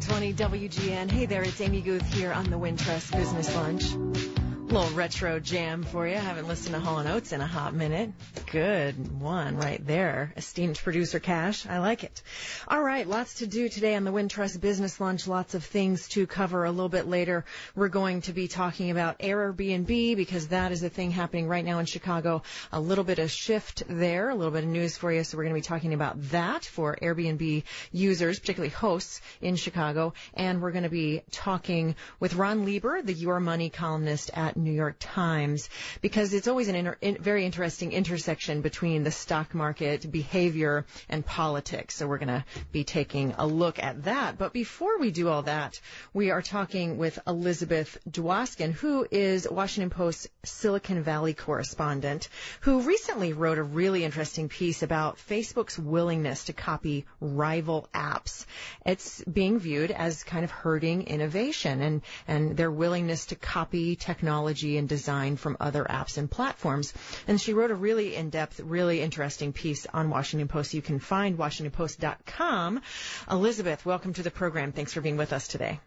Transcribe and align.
720 0.00 0.68
WGN. 0.68 1.10
Hey 1.10 1.26
there, 1.26 1.42
it's 1.42 1.60
Amy 1.60 1.80
Guth 1.80 2.12
here 2.14 2.32
on 2.32 2.50
the 2.50 2.56
Wintrust 2.56 3.12
Business 3.12 3.54
Lunch. 3.54 4.33
Little 4.66 4.96
retro 4.96 5.38
jam 5.38 5.84
for 5.84 6.08
you. 6.08 6.14
I 6.14 6.18
haven't 6.18 6.48
listened 6.48 6.74
to 6.74 6.80
Hall 6.80 6.98
& 6.98 7.06
Oates 7.06 7.32
in 7.32 7.40
a 7.40 7.46
hot 7.46 7.74
minute. 7.74 8.10
Good 8.50 9.20
one 9.20 9.56
right 9.56 9.86
there. 9.86 10.32
Esteemed 10.36 10.76
producer 10.78 11.20
Cash. 11.20 11.66
I 11.66 11.78
like 11.78 12.02
it. 12.02 12.22
All 12.66 12.82
right. 12.82 13.06
Lots 13.06 13.34
to 13.34 13.46
do 13.46 13.68
today 13.68 13.94
on 13.94 14.02
the 14.02 14.10
Wintrust 14.10 14.60
Business 14.60 15.00
Lunch. 15.00 15.28
Lots 15.28 15.54
of 15.54 15.64
things 15.64 16.08
to 16.10 16.26
cover 16.26 16.64
a 16.64 16.70
little 16.70 16.88
bit 16.88 17.06
later. 17.06 17.44
We're 17.76 17.88
going 17.88 18.22
to 18.22 18.32
be 18.32 18.48
talking 18.48 18.90
about 18.90 19.20
Airbnb 19.20 20.16
because 20.16 20.48
that 20.48 20.72
is 20.72 20.82
a 20.82 20.88
thing 20.88 21.12
happening 21.12 21.46
right 21.46 21.64
now 21.64 21.78
in 21.78 21.86
Chicago. 21.86 22.42
A 22.72 22.80
little 22.80 23.04
bit 23.04 23.20
of 23.20 23.30
shift 23.30 23.84
there, 23.86 24.30
a 24.30 24.34
little 24.34 24.52
bit 24.52 24.64
of 24.64 24.70
news 24.70 24.96
for 24.96 25.12
you. 25.12 25.22
So 25.22 25.36
we're 25.36 25.44
going 25.44 25.54
to 25.54 25.60
be 25.60 25.66
talking 25.66 25.94
about 25.94 26.20
that 26.30 26.64
for 26.64 26.96
Airbnb 27.00 27.62
users, 27.92 28.40
particularly 28.40 28.70
hosts 28.70 29.20
in 29.40 29.54
Chicago. 29.56 30.14
And 30.32 30.60
we're 30.60 30.72
going 30.72 30.84
to 30.84 30.90
be 30.90 31.22
talking 31.30 31.94
with 32.18 32.34
Ron 32.34 32.64
Lieber, 32.64 33.02
the 33.02 33.12
Your 33.12 33.38
Money 33.38 33.70
columnist 33.70 34.30
at 34.34 34.56
New 34.64 34.72
York 34.72 34.96
Times 34.98 35.68
because 36.00 36.34
it's 36.34 36.48
always 36.48 36.68
an 36.68 36.74
inter- 36.74 36.96
in, 37.00 37.18
very 37.18 37.44
interesting 37.44 37.92
intersection 37.92 38.60
between 38.60 39.04
the 39.04 39.10
stock 39.10 39.54
market 39.54 40.10
behavior 40.10 40.86
and 41.08 41.24
politics. 41.24 41.96
So 41.96 42.06
we're 42.06 42.18
going 42.18 42.28
to 42.28 42.44
be 42.72 42.84
taking 42.84 43.34
a 43.38 43.46
look 43.46 43.78
at 43.82 44.04
that. 44.04 44.38
But 44.38 44.52
before 44.52 44.98
we 44.98 45.10
do 45.10 45.28
all 45.28 45.42
that, 45.42 45.80
we 46.12 46.30
are 46.30 46.42
talking 46.42 46.98
with 46.98 47.18
Elizabeth 47.26 47.98
Dwoskin, 48.08 48.72
who 48.72 49.06
is 49.10 49.48
Washington 49.48 49.90
Post 49.90 50.28
Silicon 50.44 51.02
Valley 51.02 51.34
correspondent, 51.34 52.28
who 52.60 52.80
recently 52.80 53.32
wrote 53.32 53.58
a 53.58 53.62
really 53.62 54.04
interesting 54.04 54.48
piece 54.48 54.82
about 54.82 55.18
Facebook's 55.18 55.78
willingness 55.78 56.44
to 56.44 56.52
copy 56.52 57.06
rival 57.20 57.88
apps. 57.94 58.46
It's 58.86 59.22
being 59.24 59.58
viewed 59.58 59.90
as 59.90 60.24
kind 60.24 60.44
of 60.44 60.50
hurting 60.50 61.06
innovation 61.06 61.80
and, 61.82 62.02
and 62.28 62.56
their 62.56 62.70
willingness 62.70 63.26
to 63.26 63.34
copy 63.34 63.96
technology 63.96 64.43
technology 64.44 64.76
and 64.76 64.88
design 64.88 65.36
from 65.36 65.56
other 65.58 65.84
apps 65.84 66.18
and 66.18 66.30
platforms. 66.30 66.92
And 67.26 67.40
she 67.40 67.54
wrote 67.54 67.70
a 67.70 67.74
really 67.74 68.14
in-depth, 68.14 68.60
really 68.60 69.00
interesting 69.00 69.52
piece 69.52 69.86
on 69.86 70.10
Washington 70.10 70.48
Post. 70.48 70.74
You 70.74 70.82
can 70.82 70.98
find 70.98 71.38
WashingtonPost.com. 71.38 72.82
Elizabeth, 73.30 73.86
welcome 73.86 74.12
to 74.12 74.22
the 74.22 74.30
program. 74.30 74.72
Thanks 74.72 74.92
for 74.92 75.00
being 75.00 75.16
with 75.16 75.32
us 75.32 75.48
today. 75.48 75.80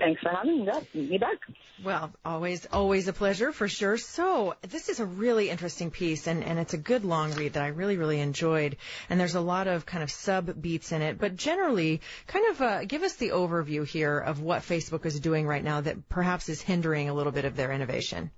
Thanks 0.00 0.22
for 0.22 0.30
having 0.30 0.66
me 0.94 1.18
back. 1.18 1.38
Well, 1.84 2.10
always, 2.24 2.66
always 2.72 3.06
a 3.08 3.12
pleasure 3.12 3.52
for 3.52 3.68
sure. 3.68 3.98
So 3.98 4.54
this 4.62 4.88
is 4.88 4.98
a 4.98 5.06
really 5.06 5.50
interesting 5.50 5.90
piece 5.90 6.26
and, 6.26 6.42
and 6.42 6.58
it's 6.58 6.74
a 6.74 6.78
good 6.78 7.04
long 7.04 7.32
read 7.34 7.52
that 7.52 7.62
I 7.62 7.68
really, 7.68 7.96
really 7.96 8.18
enjoyed. 8.20 8.76
And 9.08 9.20
there's 9.20 9.34
a 9.34 9.40
lot 9.40 9.66
of 9.68 9.84
kind 9.84 10.02
of 10.02 10.10
sub 10.10 10.60
beats 10.60 10.92
in 10.92 11.02
it, 11.02 11.18
but 11.18 11.36
generally 11.36 12.00
kind 12.26 12.50
of 12.50 12.60
uh, 12.62 12.84
give 12.84 13.02
us 13.02 13.16
the 13.16 13.30
overview 13.30 13.86
here 13.86 14.18
of 14.18 14.40
what 14.40 14.62
Facebook 14.62 15.04
is 15.04 15.20
doing 15.20 15.46
right 15.46 15.62
now 15.62 15.82
that 15.82 16.08
perhaps 16.08 16.48
is 16.48 16.62
hindering 16.62 17.08
a 17.08 17.14
little 17.14 17.32
bit 17.32 17.44
of 17.44 17.56
their 17.56 17.72
innovation. 17.72 18.30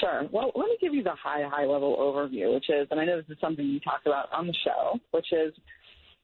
Sure. 0.00 0.28
Well, 0.30 0.52
let 0.54 0.66
me 0.66 0.76
give 0.80 0.92
you 0.92 1.02
the 1.02 1.14
high, 1.14 1.48
high 1.48 1.64
level 1.64 1.96
overview, 1.96 2.52
which 2.52 2.68
is, 2.68 2.88
and 2.90 3.00
I 3.00 3.04
know 3.04 3.16
this 3.16 3.30
is 3.30 3.38
something 3.40 3.64
you 3.64 3.80
talked 3.80 4.06
about 4.06 4.32
on 4.32 4.46
the 4.46 4.54
show, 4.64 4.98
which 5.12 5.32
is 5.32 5.54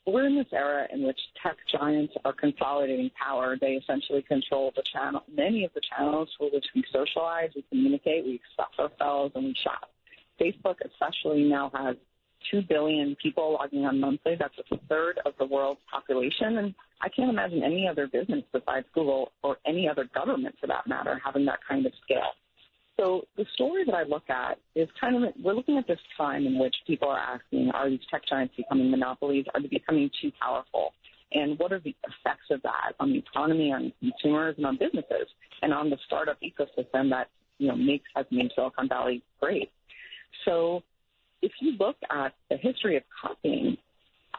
we're 0.06 0.26
in 0.26 0.36
this 0.36 0.46
era 0.52 0.86
in 0.92 1.06
which 1.06 1.18
tech 1.42 1.56
giants 1.70 2.14
are 2.24 2.32
consolidating 2.32 3.10
power. 3.22 3.56
They 3.60 3.72
essentially 3.72 4.22
control 4.22 4.72
the 4.74 4.82
channel, 4.92 5.22
many 5.32 5.64
of 5.64 5.72
the 5.74 5.82
channels 5.96 6.28
for 6.38 6.50
which 6.50 6.66
we 6.74 6.84
socialize, 6.92 7.50
we 7.54 7.62
communicate, 7.68 8.24
we 8.24 8.34
express 8.34 8.70
ourselves, 8.78 9.32
and 9.34 9.44
we 9.44 9.56
shop. 9.62 9.90
Facebook 10.40 10.76
especially 10.84 11.44
now 11.44 11.70
has 11.74 11.96
2 12.50 12.62
billion 12.68 13.14
people 13.22 13.52
logging 13.60 13.84
on 13.84 14.00
monthly. 14.00 14.34
That's 14.38 14.54
a 14.72 14.76
third 14.88 15.20
of 15.26 15.34
the 15.38 15.44
world's 15.44 15.80
population. 15.92 16.58
And 16.58 16.74
I 17.02 17.08
can't 17.10 17.30
imagine 17.30 17.62
any 17.62 17.86
other 17.86 18.06
business 18.06 18.42
besides 18.52 18.86
Google 18.94 19.32
or 19.42 19.58
any 19.66 19.88
other 19.88 20.08
government 20.14 20.54
for 20.60 20.66
that 20.68 20.86
matter 20.86 21.20
having 21.22 21.44
that 21.46 21.58
kind 21.68 21.84
of 21.84 21.92
scale. 22.02 22.32
So 23.00 23.22
the 23.38 23.46
story 23.54 23.84
that 23.86 23.94
I 23.94 24.02
look 24.02 24.28
at 24.28 24.58
is 24.74 24.86
kind 25.00 25.24
of 25.24 25.32
we're 25.42 25.54
looking 25.54 25.78
at 25.78 25.86
this 25.88 25.98
time 26.18 26.46
in 26.46 26.58
which 26.58 26.74
people 26.86 27.08
are 27.08 27.18
asking, 27.18 27.70
are 27.70 27.88
these 27.88 28.00
tech 28.10 28.22
giants 28.28 28.54
becoming 28.56 28.90
monopolies? 28.90 29.46
Are 29.54 29.62
they 29.62 29.68
becoming 29.68 30.10
too 30.20 30.30
powerful? 30.38 30.92
And 31.32 31.58
what 31.58 31.72
are 31.72 31.80
the 31.80 31.94
effects 32.04 32.50
of 32.50 32.60
that 32.62 32.92
on 33.00 33.12
the 33.12 33.18
economy, 33.18 33.72
on 33.72 33.92
consumers, 34.00 34.56
and 34.58 34.66
on 34.66 34.76
businesses, 34.76 35.28
and 35.62 35.72
on 35.72 35.88
the 35.88 35.96
startup 36.06 36.36
ecosystem 36.42 37.08
that 37.08 37.28
you 37.56 37.68
know 37.68 37.76
makes 37.76 38.04
has 38.14 38.26
made 38.30 38.50
Silicon 38.54 38.86
Valley 38.86 39.22
great? 39.40 39.70
So 40.44 40.82
if 41.40 41.52
you 41.60 41.76
look 41.80 41.96
at 42.10 42.34
the 42.50 42.58
history 42.58 42.98
of 42.98 43.02
copying, 43.22 43.78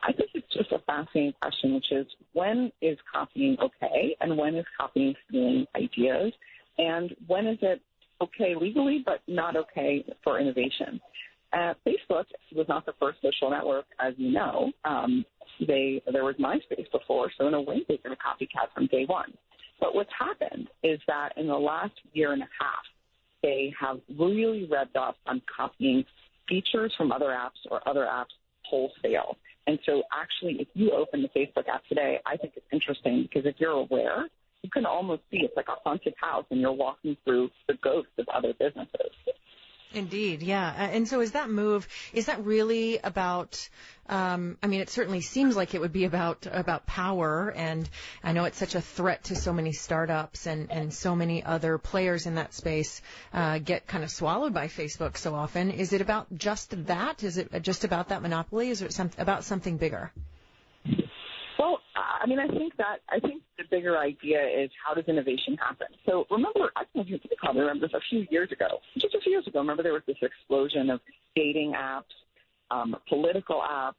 I 0.04 0.12
think 0.14 0.30
it's 0.36 0.54
just 0.54 0.72
a 0.72 0.80
fascinating 0.86 1.34
question, 1.42 1.74
which 1.74 1.92
is 1.92 2.06
when 2.34 2.72
is 2.80 2.98
copying 3.12 3.58
okay, 3.60 4.16
and 4.22 4.38
when 4.38 4.56
is 4.56 4.66
copying 4.80 5.16
stealing 5.28 5.66
ideas, 5.76 6.32
and 6.78 7.16
when 7.26 7.48
is 7.48 7.58
it 7.64 7.82
okay 8.22 8.56
legally, 8.60 9.04
but 9.06 9.22
not 9.28 9.56
okay 9.56 10.04
for 10.24 10.40
innovation. 10.40 11.00
Uh, 11.54 11.74
Facebook 11.86 12.26
was 12.56 12.66
not 12.70 12.86
the 12.86 12.94
first 13.00 13.20
social 13.22 13.50
network, 13.50 13.86
as 14.00 14.14
you 14.18 14.32
know. 14.32 14.72
Um, 14.86 15.26
they 15.68 16.02
there 16.12 16.24
was 16.24 16.36
MySpace 16.36 16.90
before, 16.92 17.30
so 17.38 17.48
in 17.48 17.54
a 17.54 17.62
way 17.62 17.82
they've 17.88 18.02
been 18.02 18.14
a 18.14 18.16
copycat 18.16 18.74
from 18.74 18.88
day 18.88 19.06
one. 19.06 19.34
But 19.80 19.96
what's 19.96 20.12
happened 20.18 20.68
is 20.84 21.00
that 21.08 21.30
in 21.38 21.48
the 21.48 21.56
last 21.56 21.94
year 22.14 22.34
and 22.34 22.42
a 22.42 22.50
half, 22.60 22.86
they 23.42 23.74
have 23.80 24.00
really 24.18 24.70
revved 24.72 24.96
up 24.96 25.18
on 25.26 25.42
copying 25.56 26.06
features 26.48 26.94
from 26.98 27.12
other 27.12 27.28
apps 27.28 27.70
or 27.70 27.88
other 27.88 28.08
apps 28.10 28.34
wholesale. 28.64 29.38
And 29.68 29.80
so 29.86 30.04
actually, 30.14 30.62
if 30.62 30.68
you 30.74 30.92
open 30.92 31.22
the 31.22 31.30
Facebook 31.30 31.68
app 31.68 31.86
today, 31.88 32.20
I 32.26 32.38
think 32.38 32.54
it's 32.56 32.66
interesting 32.72 33.24
because 33.24 33.46
if 33.46 33.56
you're 33.60 33.72
aware 33.72 34.28
you 34.64 34.70
can 34.70 34.86
almost 34.86 35.22
see 35.32 35.38
it's 35.38 35.56
like 35.56 35.68
a 35.68 35.76
haunted 35.84 36.14
house 36.20 36.46
and 36.52 36.60
you're 36.62 36.72
walking 36.72 37.18
through 37.24 37.50
the 37.68 37.74
ghosts 37.84 38.12
of 38.18 38.28
other 38.34 38.54
businesses. 38.54 39.12
Indeed, 39.94 40.42
yeah. 40.42 40.72
And 40.74 41.06
so 41.06 41.20
is 41.20 41.34
that 41.34 41.50
move, 41.50 41.86
is 42.14 42.28
that 42.28 42.46
really 42.46 43.00
about, 43.00 43.68
um, 44.08 44.58
I 44.64 44.68
mean, 44.68 44.80
it 44.80 44.90
certainly 44.90 45.20
seems 45.20 45.58
like 45.58 45.76
it 45.76 45.82
would 45.82 45.92
be 45.92 46.06
about, 46.06 46.48
about 46.50 46.86
power 46.86 47.52
and 47.54 47.90
I 48.24 48.32
know 48.32 48.46
it's 48.46 48.58
such 48.58 48.76
a 48.76 48.80
threat 48.80 49.26
to 49.26 49.36
so 49.36 49.52
many 49.52 49.74
startups 49.74 50.48
and, 50.48 50.72
and 50.72 50.94
so 50.94 51.14
many 51.14 51.44
other 51.44 51.78
players 51.78 52.26
in 52.26 52.36
that 52.36 52.54
space, 52.54 53.02
uh, 53.34 53.58
get 53.60 53.86
kind 53.86 54.06
of 54.06 54.12
swallowed 54.12 54.54
by 54.54 54.68
Facebook 54.68 55.18
so 55.18 55.36
often. 55.36 55.72
Is 55.72 55.92
it 55.92 56.00
about 56.00 56.28
just 56.38 56.86
that? 56.88 57.24
Is 57.24 57.38
it 57.38 57.62
just 57.62 57.84
about 57.84 58.10
that 58.10 58.22
monopoly? 58.22 58.70
Is 58.70 58.82
it 58.82 58.94
some, 58.94 59.12
about 59.18 59.44
something 59.44 59.76
bigger? 59.76 60.14
Well, 61.60 61.80
I 61.96 62.28
mean, 62.28 62.40
I 62.40 62.48
think 62.48 62.78
that 62.78 63.00
I 63.10 63.20
think 63.20 63.41
bigger 63.72 63.98
idea 63.98 64.40
is 64.46 64.70
how 64.86 64.94
does 64.94 65.06
innovation 65.08 65.58
happen? 65.58 65.88
So 66.06 66.28
remember, 66.30 66.72
I 66.76 66.84
don't 66.94 67.10
know 67.10 67.16
if 67.16 67.22
you 67.24 67.38
probably 67.38 67.62
remember 67.62 67.88
this 67.88 67.96
a 67.96 68.02
few 68.10 68.28
years 68.30 68.52
ago, 68.52 68.68
just 69.00 69.16
a 69.16 69.22
few 69.22 69.32
years 69.32 69.48
ago. 69.48 69.60
Remember 69.60 69.82
there 69.82 69.94
was 69.94 70.04
this 70.06 70.18
explosion 70.22 70.90
of 70.90 71.00
dating 71.36 71.74
apps, 71.74 72.14
um, 72.70 72.96
political 73.10 73.62
apps, 73.62 73.94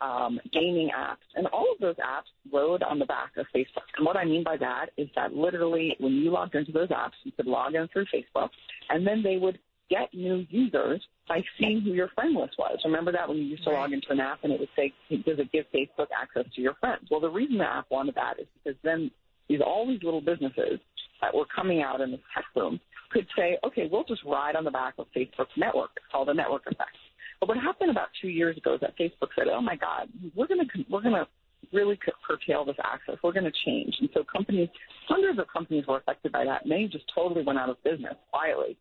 um, 0.00 0.38
gaming 0.52 0.90
apps, 0.96 1.24
and 1.36 1.46
all 1.46 1.68
of 1.72 1.78
those 1.80 1.96
apps 1.96 2.28
rode 2.52 2.82
on 2.82 2.98
the 2.98 3.06
back 3.06 3.30
of 3.36 3.46
Facebook. 3.54 3.86
And 3.96 4.04
what 4.04 4.16
I 4.16 4.24
mean 4.24 4.44
by 4.44 4.56
that 4.58 4.86
is 4.96 5.08
that 5.14 5.32
literally, 5.32 5.96
when 6.00 6.12
you 6.12 6.30
logged 6.30 6.54
into 6.54 6.72
those 6.72 6.88
apps, 6.88 7.12
you 7.22 7.32
could 7.32 7.46
log 7.46 7.74
in 7.74 7.88
through 7.88 8.06
Facebook, 8.14 8.50
and 8.90 9.06
then 9.06 9.22
they 9.22 9.36
would 9.36 9.58
get 9.90 10.12
new 10.14 10.46
users 10.48 11.02
by 11.28 11.42
seeing 11.58 11.80
who 11.80 11.92
your 11.92 12.08
friend 12.08 12.34
list 12.34 12.54
was. 12.58 12.78
Remember 12.84 13.12
that 13.12 13.28
when 13.28 13.38
you 13.38 13.44
used 13.44 13.64
to 13.64 13.70
log 13.70 13.92
into 13.92 14.10
an 14.10 14.20
app 14.20 14.44
and 14.44 14.52
it 14.52 14.60
would 14.60 14.68
say, 14.76 14.92
does 15.10 15.38
it 15.38 15.52
give 15.52 15.66
Facebook 15.74 16.08
access 16.16 16.44
to 16.54 16.60
your 16.60 16.74
friends? 16.74 17.08
Well, 17.10 17.20
the 17.20 17.30
reason 17.30 17.58
the 17.58 17.64
app 17.64 17.90
wanted 17.90 18.14
that 18.16 18.40
is 18.40 18.46
because 18.62 18.78
then 18.82 19.10
these 19.48 19.60
all 19.64 19.86
these 19.86 20.02
little 20.02 20.20
businesses 20.20 20.80
that 21.20 21.34
were 21.34 21.46
coming 21.54 21.82
out 21.82 22.00
in 22.00 22.10
the 22.10 22.18
tech 22.34 22.44
boom 22.54 22.80
could 23.10 23.26
say, 23.36 23.58
okay, 23.64 23.88
we'll 23.90 24.04
just 24.04 24.24
ride 24.24 24.56
on 24.56 24.64
the 24.64 24.70
back 24.70 24.94
of 24.98 25.06
Facebook's 25.16 25.56
network. 25.56 25.90
It's 25.96 26.06
called 26.10 26.28
a 26.28 26.34
network 26.34 26.62
effect. 26.66 26.96
But 27.40 27.48
what 27.48 27.58
happened 27.58 27.90
about 27.90 28.08
two 28.20 28.28
years 28.28 28.56
ago 28.56 28.74
is 28.74 28.80
that 28.80 28.98
Facebook 28.98 29.28
said, 29.36 29.48
oh 29.52 29.60
my 29.60 29.76
God, 29.76 30.08
we're 30.34 30.46
going 30.46 30.60
to, 30.60 30.84
we're 30.90 31.02
going 31.02 31.14
to 31.14 31.26
really 31.72 31.98
curtail 32.26 32.64
this 32.64 32.76
access. 32.82 33.16
We're 33.22 33.32
going 33.32 33.44
to 33.44 33.52
change. 33.64 33.94
And 34.00 34.08
so 34.14 34.24
companies, 34.24 34.68
hundreds 35.08 35.38
of 35.38 35.46
companies 35.52 35.84
were 35.86 35.98
affected 35.98 36.32
by 36.32 36.44
that. 36.44 36.66
Many 36.66 36.88
just 36.88 37.04
totally 37.14 37.44
went 37.44 37.58
out 37.58 37.68
of 37.68 37.82
business 37.84 38.14
quietly. 38.30 38.76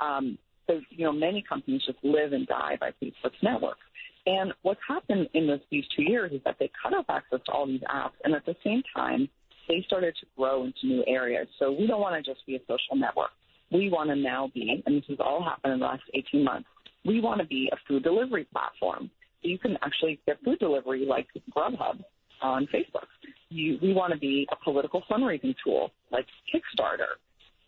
Um, 0.00 0.38
so, 0.66 0.80
you 0.90 1.04
know, 1.04 1.12
many 1.12 1.42
companies 1.46 1.82
just 1.84 1.98
live 2.02 2.32
and 2.32 2.46
die 2.46 2.76
by 2.78 2.90
Facebook's 3.02 3.42
network. 3.42 3.78
And 4.26 4.52
what's 4.62 4.80
happened 4.86 5.28
in 5.34 5.46
this, 5.46 5.60
these 5.70 5.84
two 5.96 6.02
years 6.02 6.32
is 6.32 6.40
that 6.44 6.56
they 6.60 6.70
cut 6.82 6.94
off 6.94 7.06
access 7.08 7.40
to 7.46 7.52
all 7.52 7.66
these 7.66 7.80
apps, 7.92 8.12
and 8.24 8.34
at 8.34 8.44
the 8.46 8.54
same 8.62 8.82
time, 8.94 9.28
they 9.68 9.82
started 9.86 10.14
to 10.20 10.26
grow 10.36 10.64
into 10.64 10.78
new 10.84 11.04
areas. 11.06 11.48
So 11.58 11.72
we 11.72 11.86
don't 11.86 12.00
want 12.00 12.22
to 12.22 12.30
just 12.30 12.44
be 12.46 12.56
a 12.56 12.60
social 12.60 12.96
network. 12.96 13.30
We 13.72 13.88
want 13.88 14.10
to 14.10 14.16
now 14.16 14.50
be, 14.52 14.82
and 14.84 14.96
this 14.96 15.04
has 15.08 15.18
all 15.20 15.42
happened 15.42 15.74
in 15.74 15.78
the 15.80 15.86
last 15.86 16.02
18 16.14 16.44
months, 16.44 16.68
we 17.04 17.20
want 17.20 17.40
to 17.40 17.46
be 17.46 17.70
a 17.72 17.76
food 17.88 18.02
delivery 18.02 18.46
platform. 18.52 19.10
So 19.42 19.48
you 19.48 19.58
can 19.58 19.78
actually 19.82 20.20
get 20.26 20.38
food 20.44 20.58
delivery 20.58 21.06
like 21.06 21.28
Grubhub 21.56 22.02
on 22.42 22.66
Facebook. 22.66 23.06
You, 23.48 23.78
we 23.80 23.94
want 23.94 24.12
to 24.12 24.18
be 24.18 24.46
a 24.52 24.56
political 24.62 25.02
fundraising 25.10 25.54
tool 25.64 25.92
like 26.10 26.26
Kickstarter 26.52 27.18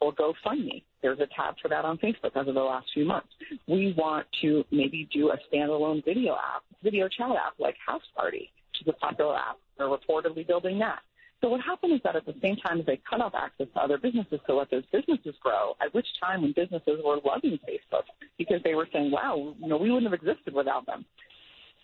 or 0.02 0.12
GoFundMe. 0.14 0.82
There's 1.00 1.20
a 1.20 1.28
tab 1.34 1.54
for 1.62 1.68
that 1.68 1.84
on 1.84 1.98
Facebook 1.98 2.36
over 2.36 2.52
the 2.52 2.60
last 2.60 2.86
few 2.92 3.04
months. 3.04 3.28
We 3.68 3.94
want 3.96 4.26
to 4.42 4.64
maybe 4.70 5.08
do 5.12 5.30
a 5.30 5.36
standalone 5.48 6.04
video 6.04 6.34
app, 6.34 6.62
video 6.82 7.08
chat 7.08 7.30
app 7.30 7.54
like 7.58 7.76
House 7.86 8.02
Party 8.16 8.50
which 8.72 8.86
is 8.86 8.94
a 8.94 9.04
popular 9.04 9.36
app. 9.36 9.58
They're 9.76 9.86
reportedly 9.86 10.46
building 10.46 10.78
that. 10.78 11.00
So 11.40 11.48
what 11.48 11.60
happened 11.60 11.92
is 11.92 12.00
that 12.04 12.14
at 12.14 12.24
the 12.24 12.34
same 12.40 12.56
time 12.56 12.80
as 12.80 12.86
they 12.86 13.00
cut 13.08 13.20
off 13.20 13.32
access 13.34 13.66
to 13.74 13.80
other 13.80 13.98
businesses 13.98 14.38
to 14.46 14.54
let 14.54 14.70
those 14.70 14.84
businesses 14.92 15.34
grow, 15.42 15.74
at 15.84 15.92
which 15.92 16.06
time 16.20 16.42
when 16.42 16.52
businesses 16.54 17.00
were 17.04 17.18
loving 17.24 17.58
Facebook 17.68 18.04
because 18.38 18.60
they 18.62 18.74
were 18.74 18.86
saying, 18.92 19.10
wow, 19.10 19.54
you 19.58 19.68
know, 19.68 19.76
we 19.76 19.90
wouldn't 19.90 20.10
have 20.10 20.18
existed 20.18 20.54
without 20.54 20.86
them. 20.86 21.04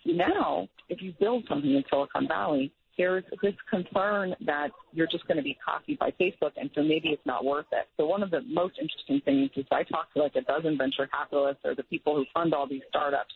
Now, 0.05 0.69
if 0.87 1.01
you 1.01 1.13
build 1.19 1.43
something 1.49 1.69
in 1.69 1.83
Silicon 1.89 2.27
Valley, 2.27 2.71
there's 2.99 3.23
this 3.41 3.53
concern 3.69 4.35
that 4.45 4.71
you're 4.91 5.07
just 5.07 5.25
going 5.25 5.37
to 5.37 5.43
be 5.43 5.57
copied 5.65 5.97
by 5.99 6.11
Facebook, 6.19 6.51
and 6.57 6.69
so 6.75 6.83
maybe 6.83 7.07
it's 7.09 7.25
not 7.25 7.45
worth 7.45 7.65
it. 7.71 7.87
So 7.95 8.05
one 8.05 8.21
of 8.21 8.29
the 8.29 8.41
most 8.41 8.75
interesting 8.77 9.21
things 9.23 9.49
is 9.55 9.65
I 9.71 9.83
talked 9.83 10.13
to 10.15 10.21
like 10.21 10.35
a 10.35 10.41
dozen 10.41 10.77
venture 10.77 11.07
capitalists 11.07 11.61
or 11.63 11.75
the 11.75 11.83
people 11.83 12.13
who 12.13 12.25
fund 12.33 12.53
all 12.53 12.67
these 12.67 12.81
startups, 12.89 13.33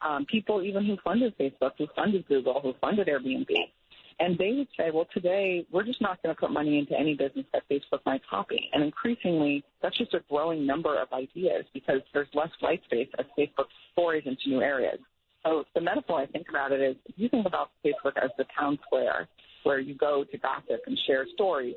um, 0.00 0.26
people 0.26 0.62
even 0.62 0.86
who 0.86 0.96
funded 1.02 1.36
Facebook, 1.36 1.72
who 1.76 1.88
funded 1.96 2.26
Google, 2.28 2.60
who 2.62 2.72
funded 2.80 3.08
Airbnb, 3.08 3.48
and 4.20 4.38
they 4.38 4.52
would 4.52 4.68
say, 4.76 4.92
well, 4.92 5.08
today 5.12 5.66
we're 5.72 5.82
just 5.82 6.00
not 6.00 6.22
going 6.22 6.32
to 6.32 6.38
put 6.38 6.52
money 6.52 6.78
into 6.78 6.96
any 6.96 7.14
business 7.14 7.46
that 7.52 7.64
Facebook 7.68 8.00
might 8.06 8.20
copy. 8.30 8.70
And 8.72 8.84
increasingly, 8.84 9.64
that's 9.82 9.98
just 9.98 10.14
a 10.14 10.20
growing 10.30 10.64
number 10.64 11.00
of 11.00 11.08
ideas 11.12 11.64
because 11.74 12.00
there's 12.14 12.28
less 12.32 12.50
white 12.60 12.82
space 12.84 13.08
as 13.18 13.26
Facebook 13.36 13.66
forays 13.96 14.22
into 14.26 14.50
new 14.50 14.60
areas. 14.60 15.00
So 15.44 15.64
the 15.74 15.80
metaphor 15.80 16.20
I 16.20 16.26
think 16.26 16.48
about 16.48 16.72
it 16.72 16.80
is 16.80 16.96
if 17.06 17.14
you 17.16 17.28
think 17.28 17.46
about 17.46 17.70
Facebook 17.84 18.16
as 18.22 18.30
the 18.36 18.44
town 18.58 18.78
square 18.86 19.28
where 19.62 19.78
you 19.78 19.94
go 19.94 20.24
to 20.24 20.38
gossip 20.38 20.82
and 20.86 20.98
share 21.06 21.26
stories, 21.34 21.74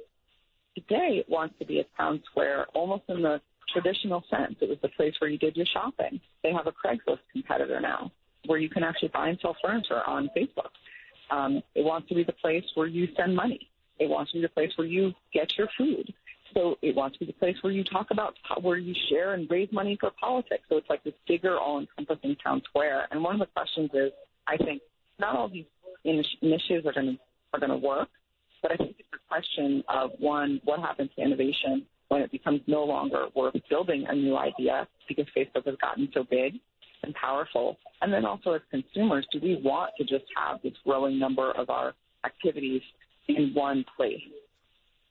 today 0.76 1.18
it 1.20 1.30
wants 1.30 1.56
to 1.60 1.66
be 1.66 1.80
a 1.80 1.86
town 1.98 2.22
square 2.30 2.66
almost 2.74 3.04
in 3.08 3.22
the 3.22 3.42
traditional 3.72 4.24
sense. 4.30 4.56
It 4.62 4.70
was 4.70 4.78
the 4.82 4.90
place 4.90 5.14
where 5.20 5.30
you 5.30 5.38
did 5.38 5.56
your 5.56 5.66
shopping. 5.66 6.20
They 6.44 6.52
have 6.52 6.68
a 6.68 6.72
Craigslist 6.72 7.20
competitor 7.32 7.80
now 7.80 8.12
where 8.46 8.60
you 8.60 8.70
can 8.70 8.84
actually 8.84 9.10
buy 9.10 9.30
and 9.30 9.40
sell 9.42 9.56
furniture 9.64 10.02
on 10.06 10.30
Facebook. 10.36 10.70
Um, 11.32 11.64
it 11.76 11.84
wants 11.84 12.10
to 12.10 12.16
be 12.16 12.24
the 12.24 12.34
place 12.34 12.64
where 12.76 12.88
you 12.88 13.08
send 13.18 13.36
money. 13.36 13.70
It 14.00 14.10
wants 14.10 14.32
to 14.32 14.38
be 14.38 14.42
the 14.42 14.50
place 14.50 14.72
where 14.76 14.88
you 14.88 15.14
get 15.34 15.58
your 15.58 15.68
food. 15.78 16.14
So 16.54 16.76
it 16.82 16.96
wants 16.96 17.18
to 17.18 17.26
be 17.26 17.32
the 17.32 17.38
place 17.38 17.56
where 17.62 17.74
you 17.74 17.84
talk 17.84 18.08
about 18.12 18.36
where 18.62 18.78
you 18.78 18.94
share 19.10 19.34
and 19.34 19.50
raise 19.50 19.70
money 19.72 19.98
for 20.00 20.12
politics. 20.20 20.64
So 20.70 20.78
it's 20.78 20.90
like 20.90 21.04
this 21.04 21.14
bigger, 21.28 21.60
all-encompassing 21.60 22.36
town 22.44 22.62
square. 22.70 23.08
And 23.12 23.24
one 23.24 23.36
of 23.36 23.40
the 23.40 23.52
questions 23.54 23.90
is, 23.94 24.12
I 24.48 24.58
think 24.58 24.82
not 25.20 25.36
all 25.36 25.50
these 25.50 25.66
initiatives 26.04 26.86
are 26.86 26.94
going 26.94 27.18
to 27.18 27.18
are 27.54 27.60
going 27.60 27.70
to 27.70 27.88
work, 27.88 28.10
but 28.62 28.72
I 28.72 28.78
think 28.78 28.96
it's 28.98 29.08
a 29.14 29.28
question 29.28 29.84
of 29.88 30.12
one, 30.20 30.60
what 30.64 30.80
happens 30.80 31.12
to 31.16 31.22
innovation 31.22 31.86
when 32.08 32.22
it 32.22 32.32
becomes 32.32 32.62
no 32.68 32.84
longer 32.84 33.28
worth 33.36 33.56
building 33.70 34.06
a 34.10 34.16
new 34.16 34.38
idea 34.38 34.88
because 35.08 35.26
Facebook 35.38 35.66
has 35.66 35.76
gotten 35.80 36.10
so 36.14 36.24
big 36.30 36.56
and 37.04 37.14
powerful? 37.14 37.78
And 38.02 38.12
then 38.12 38.26
also 38.26 38.54
as 38.54 38.62
consumers, 38.72 39.28
do 39.32 39.40
we 39.42 39.62
want 39.64 39.92
to 39.98 40.04
just 40.04 40.26
have 40.36 40.62
this 40.64 40.74
growing 40.84 41.20
number 41.20 41.52
of 41.52 41.70
our 41.70 41.94
activities 42.26 42.82
in 43.28 43.52
one 43.54 43.86
place? 43.96 44.22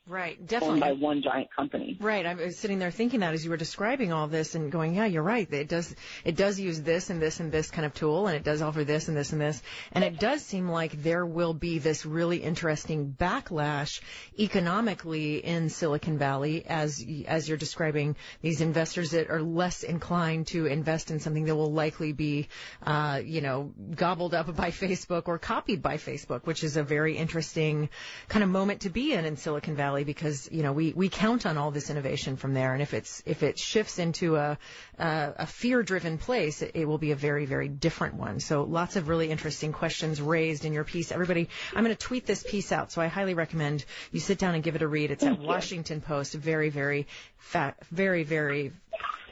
Right, 0.08 0.44
definitely. 0.44 0.82
Owned 0.82 0.99
by 0.99 1.06
one 1.06 1.22
giant 1.22 1.54
company. 1.54 1.96
Right. 2.00 2.26
I 2.26 2.34
was 2.34 2.58
sitting 2.58 2.81
there 2.81 2.90
thinking 2.90 3.20
that 3.20 3.34
as 3.34 3.44
you 3.44 3.50
were 3.50 3.56
describing 3.56 4.12
all 4.12 4.26
this 4.26 4.56
and 4.56 4.72
going, 4.72 4.96
yeah, 4.96 5.06
you're 5.06 5.22
right. 5.22 5.50
It 5.52 5.69
does, 5.69 5.94
it 6.25 6.34
does 6.34 6.58
use 6.58 6.81
this 6.82 7.08
and 7.08 7.22
this 7.22 7.38
and 7.38 7.52
this 7.52 7.70
kind 7.70 7.87
of 7.87 7.94
tool 7.94 8.26
and 8.26 8.37
it 8.37 8.43
does 8.43 8.62
offer 8.62 8.82
this 8.82 9.06
and 9.06 9.16
this 9.16 9.31
and 9.31 9.40
this. 9.40 9.62
And 9.93 10.02
it 10.02 10.19
does 10.19 10.43
seem 10.43 10.69
like 10.69 11.00
there 11.04 11.25
will 11.25 11.54
be 11.54 11.78
this 11.78 12.04
really 12.04 12.38
interesting 12.38 13.14
backlash 13.16 14.00
economically 14.37 15.37
in 15.37 15.69
Silicon 15.69 16.19
Valley 16.19 16.66
as, 16.66 17.05
as 17.28 17.48
you're 17.48 17.56
describing 17.56 18.16
these 18.40 18.60
investors 18.60 19.12
that 19.12 19.31
are 19.31 19.40
less 19.40 19.84
inclined 19.84 20.48
to 20.48 20.66
invest 20.66 21.12
in 21.12 21.20
something 21.20 21.44
that 21.44 21.55
will 21.55 21.72
likely 21.72 22.12
be, 22.12 22.48
uh, 22.82 23.20
you 23.25 23.40
know, 23.40 23.72
gobbled 23.94 24.34
up 24.34 24.55
by 24.56 24.72
Facebook 24.72 25.28
or 25.28 25.38
copied 25.38 25.81
by 25.81 25.96
Facebook, 25.96 26.44
which 26.44 26.64
is 26.64 26.76
a 26.76 26.82
very 26.82 27.16
interesting 27.16 27.88
kind 28.28 28.43
of 28.43 28.50
moment 28.50 28.81
to 28.81 28.90
be 28.90 29.12
in 29.12 29.25
in 29.25 29.37
Silicon 29.37 29.76
Valley 29.76 29.91
Valley 29.92 30.04
because 30.04 30.48
you 30.50 30.62
know 30.62 30.72
we 30.72 30.94
we 30.94 31.10
count 31.10 31.44
on 31.44 31.58
all 31.58 31.70
this 31.70 31.90
innovation 31.90 32.36
from 32.36 32.54
there, 32.54 32.72
and 32.72 32.80
if 32.80 32.94
it's 32.94 33.22
if 33.26 33.42
it 33.42 33.58
shifts 33.58 33.98
into 33.98 34.36
a 34.36 34.58
a, 34.98 35.32
a 35.40 35.46
fear 35.46 35.82
driven 35.82 36.16
place, 36.16 36.62
it, 36.62 36.72
it 36.74 36.84
will 36.86 36.96
be 36.98 37.10
a 37.10 37.16
very 37.16 37.44
very 37.44 37.68
different 37.68 38.14
one. 38.14 38.40
So 38.40 38.62
lots 38.64 38.96
of 38.96 39.08
really 39.08 39.30
interesting 39.30 39.72
questions 39.72 40.20
raised 40.20 40.64
in 40.64 40.72
your 40.72 40.84
piece. 40.84 41.12
Everybody, 41.12 41.50
I'm 41.74 41.84
going 41.84 41.94
to 41.94 42.06
tweet 42.06 42.24
this 42.24 42.42
piece 42.42 42.72
out, 42.72 42.90
so 42.90 43.02
I 43.02 43.08
highly 43.08 43.34
recommend 43.34 43.84
you 44.12 44.20
sit 44.20 44.38
down 44.38 44.54
and 44.54 44.64
give 44.64 44.76
it 44.76 44.82
a 44.82 44.88
read. 44.88 45.10
It's 45.10 45.24
at 45.24 45.38
Washington 45.38 46.00
Post. 46.00 46.32
Very 46.32 46.70
very 46.70 47.06
fat, 47.36 47.76
very 47.90 48.24
very 48.24 48.72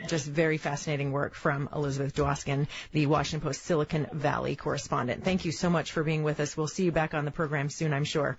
just 0.09 0.27
very 0.27 0.59
fascinating 0.59 1.11
work 1.11 1.35
from 1.35 1.71
Elizabeth 1.75 2.15
Dwoskin, 2.15 2.67
the 2.93 3.07
Washington 3.07 3.47
Post 3.47 3.63
Silicon 3.63 4.07
Valley 4.13 4.57
correspondent. 4.57 5.25
Thank 5.25 5.47
you 5.47 5.53
so 5.53 5.71
much 5.71 5.93
for 5.93 6.05
being 6.05 6.23
with 6.23 6.39
us. 6.41 6.55
We'll 6.55 6.69
see 6.69 6.85
you 6.85 6.93
back 6.93 7.15
on 7.15 7.25
the 7.25 7.31
program 7.31 7.71
soon, 7.71 7.93
I'm 7.93 8.05
sure. 8.05 8.39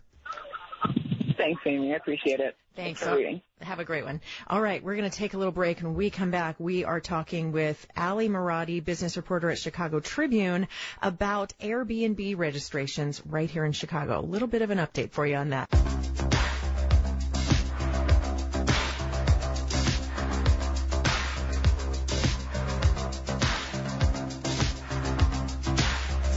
Thanks, 1.41 1.61
Amy. 1.65 1.91
I 1.91 1.95
appreciate 1.95 2.39
it. 2.39 2.55
Thanks. 2.75 2.99
Thanks 2.99 3.01
for 3.01 3.17
reading. 3.17 3.41
Have 3.61 3.79
a 3.79 3.83
great 3.83 4.05
one. 4.05 4.21
All 4.47 4.61
right, 4.61 4.83
we're 4.83 4.95
going 4.95 5.09
to 5.09 5.15
take 5.15 5.33
a 5.33 5.37
little 5.37 5.51
break. 5.51 5.79
and 5.79 5.87
When 5.87 5.97
we 5.97 6.11
come 6.11 6.29
back, 6.29 6.59
we 6.59 6.83
are 6.83 6.99
talking 6.99 7.51
with 7.51 7.83
Ali 7.97 8.29
Marotti, 8.29 8.83
business 8.83 9.17
reporter 9.17 9.49
at 9.49 9.57
Chicago 9.57 9.99
Tribune, 9.99 10.67
about 11.01 11.53
Airbnb 11.59 12.37
registrations 12.37 13.23
right 13.25 13.49
here 13.49 13.65
in 13.65 13.71
Chicago. 13.71 14.19
A 14.19 14.21
little 14.21 14.47
bit 14.47 14.61
of 14.61 14.69
an 14.69 14.77
update 14.77 15.11
for 15.11 15.25
you 15.25 15.35
on 15.35 15.49
that. 15.49 15.67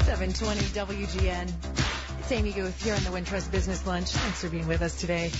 Seven 0.07 0.33
twenty 0.33 0.65
WGN. 0.73 1.94
It's 2.25 2.33
Amy 2.33 2.53
Guth 2.53 2.83
here 2.83 2.95
on 2.95 3.05
the 3.05 3.11
Wintrust 3.11 3.51
Business 3.51 3.87
Lunch. 3.87 4.09
Thanks 4.09 4.41
for 4.41 4.49
being 4.49 4.67
with 4.67 4.81
us 4.81 4.99
today. 4.99 5.31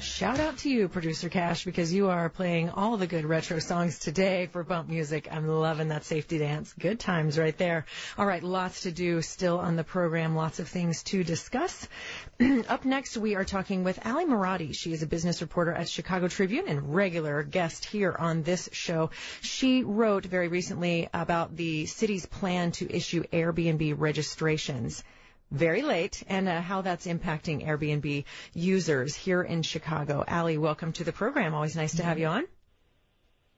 Shout 0.00 0.40
out 0.40 0.56
to 0.58 0.70
you, 0.70 0.88
Producer 0.88 1.28
Cash, 1.28 1.66
because 1.66 1.92
you 1.92 2.08
are 2.08 2.30
playing 2.30 2.70
all 2.70 2.96
the 2.96 3.06
good 3.06 3.26
retro 3.26 3.58
songs 3.58 3.98
today 3.98 4.46
for 4.46 4.64
bump 4.64 4.88
music. 4.88 5.28
I'm 5.30 5.46
loving 5.46 5.88
that 5.88 6.04
safety 6.04 6.38
dance. 6.38 6.72
Good 6.72 6.98
times 6.98 7.38
right 7.38 7.56
there. 7.58 7.84
All 8.16 8.24
right, 8.24 8.42
lots 8.42 8.84
to 8.84 8.90
do 8.90 9.20
still 9.20 9.58
on 9.58 9.76
the 9.76 9.84
program, 9.84 10.34
lots 10.34 10.60
of 10.60 10.68
things 10.68 11.02
to 11.02 11.22
discuss. 11.22 11.86
Up 12.68 12.86
next, 12.86 13.18
we 13.18 13.34
are 13.34 13.44
talking 13.44 13.84
with 13.84 14.06
Ali 14.06 14.24
Marotti. 14.24 14.74
She 14.74 14.94
is 14.94 15.02
a 15.02 15.06
business 15.06 15.42
reporter 15.42 15.72
at 15.72 15.90
Chicago 15.90 16.26
Tribune 16.26 16.68
and 16.68 16.94
regular 16.94 17.42
guest 17.42 17.84
here 17.84 18.16
on 18.18 18.44
this 18.44 18.70
show. 18.72 19.10
She 19.42 19.82
wrote 19.82 20.24
very 20.24 20.48
recently 20.48 21.10
about 21.12 21.54
the 21.54 21.84
city's 21.84 22.24
plan 22.24 22.72
to 22.72 22.90
issue 22.90 23.24
Airbnb 23.30 23.96
registrations 23.98 25.04
very 25.50 25.82
late 25.82 26.22
and 26.28 26.48
uh, 26.48 26.60
how 26.60 26.82
that's 26.82 27.06
impacting 27.06 27.66
Airbnb 27.66 28.24
users 28.54 29.14
here 29.14 29.42
in 29.42 29.62
Chicago. 29.62 30.24
Ali, 30.26 30.58
welcome 30.58 30.92
to 30.92 31.04
the 31.04 31.12
program. 31.12 31.54
Always 31.54 31.76
nice 31.76 31.96
to 31.96 32.02
have 32.02 32.18
you 32.18 32.26
on. 32.26 32.44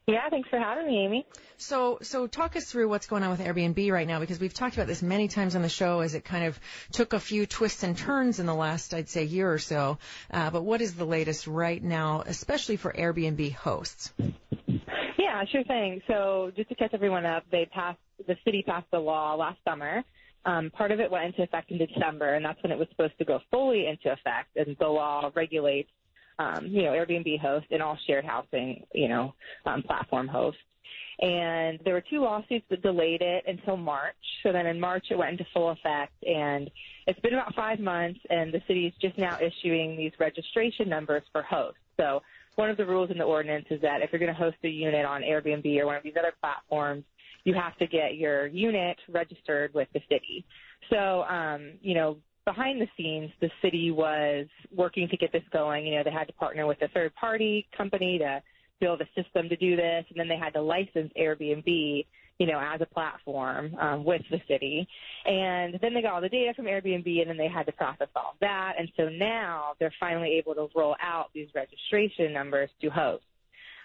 Yeah, 0.06 0.28
thanks 0.28 0.48
for 0.48 0.58
having 0.58 0.86
me, 0.86 1.04
Amy. 1.04 1.26
So, 1.56 1.98
so 2.02 2.26
talk 2.26 2.56
us 2.56 2.64
through 2.64 2.88
what's 2.88 3.06
going 3.06 3.22
on 3.22 3.30
with 3.30 3.40
Airbnb 3.40 3.92
right 3.92 4.08
now 4.08 4.18
because 4.18 4.40
we've 4.40 4.54
talked 4.54 4.74
about 4.74 4.88
this 4.88 5.02
many 5.02 5.28
times 5.28 5.54
on 5.54 5.62
the 5.62 5.68
show 5.68 6.00
as 6.00 6.14
it 6.14 6.24
kind 6.24 6.46
of 6.46 6.58
took 6.90 7.12
a 7.12 7.20
few 7.20 7.46
twists 7.46 7.84
and 7.84 7.96
turns 7.96 8.40
in 8.40 8.46
the 8.46 8.54
last, 8.54 8.92
I'd 8.92 9.08
say, 9.08 9.24
year 9.24 9.52
or 9.52 9.58
so. 9.58 9.98
Uh, 10.30 10.50
but 10.50 10.62
what 10.62 10.80
is 10.80 10.94
the 10.94 11.04
latest 11.04 11.46
right 11.46 11.82
now, 11.82 12.22
especially 12.26 12.76
for 12.76 12.92
Airbnb 12.92 13.52
hosts? 13.52 14.12
Yeah, 15.16 15.44
sure 15.52 15.64
thing. 15.64 16.02
So, 16.08 16.50
just 16.56 16.70
to 16.70 16.74
catch 16.74 16.92
everyone 16.92 17.26
up, 17.26 17.44
they 17.52 17.66
passed 17.66 18.00
the 18.26 18.36
city 18.44 18.64
passed 18.66 18.88
a 18.92 18.98
law 18.98 19.34
last 19.34 19.58
summer 19.64 20.04
um, 20.44 20.70
part 20.70 20.90
of 20.90 21.00
it 21.00 21.10
went 21.10 21.26
into 21.26 21.42
effect 21.42 21.70
in 21.70 21.78
December, 21.78 22.34
and 22.34 22.44
that's 22.44 22.62
when 22.62 22.72
it 22.72 22.78
was 22.78 22.88
supposed 22.90 23.18
to 23.18 23.24
go 23.24 23.40
fully 23.50 23.86
into 23.86 24.12
effect. 24.12 24.56
And 24.56 24.76
the 24.78 24.88
law 24.88 25.30
regulates, 25.34 25.90
um, 26.38 26.66
you 26.66 26.82
know, 26.82 26.90
Airbnb 26.90 27.40
hosts 27.40 27.68
and 27.70 27.82
all 27.82 27.98
shared 28.06 28.24
housing, 28.24 28.86
you 28.94 29.08
know, 29.08 29.34
um, 29.66 29.82
platform 29.82 30.28
hosts. 30.28 30.60
And 31.20 31.78
there 31.84 31.92
were 31.92 32.04
two 32.08 32.20
lawsuits 32.20 32.64
that 32.70 32.80
delayed 32.80 33.20
it 33.20 33.44
until 33.46 33.76
March. 33.76 34.16
So 34.42 34.52
then 34.52 34.66
in 34.66 34.80
March 34.80 35.06
it 35.10 35.18
went 35.18 35.32
into 35.32 35.44
full 35.52 35.70
effect, 35.70 36.14
and 36.24 36.70
it's 37.06 37.20
been 37.20 37.34
about 37.34 37.54
five 37.54 37.78
months, 37.78 38.20
and 38.30 38.52
the 38.52 38.62
city 38.66 38.86
is 38.86 38.94
just 39.00 39.18
now 39.18 39.38
issuing 39.38 39.96
these 39.96 40.12
registration 40.18 40.88
numbers 40.88 41.22
for 41.30 41.42
hosts. 41.42 41.78
So 41.98 42.22
one 42.54 42.70
of 42.70 42.78
the 42.78 42.86
rules 42.86 43.10
in 43.10 43.18
the 43.18 43.24
ordinance 43.24 43.66
is 43.70 43.82
that 43.82 44.00
if 44.00 44.10
you're 44.10 44.18
going 44.18 44.32
to 44.32 44.38
host 44.38 44.56
a 44.64 44.68
unit 44.68 45.04
on 45.04 45.20
Airbnb 45.20 45.78
or 45.78 45.86
one 45.86 45.96
of 45.96 46.02
these 46.02 46.16
other 46.18 46.32
platforms, 46.40 47.04
you 47.44 47.54
have 47.54 47.76
to 47.78 47.86
get 47.86 48.16
your 48.16 48.46
unit 48.46 48.96
registered 49.08 49.72
with 49.74 49.88
the 49.94 50.00
city. 50.08 50.44
So, 50.90 51.22
um, 51.22 51.72
you 51.80 51.94
know, 51.94 52.16
behind 52.44 52.80
the 52.80 52.88
scenes, 52.96 53.30
the 53.40 53.50
city 53.62 53.90
was 53.90 54.46
working 54.74 55.08
to 55.08 55.16
get 55.16 55.32
this 55.32 55.42
going. 55.52 55.86
You 55.86 55.96
know, 55.96 56.02
they 56.04 56.10
had 56.10 56.26
to 56.26 56.32
partner 56.34 56.66
with 56.66 56.80
a 56.82 56.88
third 56.88 57.14
party 57.14 57.66
company 57.76 58.18
to 58.18 58.42
build 58.80 59.00
a 59.00 59.22
system 59.22 59.48
to 59.48 59.56
do 59.56 59.76
this, 59.76 60.04
and 60.08 60.18
then 60.18 60.28
they 60.28 60.36
had 60.36 60.54
to 60.54 60.62
license 60.62 61.12
Airbnb, 61.18 62.06
you 62.38 62.46
know, 62.46 62.58
as 62.58 62.80
a 62.80 62.86
platform 62.86 63.74
um, 63.78 64.04
with 64.04 64.22
the 64.30 64.40
city. 64.48 64.88
And 65.26 65.78
then 65.82 65.92
they 65.92 66.00
got 66.00 66.14
all 66.14 66.20
the 66.20 66.28
data 66.28 66.54
from 66.54 66.64
Airbnb, 66.64 67.20
and 67.20 67.28
then 67.28 67.36
they 67.36 67.48
had 67.48 67.66
to 67.66 67.72
process 67.72 68.08
all 68.16 68.36
that. 68.40 68.74
And 68.78 68.90
so 68.96 69.08
now 69.10 69.74
they're 69.78 69.92
finally 70.00 70.30
able 70.30 70.54
to 70.54 70.68
roll 70.74 70.96
out 71.02 71.26
these 71.34 71.48
registration 71.54 72.32
numbers 72.32 72.70
to 72.80 72.88
hosts. 72.88 73.26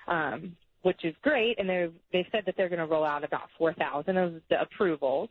Um, 0.07 0.55
which 0.85 1.03
is 1.03 1.15
great. 1.23 1.59
And 1.59 1.67
they've, 1.67 1.93
they've 2.13 2.27
said 2.31 2.43
that 2.45 2.53
they're 2.55 2.69
going 2.69 2.79
to 2.79 2.85
roll 2.85 3.03
out 3.03 3.23
about 3.23 3.49
4,000 3.57 4.15
of 4.17 4.33
the 4.51 4.61
approvals. 4.61 5.29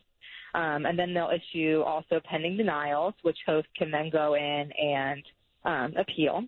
Um, 0.53 0.85
and 0.85 0.99
then 0.99 1.13
they'll 1.13 1.31
issue 1.31 1.81
also 1.85 2.19
pending 2.29 2.57
denials, 2.57 3.13
which 3.21 3.37
hosts 3.45 3.69
can 3.77 3.89
then 3.89 4.09
go 4.09 4.35
in 4.35 4.69
and 4.77 5.23
um, 5.63 5.93
appeal. 5.97 6.43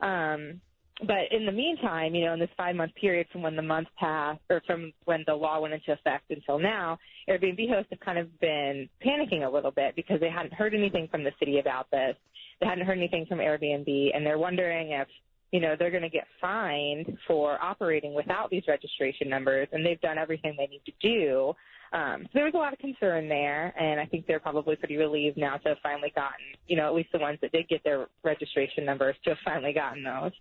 Um, 0.00 0.60
but 1.06 1.32
in 1.32 1.46
the 1.46 1.52
meantime, 1.52 2.14
you 2.14 2.26
know, 2.26 2.34
in 2.34 2.40
this 2.40 2.50
five 2.54 2.76
month 2.76 2.94
period 2.94 3.26
from 3.32 3.40
when 3.40 3.56
the 3.56 3.62
month 3.62 3.88
passed 3.98 4.42
or 4.50 4.60
from 4.66 4.92
when 5.06 5.24
the 5.26 5.34
law 5.34 5.58
went 5.58 5.72
into 5.72 5.92
effect 5.92 6.30
until 6.30 6.58
now, 6.58 6.98
Airbnb 7.30 7.70
hosts 7.70 7.88
have 7.90 8.00
kind 8.00 8.18
of 8.18 8.38
been 8.38 8.86
panicking 9.04 9.46
a 9.46 9.50
little 9.50 9.70
bit 9.70 9.96
because 9.96 10.20
they 10.20 10.30
hadn't 10.30 10.52
heard 10.52 10.74
anything 10.74 11.08
from 11.10 11.24
the 11.24 11.32
city 11.38 11.58
about 11.58 11.90
this. 11.90 12.16
They 12.60 12.66
hadn't 12.66 12.84
heard 12.84 12.98
anything 12.98 13.24
from 13.26 13.38
Airbnb 13.38 14.10
and 14.14 14.26
they're 14.26 14.38
wondering 14.38 14.90
if, 14.90 15.08
you 15.52 15.60
know, 15.60 15.76
they're 15.78 15.90
going 15.90 16.02
to 16.02 16.08
get 16.08 16.26
fined 16.40 17.18
for 17.26 17.62
operating 17.62 18.14
without 18.14 18.50
these 18.50 18.62
registration 18.66 19.28
numbers 19.28 19.68
and 19.72 19.84
they've 19.84 20.00
done 20.00 20.18
everything 20.18 20.54
they 20.58 20.66
need 20.66 20.82
to 20.86 20.92
do. 21.00 21.54
Um, 21.92 22.22
so 22.24 22.30
there 22.32 22.44
was 22.46 22.54
a 22.54 22.58
lot 22.58 22.72
of 22.72 22.78
concern 22.78 23.28
there, 23.28 23.74
and 23.78 24.00
I 24.00 24.06
think 24.06 24.26
they're 24.26 24.40
probably 24.40 24.76
pretty 24.76 24.96
relieved 24.96 25.36
now 25.36 25.58
to 25.58 25.68
have 25.68 25.78
finally 25.82 26.10
gotten, 26.14 26.40
you 26.66 26.74
know, 26.74 26.86
at 26.86 26.94
least 26.94 27.10
the 27.12 27.18
ones 27.18 27.38
that 27.42 27.52
did 27.52 27.68
get 27.68 27.84
their 27.84 28.06
registration 28.24 28.86
numbers 28.86 29.14
to 29.24 29.30
have 29.30 29.38
finally 29.44 29.74
gotten 29.74 30.02
those. 30.02 30.32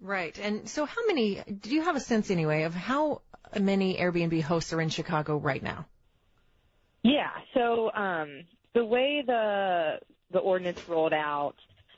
Right. 0.00 0.36
And 0.40 0.68
so 0.68 0.84
how 0.84 1.06
many, 1.06 1.40
do 1.60 1.70
you 1.70 1.82
have 1.82 1.94
a 1.94 2.00
sense 2.00 2.28
anyway 2.28 2.64
of 2.64 2.74
how 2.74 3.22
many 3.58 3.96
Airbnb 3.96 4.42
hosts 4.42 4.72
are 4.72 4.80
in 4.80 4.88
Chicago 4.88 5.36
right 5.36 5.62
now? 5.62 5.86
Yeah. 7.04 7.30
So, 7.54 7.92
um, 7.92 8.42
the 8.74 8.84
way 8.84 9.22
the, 9.24 10.00
the 10.32 10.40
ordinance 10.40 10.88
rolled 10.88 11.12
out, 11.12 11.54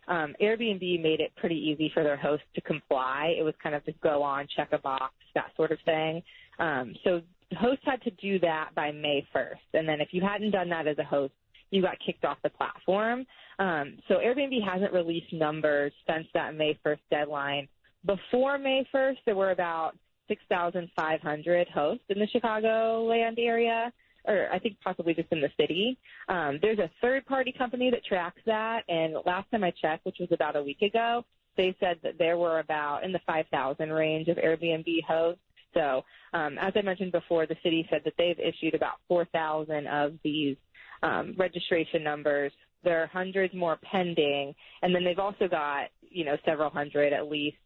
um, 0.08 0.34
Airbnb 0.40 1.02
made 1.02 1.20
it 1.20 1.32
pretty 1.36 1.56
easy 1.56 1.90
for 1.92 2.04
their 2.04 2.16
hosts 2.16 2.46
to 2.54 2.60
comply. 2.60 3.34
It 3.38 3.42
was 3.42 3.54
kind 3.62 3.74
of 3.74 3.84
just 3.84 4.00
go 4.00 4.22
on, 4.22 4.46
check 4.54 4.68
a 4.72 4.78
box, 4.78 5.14
that 5.34 5.50
sort 5.56 5.72
of 5.72 5.78
thing. 5.84 6.22
Um, 6.58 6.94
so 7.04 7.20
hosts 7.58 7.84
had 7.84 8.02
to 8.02 8.10
do 8.12 8.38
that 8.40 8.70
by 8.74 8.92
May 8.92 9.26
1st. 9.34 9.74
And 9.74 9.88
then 9.88 10.00
if 10.00 10.08
you 10.12 10.22
hadn't 10.22 10.52
done 10.52 10.68
that 10.70 10.86
as 10.86 10.98
a 10.98 11.04
host, 11.04 11.32
you 11.70 11.82
got 11.82 11.96
kicked 12.04 12.24
off 12.24 12.38
the 12.42 12.50
platform. 12.50 13.26
Um, 13.58 13.98
so 14.08 14.16
Airbnb 14.16 14.62
hasn't 14.64 14.92
released 14.92 15.32
numbers 15.32 15.92
since 16.08 16.26
that 16.34 16.54
May 16.54 16.78
1st 16.84 17.00
deadline. 17.10 17.68
Before 18.04 18.58
May 18.58 18.86
1st, 18.94 19.16
there 19.24 19.34
were 19.34 19.50
about 19.50 19.96
6,500 20.28 21.68
hosts 21.68 22.04
in 22.08 22.18
the 22.18 22.26
Chicago 22.28 23.04
land 23.04 23.38
area, 23.38 23.92
or 24.26 24.48
I 24.52 24.58
think 24.58 24.76
possibly 24.82 25.14
just 25.14 25.30
in 25.30 25.40
the 25.40 25.50
city. 25.58 25.98
Um, 26.28 26.58
there's 26.60 26.78
a 26.78 26.90
third 27.00 27.26
party 27.26 27.52
company 27.56 27.90
that 27.90 28.04
tracks 28.04 28.40
that, 28.46 28.82
and 28.88 29.14
last 29.24 29.50
time 29.50 29.64
I 29.64 29.72
checked, 29.80 30.04
which 30.04 30.16
was 30.20 30.28
about 30.32 30.56
a 30.56 30.62
week 30.62 30.82
ago, 30.82 31.24
they 31.56 31.74
said 31.80 31.98
that 32.02 32.18
there 32.18 32.36
were 32.36 32.60
about 32.60 33.04
in 33.04 33.12
the 33.12 33.20
5,000 33.26 33.90
range 33.90 34.28
of 34.28 34.36
Airbnb 34.36 35.04
hosts. 35.06 35.40
So, 35.74 36.04
um, 36.32 36.56
as 36.58 36.72
I 36.76 36.82
mentioned 36.82 37.12
before, 37.12 37.46
the 37.46 37.56
city 37.62 37.86
said 37.90 38.00
that 38.04 38.14
they've 38.18 38.38
issued 38.38 38.74
about 38.74 38.94
4,000 39.08 39.86
of 39.86 40.14
these 40.22 40.56
um, 41.02 41.34
registration 41.38 42.02
numbers. 42.02 42.52
There 42.82 43.02
are 43.02 43.06
hundreds 43.06 43.54
more 43.54 43.78
pending, 43.90 44.54
and 44.82 44.94
then 44.94 45.04
they've 45.04 45.18
also 45.18 45.48
got, 45.48 45.88
you 46.00 46.24
know, 46.24 46.36
several 46.44 46.70
hundred 46.70 47.12
at 47.12 47.28
least 47.28 47.56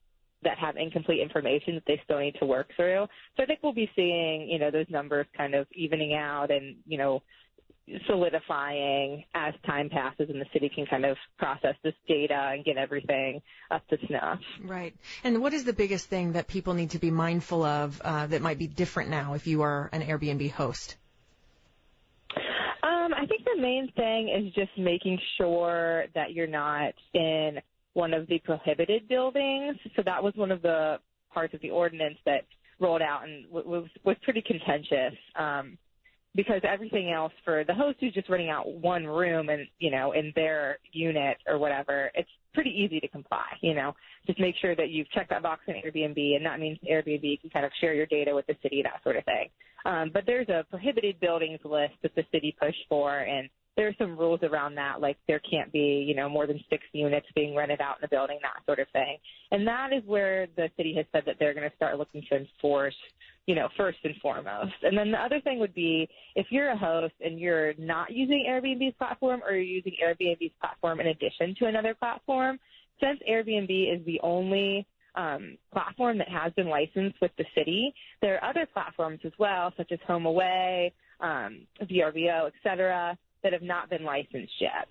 that 0.43 0.59
have 0.59 0.77
incomplete 0.77 1.21
information 1.21 1.75
that 1.75 1.85
they 1.87 2.01
still 2.05 2.19
need 2.19 2.35
to 2.41 2.47
work 2.47 2.69
through. 2.77 3.07
So 3.37 3.43
I 3.43 3.47
think 3.47 3.61
we'll 3.63 3.75
be 3.75 3.91
seeing, 3.95 4.49
you 4.49 4.59
know, 4.59 4.71
those 4.71 4.87
numbers 4.89 5.27
kind 5.37 5.55
of 5.55 5.67
evening 5.73 6.15
out 6.15 6.51
and, 6.51 6.77
you 6.87 6.99
know, 6.99 7.23
solidifying 8.07 9.25
as 9.35 9.55
time 9.67 9.89
passes 9.89 10.31
and 10.31 10.41
the 10.41 10.47
city 10.53 10.71
can 10.73 10.87
kind 10.87 11.05
of 11.05 11.17
process 11.39 11.75
this 11.83 11.95
data 12.07 12.51
and 12.53 12.65
get 12.65 12.77
everything 12.77 13.43
up 13.71 13.87
to 13.89 13.99
snuff. 14.07 14.39
Right. 14.65 14.95
And 15.25 15.43
what 15.43 15.53
is 15.53 15.65
the 15.65 15.73
biggest 15.73 16.07
thing 16.07 16.33
that 16.33 16.47
people 16.47 16.75
need 16.75 16.91
to 16.91 16.99
be 16.99 17.11
mindful 17.11 17.65
of 17.65 18.01
uh, 18.03 18.27
that 18.29 18.43
might 18.43 18.59
be 18.59 18.67
different 18.67 19.11
now 19.11 19.35
if 19.35 19.47
you 19.47 19.63
are 19.63 19.91
an 19.93 20.03
Airbnb 20.03 20.53
host? 20.53 20.97
Um, 22.83 23.13
I 23.15 23.27
think 23.27 23.45
the 23.45 23.61
main 23.61 23.91
thing 23.97 24.29
is 24.29 24.55
just 24.55 24.71
making 24.79 25.19
sure 25.37 26.05
that 26.15 26.33
you're 26.33 26.47
not 26.47 26.95
in 27.13 27.59
one 27.95 28.15
of 28.15 28.27
the 28.29 28.39
prohibited 28.41 29.09
buildings. 29.09 29.77
So 29.97 30.03
that 30.05 30.23
was 30.23 30.35
one 30.37 30.51
of 30.51 30.63
the 30.63 30.99
parts 31.33 31.55
of 31.55 31.61
the 31.61 31.71
ordinance 31.71 32.19
that 32.25 32.45
rolled 32.81 33.03
out 33.03 33.25
and 33.25 33.45
was 33.51 33.89
was 34.05 34.17
pretty 34.23 34.43
contentious. 34.43 35.19
Um, 35.39 35.79
because 36.37 36.61
everything 36.63 37.11
else 37.11 37.33
for 37.45 37.65
the 37.65 37.75
host 37.75 37.97
who's 37.99 38.15
just 38.15 38.29
renting 38.29 38.51
out 38.51 38.73
one 38.73 39.05
room 39.05 39.49
and 39.49 39.67
you 39.81 39.91
know 39.91 40.13
in 40.13 40.33
their 40.37 40.79
unit 40.93 41.37
or 41.47 41.59
whatever, 41.59 42.11
it's 42.15 42.31
pretty 42.55 42.71
easy 42.71 43.01
to 43.01 43.09
comply. 43.09 43.47
You 43.61 43.75
know, 43.75 43.95
just 44.27 44.39
make 44.39 44.55
sure 44.61 44.77
that 44.77 44.91
you've 44.91 45.11
checked 45.11 45.31
that 45.31 45.43
box 45.43 45.63
in 45.67 45.75
Airbnb, 45.75 46.37
and 46.37 46.47
that 46.47 46.61
means 46.61 46.79
Airbnb 46.89 47.41
can 47.41 47.51
kind 47.51 47.67
of 47.67 47.73
share 47.81 47.95
your 47.95 48.07
data 48.07 48.35
with 48.35 48.47
the 48.47 48.57
city, 48.63 48.83
that 48.83 49.03
sort 49.03 49.17
of 49.17 49.25
thing. 49.25 49.49
Um, 49.85 50.11
but 50.13 50.25
there's 50.27 50.49
a 50.49 50.65
prohibited 50.69 51.19
buildings 51.21 51.61
list 51.65 51.95
that 52.03 52.15
the 52.15 52.25
city 52.31 52.55
pushed 52.61 52.85
for, 52.89 53.19
and 53.19 53.49
there 53.77 53.89
are 53.89 53.95
some 53.99 54.17
rules 54.17 54.41
around 54.43 54.75
that, 54.75 55.01
like 55.01 55.17
there 55.27 55.41
can't 55.41 55.73
be, 55.73 56.05
you 56.07 56.15
know, 56.15 56.29
more 56.29 56.47
than 56.47 56.63
six 56.69 56.85
units 56.93 57.27
being 57.35 57.55
rented 57.55 57.81
out 57.81 57.99
in 57.99 58.05
a 58.05 58.09
building, 58.09 58.39
that 58.43 58.65
sort 58.67 58.79
of 58.79 58.89
thing. 58.93 59.17
And 59.53 59.67
that 59.67 59.93
is 59.93 60.03
where 60.07 60.49
the 60.57 60.69
city 60.77 60.95
has 60.97 61.07
said 61.13 61.23
that 61.27 61.37
they're 61.39 61.55
going 61.55 61.69
to 61.69 61.77
start 61.77 61.99
looking 61.99 62.23
to 62.31 62.37
enforce, 62.37 62.97
you 63.47 63.55
know, 63.55 63.69
first 63.77 63.99
and 64.05 64.15
foremost. 64.21 64.75
And 64.83 64.99
then 64.99 65.11
the 65.11 65.19
other 65.19 65.41
thing 65.41 65.59
would 65.61 65.75
be 65.75 66.09
if 66.35 66.47
you're 66.51 66.71
a 66.71 66.77
host 66.77 67.15
and 67.21 67.39
you're 67.39 67.75
not 67.79 68.11
using 68.11 68.47
Airbnb's 68.49 68.97
platform 68.99 69.41
or 69.45 69.53
you're 69.53 69.63
using 69.63 69.95
Airbnb's 70.05 70.53
platform 70.61 71.01
in 71.01 71.07
addition 71.09 71.55
to 71.61 71.67
another 71.67 71.95
platform, 71.95 72.59
since 73.01 73.19
Airbnb 73.29 73.95
is 73.95 74.05
the 74.05 74.21
only 74.23 74.87
um, 75.15 75.57
platform 75.73 76.19
that 76.19 76.29
has 76.29 76.53
been 76.53 76.69
licensed 76.69 77.17
with 77.23 77.31
the 77.39 77.45
city. 77.55 77.95
There 78.21 78.37
are 78.37 78.51
other 78.51 78.67
platforms 78.73 79.21
as 79.25 79.33
well, 79.39 79.73
such 79.77 79.91
as 79.93 79.99
HomeAway, 80.09 80.93
um, 81.21 81.67
VRBO, 81.83 82.47
et 82.47 82.53
cetera, 82.63 83.17
that 83.43 83.53
have 83.53 83.63
not 83.63 83.91
been 83.91 84.05
licensed 84.05 84.55
yet. 84.61 84.89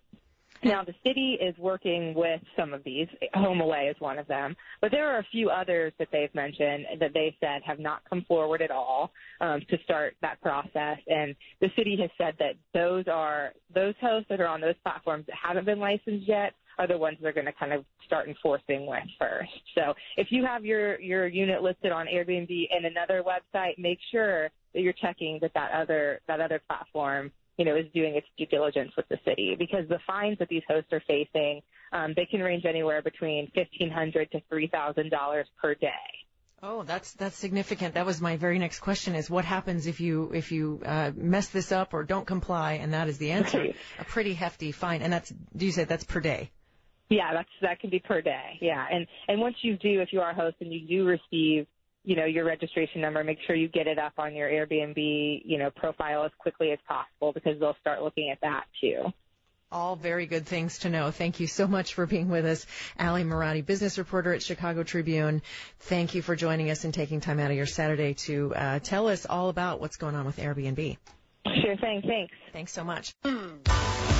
Now 0.63 0.84
the 0.84 0.94
city 1.06 1.38
is 1.41 1.58
working 1.58 2.13
with 2.13 2.41
some 2.58 2.74
of 2.74 2.84
these. 2.84 3.08
HomeAway 3.34 3.89
is 3.89 3.96
one 4.00 4.20
of 4.20 4.27
them, 4.27 4.56
but 4.82 4.91
there 4.91 5.10
are 5.10 5.20
a 5.20 5.25
few 5.32 5.50
others 5.50 5.94
that 6.00 6.10
they've 6.12 6.34
mentioned 6.36 6.86
that 7.00 7.13
they 7.13 7.36
said 7.39 7.62
have 7.63 7.79
not 7.79 8.01
come 8.10 8.25
forward 8.27 8.62
at 8.62 8.72
all 8.72 9.12
um, 9.39 9.62
to 9.70 9.77
start 9.84 10.15
that 10.22 10.41
process. 10.41 10.98
And 11.08 11.36
the 11.62 11.70
city 11.77 11.98
has 12.01 12.10
said 12.18 12.36
that 12.39 12.56
those 12.74 13.06
are 13.08 13.53
those 13.74 13.94
hosts 14.01 14.27
that 14.29 14.41
are 14.41 14.48
on 14.48 14.60
those 14.60 14.75
platforms 14.84 15.25
that 15.27 15.36
haven't 15.41 15.65
been 15.65 15.79
licensed 15.79 16.27
yet 16.27 16.53
are 16.77 16.88
the 16.88 16.98
ones 16.98 17.18
they're 17.22 17.34
going 17.34 17.46
to 17.46 17.53
kind 17.53 17.74
of 17.74 17.86
start 18.06 18.27
enforcing 18.27 18.86
with 18.86 19.03
first. 19.18 19.51
So 19.75 19.94
if 20.18 20.27
you 20.29 20.46
have 20.46 20.65
your 20.65 21.00
your 21.00 21.27
unit 21.27 21.62
listed 21.62 21.91
on 21.91 22.08
Airbnb 22.08 22.68
and 22.72 22.86
another 22.86 23.24
website, 23.24 23.77
make 23.77 24.00
sure 24.12 24.50
that 24.74 24.82
you're 24.82 24.94
checking 24.94 25.39
that 25.41 25.53
that 25.53 25.72
other 25.72 26.20
that 26.27 26.41
other 26.41 26.62
platform 26.68 27.32
you 27.60 27.66
know, 27.66 27.75
is 27.75 27.86
doing 27.94 28.16
its 28.16 28.25
due 28.38 28.46
diligence 28.46 28.92
with 28.96 29.08
the 29.10 29.18
city 29.25 29.56
because 29.60 29.86
the 29.89 30.00
fines 30.08 30.39
that 30.39 30.48
these 30.48 30.63
hosts 30.66 30.94
are 30.94 31.04
facing, 31.06 31.62
um, 31.92 32.13
they 32.16 32.25
can 32.25 32.39
range 32.39 32.63
anywhere 32.66 33.01
between 33.01 33.51
fifteen 33.54 33.92
hundred 33.92 34.32
to 34.32 34.39
three 34.50 34.68
thousand 34.68 35.12
dollars 35.12 35.46
per 35.62 35.75
day. 35.75 35.89
Oh, 36.63 36.84
that's 36.84 37.12
that's 37.13 37.36
significant. 37.36 37.96
That 37.96 38.06
was 38.06 38.22
my 38.22 38.38
very 38.38 38.60
next 38.60 38.80
question: 38.80 39.13
is 39.13 39.30
what 39.30 39.44
happens 39.44 39.88
if 39.88 40.00
you 40.00 40.32
if 40.34 40.54
you 40.54 40.82
uh, 40.86 41.12
mess 41.13 41.50
this 41.50 41.74
up 41.74 41.94
or 41.94 42.06
don't 42.06 42.25
comply? 42.25 42.74
And 42.74 42.94
that 42.94 43.10
is 43.10 43.18
the 43.18 43.32
answer: 43.32 43.60
Right. 43.60 43.75
a 44.00 44.06
pretty 44.06 44.34
hefty 44.34 44.72
fine. 44.72 45.01
And 45.01 45.12
that's 45.12 45.30
do 45.56 45.66
you 45.66 45.74
say 45.74 45.84
that's 45.84 46.06
per 46.06 46.22
day? 46.22 46.51
Yeah, 47.10 47.34
that's 47.34 47.50
that 47.62 47.82
can 47.82 47.89
be 47.89 48.00
per 48.00 48.22
day. 48.22 48.58
Yeah, 48.62 48.86
and 48.89 49.06
and 49.28 49.42
once 49.42 49.58
you 49.63 49.75
do, 49.75 50.00
if 50.00 50.13
you 50.13 50.22
are 50.22 50.32
a 50.32 50.36
host 50.36 50.56
and 50.62 50.72
you 50.72 50.88
do 50.88 51.06
receive 51.06 51.68
you 52.03 52.15
know, 52.15 52.25
your 52.25 52.46
registration 52.46 53.01
number, 53.01 53.24
make 53.24 53.38
sure 53.46 53.56
you 53.56 53.68
get 53.68 53.88
it 53.88 54.00
up 54.00 54.13
on 54.18 54.36
your 54.36 54.50
Airbnb, 54.50 55.41
you 55.46 55.58
know, 55.58 55.70
profile 55.75 56.24
as 56.24 56.32
quickly 56.38 56.72
as 56.72 56.79
possible 56.88 57.34
because 57.34 57.60
they'll 57.60 57.77
start 57.82 58.01
looking 58.01 58.29
at 58.29 58.39
that 58.41 58.65
too. 58.82 59.12
All 59.72 59.96
very 59.96 60.25
good 60.25 60.48
things 60.48 60.79
to 60.79 60.89
know. 60.89 61.12
Thank 61.12 61.39
you 61.39 61.46
so 61.46 61.68
much 61.68 61.94
for 61.94 62.08
being 62.08 62.29
with 62.29 62.46
us. 62.46 62.65
Ali 63.00 63.24
Marotti, 63.24 63.63
business 63.63 64.00
reporter 64.00 64.34
at 64.34 64.41
Chicago 64.41 64.82
Tribune. 64.82 65.44
Thank 65.82 66.15
you 66.15 66.24
for 66.24 66.36
joining 66.36 66.72
us 66.72 66.86
and 66.86 66.94
taking 66.94 67.22
time 67.22 67.39
out 67.39 67.51
of 67.51 67.58
your 67.58 67.68
Saturday 67.68 68.15
to 68.25 68.56
uh, 68.56 68.79
tell 68.79 69.08
us 69.10 69.27
all 69.27 69.50
about 69.50 69.79
what's 69.79 69.98
going 69.98 70.15
on 70.15 70.25
with 70.25 70.38
Airbnb. 70.38 70.98
Sure 71.62 71.77
thing. 71.77 72.01
Thanks. 72.06 72.34
Thanks 72.51 72.72
so 72.72 72.84
much. 72.84 73.13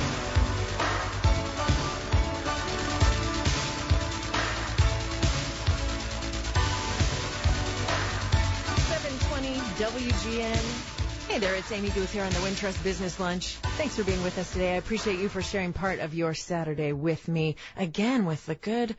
WGN. 9.80 11.00
Hey 11.26 11.38
there, 11.38 11.54
it's 11.54 11.72
Amy 11.72 11.88
Guth 11.88 12.12
here 12.12 12.22
on 12.22 12.32
the 12.32 12.38
Wintrust 12.40 12.84
Business 12.84 13.18
Lunch. 13.18 13.54
Thanks 13.78 13.96
for 13.96 14.04
being 14.04 14.22
with 14.22 14.36
us 14.36 14.52
today. 14.52 14.74
I 14.74 14.76
appreciate 14.76 15.18
you 15.18 15.30
for 15.30 15.40
sharing 15.40 15.72
part 15.72 16.00
of 16.00 16.12
your 16.12 16.34
Saturday 16.34 16.92
with 16.92 17.26
me. 17.28 17.56
Again, 17.78 18.26
with 18.26 18.44
the 18.44 18.56
good, 18.56 18.94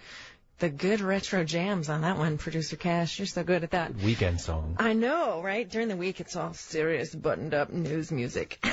the 0.61 0.69
good 0.69 1.01
retro 1.01 1.43
jams 1.43 1.89
on 1.89 2.01
that 2.01 2.19
one, 2.19 2.37
producer 2.37 2.75
Cash. 2.75 3.17
You're 3.17 3.25
so 3.25 3.43
good 3.43 3.63
at 3.63 3.71
that. 3.71 3.95
Weekend 3.95 4.39
song. 4.39 4.75
I 4.77 4.93
know, 4.93 5.41
right? 5.41 5.67
During 5.67 5.87
the 5.87 5.95
week, 5.97 6.19
it's 6.19 6.35
all 6.35 6.53
serious, 6.53 7.15
buttoned 7.15 7.55
up 7.55 7.73
news 7.73 8.11
music. 8.11 8.59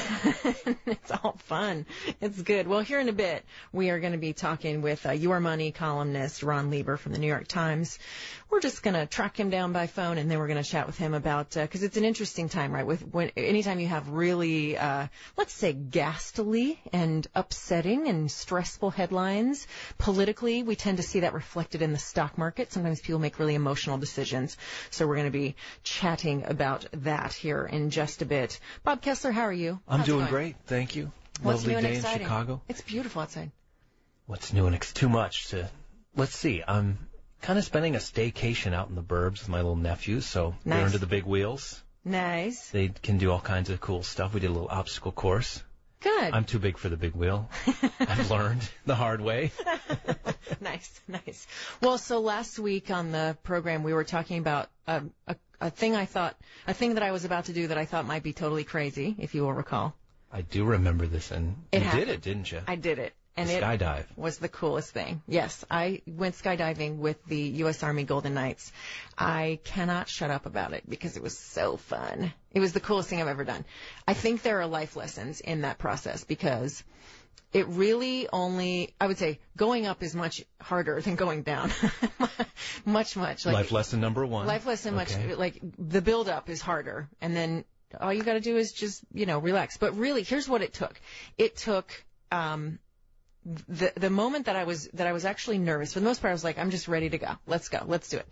it's 0.87 1.11
all 1.11 1.38
fun. 1.47 1.87
It's 2.21 2.42
good. 2.42 2.68
Well, 2.68 2.80
here 2.80 3.00
in 3.00 3.09
a 3.09 3.14
bit, 3.14 3.42
we 3.73 3.88
are 3.88 4.00
going 4.00 4.12
to 4.12 4.18
be 4.18 4.35
talking 4.35 4.83
with 4.83 5.07
uh, 5.07 5.12
Your 5.12 5.40
Money 5.40 5.73
columnist 5.73 6.42
Ron 6.42 6.68
Lieber 6.68 6.99
from 6.99 7.12
the 7.12 7.18
New 7.18 7.26
York 7.26 7.49
Times. 7.49 7.99
We're 8.50 8.61
just 8.61 8.83
going 8.83 8.95
to 8.95 9.07
track 9.07 9.38
him 9.38 9.49
down 9.49 9.73
by 9.73 9.87
phone, 9.87 10.18
and 10.18 10.30
then 10.30 10.38
we're 10.38 10.47
going 10.47 10.62
to 10.62 10.68
chat 10.68 10.87
with 10.87 10.99
him 10.99 11.14
about 11.14 11.50
because 11.50 11.83
uh, 11.83 11.87
it's 11.87 11.97
an 11.97 12.04
interesting 12.04 12.50
time, 12.50 12.73
right? 12.73 12.87
With 12.87 13.02
when 13.02 13.30
anytime 13.35 13.80
you 13.80 13.88
have 13.88 14.11
really, 14.11 14.76
uh, 14.76 15.07
let's 15.38 15.54
say, 15.54 15.73
ghastly 15.73 16.78
and 16.92 17.26
upsetting 17.35 18.09
and 18.09 18.30
stressful 18.30 18.90
headlines 18.90 19.66
politically, 19.97 20.62
we 20.62 20.76
tend 20.76 20.99
to 20.99 21.02
see 21.02 21.21
that 21.21 21.33
reflected 21.33 21.78
in 21.83 21.93
the 21.93 21.99
stock 21.99 22.37
market. 22.39 22.73
Sometimes 22.73 23.01
people 23.01 23.19
make 23.19 23.39
really 23.39 23.55
emotional 23.55 23.99
decisions. 23.99 24.57
So 24.91 25.07
we're 25.07 25.17
going 25.17 25.27
to 25.33 25.39
be 25.39 25.57
chatting 25.83 26.45
about 26.47 26.87
that 26.93 27.33
here 27.33 27.65
in 27.65 27.91
just 27.91 28.23
a 28.23 28.27
bit. 28.27 28.59
Bob 28.85 29.03
Kessler, 29.03 29.33
how 29.33 29.43
are 29.43 29.53
you? 29.53 29.81
I'm 29.89 29.99
How's 29.99 30.07
doing 30.07 30.27
great, 30.27 30.57
thank 30.67 30.97
you. 30.97 31.13
What's 31.43 31.67
Lovely 31.67 31.83
day 31.83 31.97
in 31.97 32.03
Chicago. 32.03 32.63
It's 32.69 32.81
beautiful 32.81 33.23
outside. 33.23 33.53
What's 34.27 34.53
new 34.53 34.67
and 34.67 34.75
ex- 34.75 34.93
too 34.93 35.09
much 35.09 35.49
to? 35.49 35.71
Let's 36.17 36.35
see. 36.35 36.63
I'm 36.67 36.99
kind 37.43 37.59
of 37.59 37.65
spending 37.65 37.95
a 37.95 37.99
staycation 37.99 38.75
out 38.75 38.89
in 38.89 38.97
the 38.97 39.03
burbs 39.03 39.41
with 39.41 39.49
my 39.49 39.59
little 39.59 39.77
nephews, 39.77 40.27
so 40.27 40.55
they're 40.65 40.79
Nice. 40.79 40.87
into 40.87 40.99
the 40.99 41.07
big 41.07 41.25
wheels. 41.25 41.83
Nice. 42.05 42.71
They 42.71 42.89
can 42.89 43.19
do 43.19 43.31
all 43.31 43.41
kinds 43.41 43.71
of 43.71 43.81
cool 43.81 44.03
stuff. 44.03 44.35
We 44.35 44.41
did 44.41 44.51
a 44.51 44.53
little 44.53 44.69
obstacle 44.69 45.13
course. 45.13 45.63
Good. 46.00 46.33
I'm 46.33 46.45
too 46.45 46.59
big 46.59 46.78
for 46.78 46.88
the 46.88 46.97
big 46.97 47.14
wheel. 47.14 47.49
I've 48.00 48.31
learned 48.31 48.69
the 48.87 48.95
hard 48.95 49.21
way. 49.21 49.50
nice, 50.61 51.00
nice. 51.09 51.47
Well, 51.81 51.99
so 51.99 52.21
last 52.21 52.59
week 52.59 52.90
on 52.90 53.11
the 53.11 53.37
program, 53.43 53.83
we 53.83 53.93
were 53.93 54.05
talking 54.05 54.38
about 54.38 54.69
a, 54.87 55.02
a, 55.26 55.37
a 55.61 55.71
thing 55.71 55.97
I 55.97 56.05
thought, 56.05 56.37
a 56.69 56.75
thing 56.75 56.95
that 56.95 57.02
I 57.02 57.11
was 57.11 57.25
about 57.25 57.47
to 57.47 57.52
do 57.52 57.67
that 57.69 57.78
I 57.78 57.85
thought 57.85 58.07
might 58.07 58.23
be 58.23 58.33
totally 58.33 58.64
crazy, 58.64 59.17
if 59.19 59.35
you 59.35 59.43
will 59.43 59.52
recall. 59.52 59.95
I 60.33 60.43
do 60.43 60.64
remember 60.64 61.07
this, 61.07 61.31
and 61.31 61.57
It 61.73 61.78
you 61.78 61.85
happened. 61.85 62.07
did 62.07 62.14
it, 62.14 62.23
didn't 62.23 62.52
you? 62.52 62.61
I 62.67 62.76
did 62.76 62.99
it. 62.99 63.14
And 63.38 63.50
it 63.50 63.62
skydive. 63.62 64.04
was 64.16 64.38
the 64.38 64.49
coolest 64.49 64.92
thing. 64.92 65.23
Yes, 65.28 65.64
I 65.71 66.02
went 66.07 66.35
skydiving 66.35 66.97
with 66.99 67.25
the 67.26 67.40
U.S. 67.62 67.83
Army 67.83 68.04
Golden 68.04 68.35
Knights. 68.35 68.73
I 69.16 69.61
cannot 69.64 70.09
shut 70.09 70.30
up 70.30 70.47
about 70.47 70.73
it 70.73 70.88
because 70.88 71.16
it 71.16 71.23
was 71.23 71.38
so 71.38 71.76
fun. 71.76 72.33
It 72.52 72.61
was 72.61 72.73
the 72.73 72.80
coolest 72.80 73.09
thing 73.09 73.21
I've 73.21 73.28
ever 73.28 73.45
done. 73.45 73.64
I 74.07 74.14
think 74.14 74.42
there 74.42 74.61
are 74.61 74.66
life 74.66 74.97
lessons 74.97 75.40
in 75.40 75.62
that 75.62 75.78
process 75.78 76.25
because 76.25 76.83
it 77.52 77.66
really 77.68 78.28
only, 78.33 78.95
I 79.00 79.07
would 79.07 79.18
say, 79.18 79.38
going 79.57 79.87
up 79.87 80.02
is 80.02 80.14
much 80.14 80.45
harder 80.61 81.00
than 81.00 81.14
going 81.14 81.42
down. 81.42 81.71
much, 82.85 83.16
much. 83.16 83.47
Like, 83.47 83.54
Life 83.54 83.73
lesson 83.73 84.00
number 84.00 84.26
one. 84.26 84.47
life 84.47 84.66
lesson 84.66 84.95
much 84.95 85.16
like 85.37 85.61
the 85.78 86.02
build 86.02 86.28
up 86.28 86.50
is 86.50 86.61
harder 86.61 87.09
and 87.21 87.35
then 87.37 87.64
all 88.00 88.12
you 88.12 88.23
got 88.23 88.35
to 88.35 88.40
do 88.40 88.57
is 88.57 88.73
just 88.73 89.02
you 89.14 89.25
know 89.25 89.38
relax 89.38 89.78
but 89.78 89.97
really 89.97 90.23
here's 90.23 90.47
what 90.49 90.61
it 90.61 90.75
took 90.75 91.00
it 91.38 91.57
took 91.57 91.90
um 92.30 92.78
the 93.69 93.93
the 93.97 94.11
moment 94.11 94.47
that 94.47 94.57
I 94.57 94.64
was 94.64 94.88
that 94.95 95.07
I 95.07 95.12
was 95.12 95.25
actually 95.25 95.59
nervous 95.59 95.93
for 95.95 96.00
the 96.00 96.05
most 96.05 96.21
part 96.21 96.31
I 96.31 96.35
was 96.35 96.45
like 96.45 96.59
I'm 96.59 96.71
just 96.71 96.88
ready 96.88 97.09
to 97.09 97.19
go 97.19 97.31
let's 97.47 97.69
go 97.69 97.83
let's 97.87 98.09
do 98.09 98.19
it 98.19 98.26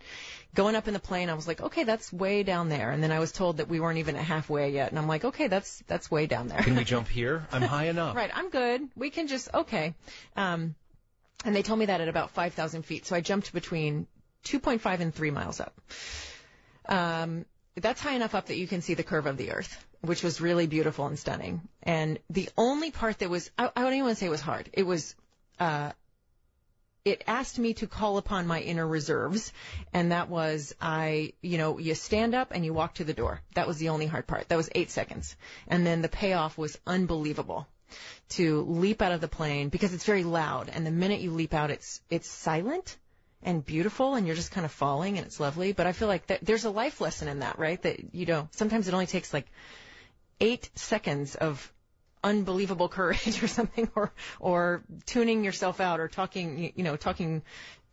going 0.53 0.75
up 0.75 0.87
in 0.87 0.93
the 0.93 0.99
plane 0.99 1.29
I 1.29 1.33
was 1.33 1.47
like 1.47 1.61
okay 1.61 1.83
that's 1.83 2.13
way 2.13 2.43
down 2.43 2.69
there 2.69 2.91
and 2.91 3.01
then 3.01 3.11
I 3.11 3.19
was 3.19 3.31
told 3.31 3.57
that 3.57 3.67
we 3.67 3.79
weren't 3.79 3.97
even 3.97 4.15
at 4.15 4.23
halfway 4.23 4.71
yet 4.71 4.89
and 4.89 4.99
I'm 4.99 5.07
like 5.07 5.25
okay 5.25 5.47
that's 5.47 5.83
that's 5.87 6.11
way 6.11 6.27
down 6.27 6.49
there 6.49 6.61
Can 6.61 6.75
we 6.75 6.83
jump 6.83 7.07
here? 7.07 7.47
I'm 7.51 7.61
high 7.61 7.87
enough. 7.87 8.15
Right, 8.15 8.29
I'm 8.33 8.49
good. 8.49 8.81
We 8.95 9.09
can 9.09 9.27
just 9.27 9.49
okay. 9.53 9.95
Um, 10.35 10.75
and 11.45 11.55
they 11.55 11.63
told 11.63 11.79
me 11.79 11.85
that 11.85 12.01
at 12.01 12.07
about 12.07 12.31
5,000 12.31 12.83
feet, 12.83 13.05
so 13.05 13.15
I 13.15 13.21
jumped 13.21 13.53
between 13.53 14.07
2.5 14.45 14.99
and 14.99 15.13
3 15.13 15.31
miles 15.31 15.59
up. 15.59 15.79
Um, 16.87 17.45
that's 17.75 18.01
high 18.01 18.13
enough 18.13 18.35
up 18.35 18.47
that 18.47 18.57
you 18.57 18.67
can 18.67 18.81
see 18.81 18.95
the 18.95 19.03
curve 19.03 19.27
of 19.27 19.37
the 19.37 19.51
Earth, 19.51 19.85
which 20.01 20.23
was 20.23 20.41
really 20.41 20.67
beautiful 20.67 21.07
and 21.07 21.17
stunning. 21.17 21.61
And 21.83 22.19
the 22.29 22.49
only 22.57 22.91
part 22.91 23.19
that 23.19 23.29
was, 23.29 23.49
I, 23.57 23.69
I 23.75 23.81
don't 23.81 23.93
even 23.93 24.05
want 24.05 24.17
to 24.17 24.19
say 24.19 24.27
it 24.27 24.29
was 24.29 24.41
hard. 24.41 24.69
It 24.73 24.83
was, 24.83 25.15
uh, 25.59 25.91
it 27.07 27.23
asked 27.25 27.57
me 27.57 27.73
to 27.75 27.87
call 27.87 28.17
upon 28.17 28.47
my 28.47 28.59
inner 28.59 28.85
reserves, 28.85 29.53
and 29.93 30.11
that 30.11 30.29
was 30.29 30.75
I, 30.81 31.33
you 31.41 31.57
know, 31.57 31.77
you 31.77 31.95
stand 31.95 32.35
up 32.35 32.51
and 32.51 32.65
you 32.65 32.73
walk 32.73 32.95
to 32.95 33.05
the 33.05 33.13
door. 33.13 33.41
That 33.55 33.67
was 33.67 33.77
the 33.77 33.89
only 33.89 34.07
hard 34.07 34.27
part. 34.27 34.49
That 34.49 34.57
was 34.57 34.69
eight 34.75 34.91
seconds, 34.91 35.35
and 35.67 35.85
then 35.85 36.01
the 36.01 36.09
payoff 36.09 36.57
was 36.57 36.77
unbelievable. 36.85 37.67
To 38.31 38.63
leap 38.63 39.01
out 39.01 39.13
of 39.13 39.21
the 39.21 39.29
plane 39.29 39.69
because 39.69 39.93
it's 39.93 40.03
very 40.03 40.25
loud, 40.25 40.67
and 40.67 40.85
the 40.85 40.91
minute 40.91 41.21
you 41.21 41.31
leap 41.31 41.53
out, 41.53 41.71
it's 41.71 42.01
it's 42.09 42.27
silent 42.27 42.97
and 43.41 43.65
beautiful, 43.65 44.15
and 44.15 44.27
you're 44.27 44.35
just 44.35 44.51
kind 44.51 44.65
of 44.65 44.73
falling, 44.73 45.17
and 45.17 45.25
it's 45.25 45.39
lovely. 45.39 45.71
But 45.71 45.87
I 45.87 45.93
feel 45.93 46.09
like 46.09 46.27
there's 46.41 46.65
a 46.65 46.69
life 46.69 46.99
lesson 46.99 47.29
in 47.29 47.39
that, 47.39 47.57
right? 47.57 47.81
That 47.81 48.13
you 48.13 48.25
know, 48.25 48.49
sometimes 48.51 48.89
it 48.89 48.93
only 48.93 49.05
takes 49.05 49.33
like 49.33 49.47
eight 50.39 50.69
seconds 50.75 51.35
of 51.35 51.71
unbelievable 52.23 52.89
courage 52.89 53.41
or 53.43 53.47
something 53.47 53.89
or 53.95 54.11
or 54.39 54.83
tuning 55.05 55.43
yourself 55.43 55.79
out 55.79 55.99
or 55.99 56.07
talking 56.07 56.71
you- 56.75 56.83
know 56.83 56.95
talking 56.95 57.41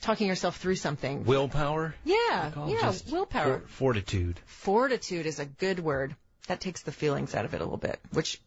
talking 0.01 0.27
yourself 0.27 0.57
through 0.57 0.77
something. 0.77 1.25
Willpower. 1.25 1.95
yeah 2.05 2.51
yeah 2.67 2.93
willpower. 3.11 3.63
fortitude. 3.67 4.41
fortitude 4.47 5.27
is 5.27 5.39
a 5.39 5.45
good 5.47 5.79
word. 5.79 6.15
That 6.49 6.61
takes 6.61 6.83
the 6.83 6.93
feelings 6.93 7.35
out 7.35 7.45
of 7.45 7.55
it 7.55 7.61
a 7.61 7.65
little 7.65 7.79
bit 7.79 7.99
which 8.13 8.41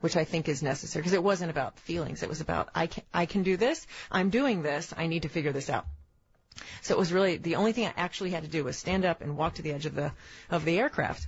which 0.00 0.16
I 0.16 0.24
think 0.24 0.48
is 0.48 0.62
necessary 0.62 1.00
because 1.00 1.14
it 1.14 1.22
wasn't 1.22 1.50
about 1.50 1.78
feelings. 1.78 2.22
It 2.22 2.28
was 2.28 2.40
about 2.40 2.68
I 2.74 2.86
can 2.88 3.04
I 3.12 3.26
can 3.26 3.42
do 3.42 3.56
this. 3.56 3.86
I'm 4.10 4.30
doing 4.30 4.62
this. 4.62 4.92
I 4.96 5.06
need 5.06 5.22
to 5.22 5.28
figure 5.28 5.52
this 5.52 5.70
out. 5.70 5.86
So 6.82 6.94
it 6.94 6.98
was 6.98 7.12
really 7.12 7.36
the 7.36 7.56
only 7.56 7.72
thing 7.72 7.86
I 7.86 7.94
actually 7.96 8.30
had 8.30 8.42
to 8.44 8.48
do 8.48 8.64
was 8.64 8.76
stand 8.76 9.04
up 9.04 9.20
and 9.22 9.36
walk 9.36 9.54
to 9.54 9.62
the 9.62 9.72
edge 9.72 9.86
of 9.86 9.94
the 9.94 10.12
of 10.50 10.64
the 10.64 10.78
aircraft. 10.78 11.26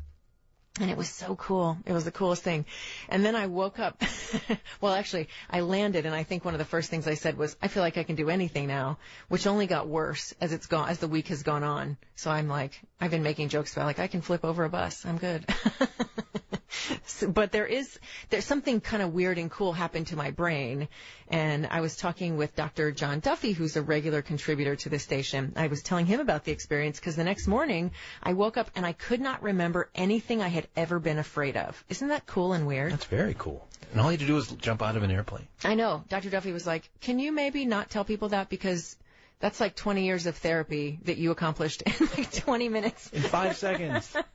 And 0.78 0.90
it 0.90 0.96
was 0.96 1.08
so 1.08 1.36
cool. 1.36 1.78
It 1.86 1.92
was 1.92 2.04
the 2.04 2.10
coolest 2.10 2.42
thing. 2.42 2.66
And 3.08 3.24
then 3.24 3.34
I 3.34 3.46
woke 3.46 3.78
up. 3.78 4.02
well, 4.80 4.92
actually, 4.92 5.28
I 5.48 5.60
landed, 5.60 6.04
and 6.04 6.14
I 6.14 6.22
think 6.22 6.44
one 6.44 6.52
of 6.54 6.58
the 6.58 6.66
first 6.66 6.90
things 6.90 7.08
I 7.08 7.14
said 7.14 7.38
was, 7.38 7.56
"I 7.62 7.68
feel 7.68 7.82
like 7.82 7.96
I 7.96 8.02
can 8.02 8.16
do 8.16 8.28
anything 8.28 8.66
now," 8.66 8.98
which 9.28 9.46
only 9.46 9.66
got 9.66 9.88
worse 9.88 10.34
as 10.40 10.52
it's 10.52 10.66
gone 10.66 10.90
as 10.90 10.98
the 10.98 11.08
week 11.08 11.28
has 11.28 11.42
gone 11.42 11.64
on. 11.64 11.96
So 12.14 12.30
I'm 12.30 12.48
like, 12.48 12.78
I've 13.00 13.10
been 13.10 13.22
making 13.22 13.48
jokes 13.48 13.72
about 13.72 13.86
like 13.86 13.98
I 13.98 14.06
can 14.06 14.20
flip 14.20 14.44
over 14.44 14.64
a 14.64 14.68
bus. 14.68 15.06
I'm 15.06 15.16
good. 15.18 15.46
So- 17.06 17.28
but 17.28 17.52
there 17.52 17.66
is 17.66 17.98
there's 18.30 18.44
something 18.44 18.80
kind 18.80 19.02
of 19.02 19.12
weird 19.12 19.38
and 19.38 19.50
cool 19.50 19.72
happened 19.72 20.08
to 20.08 20.16
my 20.16 20.30
brain 20.30 20.88
and 21.28 21.66
I 21.70 21.80
was 21.80 21.96
talking 21.96 22.36
with 22.36 22.54
Dr. 22.56 22.92
John 22.92 23.20
Duffy 23.20 23.52
who's 23.52 23.76
a 23.76 23.82
regular 23.82 24.22
contributor 24.22 24.76
to 24.76 24.88
the 24.88 24.98
station. 24.98 25.52
I 25.56 25.66
was 25.68 25.82
telling 25.82 26.06
him 26.06 26.20
about 26.20 26.44
the 26.44 26.52
experience 26.52 26.98
because 26.98 27.16
the 27.16 27.24
next 27.24 27.46
morning 27.46 27.92
I 28.22 28.32
woke 28.34 28.56
up 28.56 28.70
and 28.74 28.84
I 28.86 28.92
could 28.92 29.20
not 29.20 29.42
remember 29.42 29.88
anything 29.94 30.42
I 30.42 30.48
had 30.48 30.68
ever 30.76 30.98
been 30.98 31.18
afraid 31.18 31.56
of. 31.56 31.82
Isn't 31.88 32.08
that 32.08 32.26
cool 32.26 32.52
and 32.52 32.66
weird? 32.66 32.92
That's 32.92 33.04
very 33.04 33.34
cool. 33.38 33.66
And 33.92 34.00
all 34.00 34.06
you 34.06 34.18
had 34.18 34.20
to 34.20 34.26
do 34.26 34.34
was 34.34 34.48
jump 34.48 34.82
out 34.82 34.96
of 34.96 35.02
an 35.02 35.10
airplane. 35.10 35.46
I 35.64 35.74
know. 35.74 36.04
Dr. 36.08 36.28
Duffy 36.30 36.52
was 36.52 36.66
like, 36.66 36.88
"Can 37.00 37.18
you 37.18 37.32
maybe 37.32 37.64
not 37.64 37.88
tell 37.90 38.04
people 38.04 38.30
that 38.30 38.48
because 38.48 38.96
that's 39.38 39.60
like 39.60 39.76
20 39.76 40.04
years 40.04 40.26
of 40.26 40.36
therapy 40.36 40.98
that 41.04 41.18
you 41.18 41.30
accomplished 41.30 41.82
in 41.82 42.08
like 42.16 42.32
20 42.32 42.68
minutes." 42.68 43.08
In 43.12 43.22
five 43.22 43.56
seconds. 43.56 44.12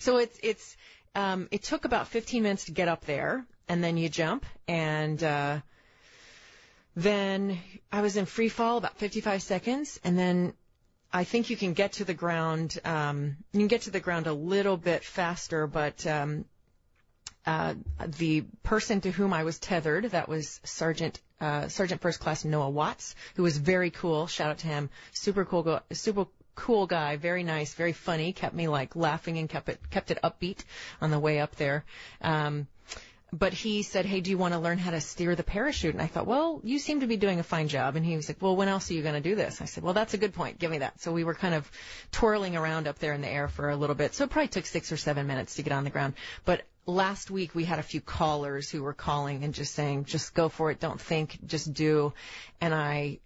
So 0.00 0.18
it's 0.18 0.38
it's 0.42 0.76
um, 1.14 1.48
it 1.50 1.62
took 1.62 1.84
about 1.84 2.08
15 2.08 2.42
minutes 2.42 2.66
to 2.66 2.72
get 2.72 2.88
up 2.88 3.04
there, 3.04 3.44
and 3.68 3.82
then 3.82 3.96
you 3.96 4.08
jump, 4.08 4.44
and 4.68 5.22
uh, 5.22 5.60
then 6.96 7.58
I 7.90 8.00
was 8.00 8.16
in 8.16 8.26
free 8.26 8.48
fall 8.48 8.78
about 8.78 8.98
55 8.98 9.42
seconds, 9.42 10.00
and 10.04 10.18
then 10.18 10.54
I 11.12 11.24
think 11.24 11.50
you 11.50 11.56
can 11.56 11.72
get 11.72 11.94
to 11.94 12.04
the 12.04 12.14
ground. 12.14 12.78
Um, 12.84 13.36
you 13.52 13.60
can 13.60 13.68
get 13.68 13.82
to 13.82 13.90
the 13.90 14.00
ground 14.00 14.26
a 14.26 14.32
little 14.32 14.76
bit 14.76 15.04
faster, 15.04 15.66
but 15.66 16.06
um, 16.06 16.44
uh, 17.46 17.74
the 18.18 18.42
person 18.62 19.00
to 19.00 19.10
whom 19.10 19.32
I 19.32 19.44
was 19.44 19.58
tethered, 19.58 20.04
that 20.12 20.28
was 20.28 20.60
Sergeant 20.62 21.20
uh, 21.40 21.68
Sergeant 21.68 22.02
First 22.02 22.20
Class 22.20 22.44
Noah 22.44 22.68
Watts, 22.68 23.14
who 23.34 23.42
was 23.42 23.56
very 23.56 23.90
cool. 23.90 24.26
Shout 24.26 24.50
out 24.50 24.58
to 24.58 24.66
him. 24.66 24.90
Super 25.12 25.44
cool, 25.44 25.62
go- 25.62 25.80
super 25.90 26.26
cool 26.60 26.86
guy. 26.86 27.16
Very 27.16 27.42
nice, 27.42 27.72
very 27.72 27.94
funny. 27.94 28.32
Kept 28.32 28.54
me 28.54 28.68
like 28.68 28.94
laughing 28.94 29.38
and 29.38 29.48
kept 29.48 29.68
it 29.68 29.80
kept 29.90 30.10
it 30.10 30.18
upbeat 30.22 30.58
on 31.00 31.10
the 31.10 31.18
way 31.18 31.40
up 31.40 31.56
there. 31.56 31.84
Um, 32.20 32.66
but 33.32 33.54
he 33.54 33.82
said, 33.82 34.04
"Hey, 34.04 34.20
do 34.20 34.30
you 34.30 34.36
want 34.36 34.54
to 34.54 34.60
learn 34.60 34.76
how 34.76 34.90
to 34.90 35.00
steer 35.00 35.34
the 35.34 35.42
parachute?" 35.42 35.94
And 35.94 36.02
I 36.02 36.06
thought, 36.06 36.26
"Well, 36.26 36.60
you 36.62 36.78
seem 36.78 37.00
to 37.00 37.06
be 37.06 37.16
doing 37.16 37.40
a 37.40 37.44
fine 37.44 37.68
job." 37.68 37.96
And 37.96 38.04
he 38.04 38.16
was 38.16 38.28
like, 38.28 38.42
"Well, 38.42 38.56
when 38.56 38.68
else 38.68 38.90
are 38.90 38.94
you 38.94 39.02
going 39.02 39.14
to 39.14 39.28
do 39.30 39.36
this?" 39.36 39.62
I 39.62 39.64
said, 39.64 39.84
"Well, 39.84 39.94
that's 39.94 40.14
a 40.14 40.18
good 40.18 40.34
point. 40.34 40.58
Give 40.58 40.70
me 40.70 40.78
that." 40.78 41.00
So 41.00 41.12
we 41.12 41.24
were 41.24 41.34
kind 41.34 41.54
of 41.54 41.70
twirling 42.12 42.56
around 42.56 42.86
up 42.88 42.98
there 42.98 43.14
in 43.14 43.22
the 43.22 43.28
air 43.28 43.48
for 43.48 43.70
a 43.70 43.76
little 43.76 43.96
bit. 43.96 44.14
So 44.14 44.24
it 44.24 44.30
probably 44.30 44.48
took 44.48 44.66
six 44.66 44.92
or 44.92 44.98
seven 44.98 45.26
minutes 45.26 45.54
to 45.54 45.62
get 45.62 45.72
on 45.72 45.84
the 45.84 45.90
ground. 45.90 46.14
But 46.44 46.66
last 46.86 47.30
week 47.30 47.54
we 47.54 47.64
had 47.64 47.78
a 47.78 47.84
few 47.84 48.00
callers 48.00 48.68
who 48.68 48.82
were 48.82 48.94
calling 48.94 49.44
and 49.44 49.54
just 49.54 49.74
saying, 49.74 50.04
"Just 50.04 50.34
go 50.34 50.48
for 50.50 50.70
it. 50.70 50.80
Don't 50.80 51.00
think. 51.00 51.38
Just 51.46 51.72
do." 51.72 52.12
And 52.60 52.74
I 52.74 53.20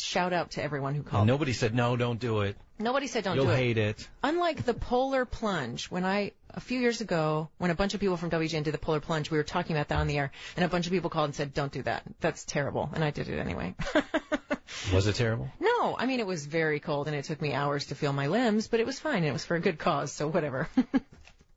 shout 0.00 0.32
out 0.32 0.52
to 0.52 0.62
everyone 0.62 0.94
who 0.94 1.02
called. 1.02 1.22
And 1.22 1.28
nobody 1.28 1.52
said, 1.52 1.74
no, 1.74 1.96
don't 1.96 2.20
do 2.20 2.40
it. 2.40 2.56
Nobody 2.78 3.06
said 3.06 3.24
don't 3.24 3.36
You'll 3.36 3.46
do 3.46 3.52
it. 3.52 3.56
hate 3.56 3.78
it. 3.78 4.08
Unlike 4.22 4.64
the 4.64 4.74
polar 4.74 5.24
plunge, 5.24 5.86
when 5.90 6.04
I 6.04 6.32
a 6.50 6.60
few 6.60 6.78
years 6.78 7.00
ago, 7.00 7.48
when 7.56 7.70
a 7.70 7.74
bunch 7.74 7.94
of 7.94 8.00
people 8.00 8.18
from 8.18 8.30
WGN 8.30 8.64
did 8.64 8.74
the 8.74 8.78
polar 8.78 9.00
plunge, 9.00 9.30
we 9.30 9.38
were 9.38 9.44
talking 9.44 9.74
about 9.74 9.88
that 9.88 9.98
on 9.98 10.06
the 10.06 10.18
air, 10.18 10.30
and 10.56 10.64
a 10.64 10.68
bunch 10.68 10.86
of 10.86 10.92
people 10.92 11.08
called 11.08 11.26
and 11.26 11.34
said, 11.34 11.54
"Don't 11.54 11.72
do 11.72 11.82
that. 11.82 12.02
That's 12.20 12.44
terrible," 12.44 12.90
and 12.92 13.02
I 13.02 13.10
did 13.10 13.28
it 13.28 13.38
anyway. 13.38 13.74
Was 14.92 15.06
it 15.06 15.14
terrible? 15.14 15.48
No, 15.60 15.96
I 15.96 16.06
mean 16.06 16.20
it 16.20 16.26
was 16.26 16.44
very 16.44 16.80
cold 16.80 17.06
and 17.06 17.16
it 17.16 17.24
took 17.24 17.40
me 17.40 17.52
hours 17.52 17.86
to 17.86 17.94
feel 17.94 18.12
my 18.12 18.26
limbs, 18.26 18.68
but 18.68 18.80
it 18.80 18.86
was 18.86 18.98
fine 18.98 19.18
and 19.18 19.26
it 19.26 19.32
was 19.32 19.44
for 19.44 19.54
a 19.54 19.60
good 19.60 19.78
cause, 19.78 20.12
so 20.12 20.28
whatever. 20.28 20.68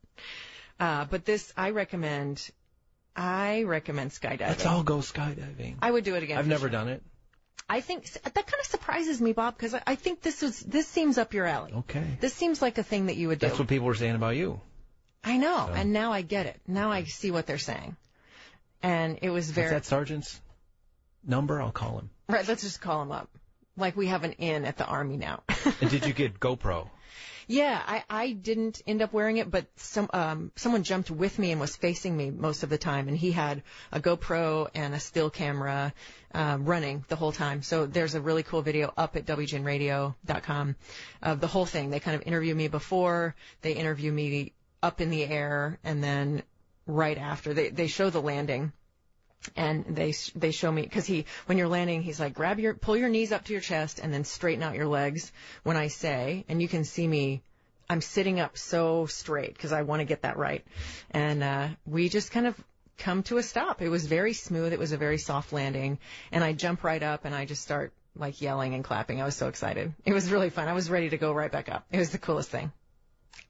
uh, 0.80 1.04
but 1.04 1.24
this, 1.24 1.52
I 1.56 1.70
recommend, 1.70 2.48
I 3.14 3.64
recommend 3.64 4.12
skydiving. 4.12 4.48
Let's 4.48 4.66
all 4.66 4.82
go 4.82 4.98
skydiving. 4.98 5.76
I 5.82 5.90
would 5.90 6.04
do 6.04 6.14
it 6.14 6.22
again. 6.22 6.38
I've 6.38 6.46
never 6.46 6.62
sure. 6.62 6.70
done 6.70 6.88
it. 6.88 7.02
I 7.70 7.80
think 7.80 8.10
that 8.12 8.34
kind 8.34 8.60
of 8.60 8.66
surprises 8.66 9.20
me, 9.20 9.32
Bob, 9.32 9.56
because 9.56 9.74
I, 9.74 9.82
I 9.86 9.94
think 9.94 10.22
this 10.22 10.42
was 10.42 10.58
this 10.60 10.88
seems 10.88 11.18
up 11.18 11.32
your 11.32 11.46
alley. 11.46 11.72
Okay. 11.72 12.04
This 12.20 12.34
seems 12.34 12.60
like 12.60 12.78
a 12.78 12.82
thing 12.82 13.06
that 13.06 13.16
you 13.16 13.28
would 13.28 13.38
do. 13.38 13.46
That's 13.46 13.58
what 13.60 13.68
people 13.68 13.86
were 13.86 13.94
saying 13.94 14.16
about 14.16 14.34
you. 14.36 14.60
I 15.22 15.36
know, 15.36 15.66
So- 15.68 15.74
and 15.74 15.92
now 15.92 16.12
I 16.12 16.22
get 16.22 16.46
it. 16.46 16.60
Now 16.66 16.90
I 16.90 17.04
see 17.04 17.30
what 17.30 17.46
they're 17.46 17.58
saying, 17.58 17.96
and 18.82 19.18
it 19.22 19.30
was 19.30 19.50
very 19.50 19.70
that 19.70 19.84
sergeant's 19.84 20.40
number? 21.24 21.60
I'll 21.62 21.70
call 21.70 21.98
him. 21.98 22.10
right. 22.28 22.46
Let's 22.46 22.62
just 22.62 22.80
call 22.80 23.02
him 23.02 23.12
up. 23.12 23.28
Like 23.76 23.96
we 23.96 24.08
have 24.08 24.24
an 24.24 24.32
in 24.32 24.64
at 24.64 24.76
the 24.76 24.86
army 24.86 25.16
now. 25.16 25.42
And 25.80 25.90
did 25.90 26.04
you 26.06 26.12
get 26.12 26.40
GoPro? 26.40 26.88
Yeah, 27.50 27.82
I, 27.84 28.04
I 28.08 28.30
didn't 28.30 28.80
end 28.86 29.02
up 29.02 29.12
wearing 29.12 29.38
it, 29.38 29.50
but 29.50 29.66
some 29.74 30.08
um, 30.12 30.52
someone 30.54 30.84
jumped 30.84 31.10
with 31.10 31.36
me 31.36 31.50
and 31.50 31.60
was 31.60 31.74
facing 31.74 32.16
me 32.16 32.30
most 32.30 32.62
of 32.62 32.68
the 32.68 32.78
time, 32.78 33.08
and 33.08 33.16
he 33.16 33.32
had 33.32 33.64
a 33.90 33.98
GoPro 33.98 34.68
and 34.72 34.94
a 34.94 35.00
still 35.00 35.30
camera 35.30 35.92
um, 36.32 36.64
running 36.64 37.04
the 37.08 37.16
whole 37.16 37.32
time. 37.32 37.62
So 37.62 37.86
there's 37.86 38.14
a 38.14 38.20
really 38.20 38.44
cool 38.44 38.62
video 38.62 38.92
up 38.96 39.16
at 39.16 39.26
wgnradio.com 39.26 40.76
of 41.22 41.40
the 41.40 41.48
whole 41.48 41.66
thing. 41.66 41.90
They 41.90 41.98
kind 41.98 42.14
of 42.14 42.24
interview 42.24 42.54
me 42.54 42.68
before, 42.68 43.34
they 43.62 43.72
interview 43.72 44.12
me 44.12 44.52
up 44.80 45.00
in 45.00 45.10
the 45.10 45.24
air, 45.24 45.80
and 45.82 46.04
then 46.04 46.44
right 46.86 47.18
after 47.18 47.52
they 47.52 47.70
they 47.70 47.88
show 47.88 48.10
the 48.10 48.22
landing 48.22 48.72
and 49.56 49.84
they 49.88 50.12
they 50.34 50.50
show 50.50 50.70
me 50.70 50.82
because 50.82 51.06
he 51.06 51.24
when 51.46 51.56
you're 51.56 51.68
landing 51.68 52.02
he's 52.02 52.20
like 52.20 52.34
grab 52.34 52.58
your 52.58 52.74
pull 52.74 52.96
your 52.96 53.08
knees 53.08 53.32
up 53.32 53.44
to 53.44 53.52
your 53.52 53.62
chest 53.62 53.98
and 53.98 54.12
then 54.12 54.22
straighten 54.22 54.62
out 54.62 54.74
your 54.74 54.86
legs 54.86 55.32
when 55.62 55.76
I 55.76 55.88
say 55.88 56.44
and 56.48 56.60
you 56.60 56.68
can 56.68 56.84
see 56.84 57.06
me 57.06 57.42
I'm 57.90 58.00
sitting 58.00 58.38
up 58.38 58.56
so 58.56 59.06
straight 59.06 59.52
because 59.52 59.72
I 59.72 59.82
want 59.82 59.98
to 59.98 60.04
get 60.04 60.22
that 60.22 60.36
right. 60.36 60.64
And 61.10 61.42
uh, 61.42 61.68
we 61.84 62.08
just 62.08 62.30
kind 62.30 62.46
of 62.46 62.54
come 62.98 63.24
to 63.24 63.38
a 63.38 63.42
stop. 63.42 63.82
It 63.82 63.88
was 63.88 64.06
very 64.06 64.32
smooth. 64.32 64.72
It 64.72 64.78
was 64.78 64.92
a 64.92 64.96
very 64.96 65.18
soft 65.18 65.52
landing. 65.52 65.98
And 66.30 66.44
I 66.44 66.52
jump 66.52 66.84
right 66.84 67.02
up 67.02 67.24
and 67.24 67.34
I 67.34 67.46
just 67.46 67.62
start 67.62 67.92
like 68.16 68.40
yelling 68.40 68.74
and 68.74 68.84
clapping. 68.84 69.20
I 69.20 69.24
was 69.24 69.34
so 69.34 69.48
excited. 69.48 69.92
It 70.04 70.12
was 70.12 70.30
really 70.30 70.50
fun. 70.50 70.68
I 70.68 70.72
was 70.72 70.88
ready 70.88 71.10
to 71.10 71.18
go 71.18 71.32
right 71.32 71.50
back 71.50 71.68
up. 71.68 71.84
It 71.90 71.98
was 71.98 72.10
the 72.10 72.18
coolest 72.18 72.50
thing 72.50 72.70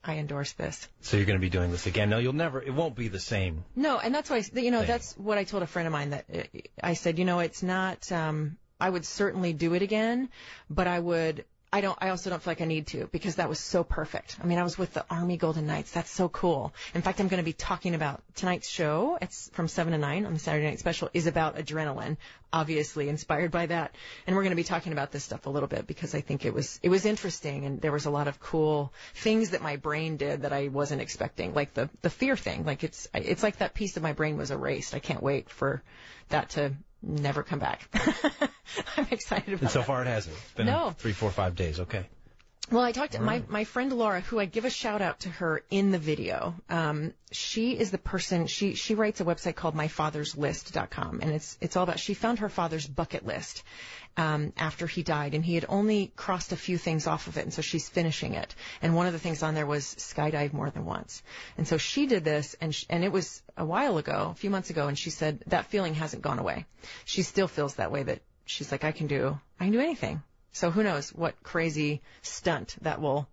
I 0.05 0.16
endorse 0.16 0.53
this 0.53 0.88
So 1.03 1.16
you're 1.16 1.26
going 1.26 1.38
to 1.38 1.40
be 1.40 1.50
doing 1.50 1.70
this 1.70 1.87
again. 1.87 2.11
No, 2.11 2.18
you'll 2.18 2.33
never. 2.33 2.62
It 2.62 2.72
won't 2.74 2.94
be 2.96 3.09
the 3.09 3.18
same. 3.20 3.64
no, 3.76 3.98
and 3.98 4.14
that's 4.14 4.31
why 4.31 4.37
I- 4.38 4.61
you 4.61 4.70
know 4.70 4.79
thing. 4.79 4.87
that's 4.88 5.14
what 5.18 5.38
I 5.38 5.44
told 5.44 5.62
a 5.62 5.66
friend 5.66 5.87
of 5.87 5.92
mine 5.92 6.11
that 6.11 6.24
uh, 6.35 6.42
I 6.83 6.94
said, 6.94 7.18
you 7.18 7.24
know, 7.24 7.40
it's 7.40 7.62
not. 7.62 8.11
um 8.12 8.57
I 8.83 8.88
would 8.88 9.05
certainly 9.05 9.53
do 9.53 9.74
it 9.74 9.83
again, 9.83 10.31
but 10.70 10.87
I 10.87 10.98
would. 10.98 11.44
I 11.72 11.80
don't. 11.83 11.96
I 12.00 12.09
also 12.09 12.30
don't 12.30 12.42
feel 12.42 12.50
like 12.50 12.61
I 12.61 12.64
need 12.64 12.88
to 12.88 13.09
because 13.12 13.37
that 13.37 13.48
was 13.48 13.61
so 13.61 13.85
perfect. 13.85 14.37
I 14.42 14.46
mean, 14.46 14.59
I 14.59 14.64
was 14.64 14.76
with 14.76 14.92
the 14.92 15.04
Army 15.09 15.37
Golden 15.37 15.68
Knights. 15.68 15.92
That's 15.92 16.11
so 16.11 16.28
cool. 16.28 16.74
In 16.94 17.02
fact, 17.02 17.20
I'm 17.20 17.28
going 17.28 17.38
to 17.38 17.44
be 17.44 17.52
talking 17.52 17.94
about 17.94 18.22
tonight's 18.35 18.68
show. 18.68 19.18
It's 19.22 19.50
from 19.52 19.68
seven 19.68 19.92
to 19.92 19.98
nine 19.98 20.26
on 20.26 20.33
the 20.33 20.40
Saturday 20.40 20.66
Night 20.66 20.80
Special. 20.80 21.11
Is 21.14 21.28
about 21.28 21.56
adrenaline, 21.59 22.16
obviously 22.52 23.09
inspired 23.09 23.52
by 23.52 23.66
that. 23.66 23.94
And 24.26 24.35
we're 24.35 24.42
going 24.42 24.50
to 24.50 24.56
be 24.56 24.64
talking 24.64 24.92
about 24.92 25.12
this 25.12 25.22
stuff 25.22 25.46
a 25.46 25.50
little 25.50 25.68
bit 25.68 25.87
because 25.87 26.12
I 26.12 26.22
think 26.22 26.44
it 26.44 26.52
was 26.52 26.80
it 26.83 26.88
was 26.88 27.04
interesting 27.04 27.64
and 27.64 27.80
there 27.80 27.92
was 27.92 28.06
a 28.06 28.11
lot 28.11 28.26
of 28.26 28.40
cool 28.40 28.92
things 29.14 29.50
that 29.50 29.62
my 29.62 29.76
brain 29.76 30.16
did 30.16 30.42
that 30.42 30.52
I 30.52 30.68
wasn't 30.68 31.02
expecting, 31.02 31.54
like 31.54 31.74
the 31.74 31.88
the 32.02 32.11
fear 32.11 32.37
thing. 32.37 32.64
Like 32.64 32.83
it's 32.83 33.06
it's 33.14 33.44
like 33.44 33.59
that 33.59 33.74
piece 33.74 33.96
of 33.96 34.02
my 34.02 34.12
brain 34.12 34.37
was 34.37 34.50
erased. 34.50 34.94
I 34.94 34.98
can't 34.98 35.22
wait 35.22 35.48
for 35.48 35.85
that 36.30 36.50
to 36.50 36.72
never 37.03 37.43
come 37.43 37.59
back. 37.59 37.89
I'm 38.97 39.07
excited 39.11 39.49
about 39.55 39.63
And 39.63 39.71
so 39.71 39.83
far, 39.83 40.03
it 40.03 40.07
hasn't. 40.07 40.37
It's 40.37 40.53
been 40.53 40.67
No. 40.67 40.91
three, 40.99 41.13
four, 41.13 41.31
five 41.31 41.55
days. 41.55 41.81
Okay. 41.81 42.07
Well, 42.70 42.85
I 42.85 42.92
talked 42.92 43.14
to 43.14 43.20
my, 43.20 43.42
my 43.48 43.64
friend 43.64 43.92
Laura, 43.92 44.20
who 44.20 44.38
I 44.38 44.44
give 44.44 44.64
a 44.64 44.70
shout 44.70 45.02
out 45.02 45.20
to 45.20 45.28
her 45.28 45.64
in 45.70 45.90
the 45.90 45.98
video. 45.98 46.54
Um, 46.68 47.14
she 47.33 47.76
is 47.76 47.90
the 47.90 47.98
person, 47.98 48.46
she, 48.46 48.74
she 48.74 48.94
writes 48.94 49.20
a 49.20 49.24
website 49.24 49.56
called 49.56 49.74
myfatherslist.com 49.74 51.18
and 51.20 51.33
it's, 51.33 51.59
it's 51.61 51.76
all 51.76 51.83
about, 51.83 51.98
she 51.98 52.14
found 52.14 52.38
her 52.38 52.48
father's 52.48 52.87
bucket 52.87 53.26
list, 53.26 53.64
um, 54.16 54.52
after 54.56 54.87
he 54.87 55.02
died 55.02 55.35
and 55.35 55.44
he 55.44 55.56
had 55.56 55.66
only 55.68 56.12
crossed 56.14 56.52
a 56.52 56.56
few 56.56 56.78
things 56.78 57.09
off 57.09 57.26
of 57.26 57.38
it 57.38 57.42
and 57.42 57.52
so 57.52 57.61
she's 57.61 57.88
finishing 57.88 58.35
it. 58.35 58.54
And 58.83 58.94
one 58.94 59.09
of 59.09 59.14
the 59.14 59.18
things 59.18 59.42
on 59.42 59.56
there 59.56 59.66
was 59.66 59.85
skydive 59.85 60.52
more 60.52 60.70
than 60.70 60.85
once. 60.85 61.24
And 61.59 61.66
so 61.66 61.76
she 61.76 62.06
did 62.06 62.22
this 62.22 62.54
and, 62.61 62.72
sh- 62.72 62.87
and 62.88 63.02
it 63.02 63.11
was 63.11 63.42
a 63.56 63.64
while 63.64 63.98
ago, 63.98 64.28
a 64.30 64.35
few 64.37 64.50
months 64.50 64.70
ago, 64.70 64.87
and 64.87 64.96
she 64.96 65.11
said 65.11 65.42
that 65.48 65.66
feeling 65.66 65.94
hasn't 65.94 66.22
gone 66.22 66.38
away. 66.38 66.66
She 67.04 67.22
still 67.22 67.48
feels 67.48 67.74
that 67.74 67.90
way 67.90 68.04
that 68.04 68.20
she's 68.46 68.70
like, 68.70 68.85
I 68.85 68.92
can 68.92 69.09
do, 69.09 69.40
I 69.59 69.64
can 69.64 69.72
do 69.72 69.80
anything. 69.80 70.22
So 70.53 70.71
who 70.71 70.83
knows 70.83 71.11
what 71.11 71.43
crazy 71.43 72.03
stunt 72.23 72.77
that 72.83 73.01
will, 73.01 73.29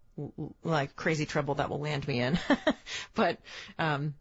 like 0.63 0.95
crazy 0.95 1.25
trouble 1.25 1.55
that 1.55 1.69
will 1.69 1.79
land 1.79 2.07
me 2.07 2.19
in. 2.21 2.39
but, 3.15 3.39
um, 3.79 4.13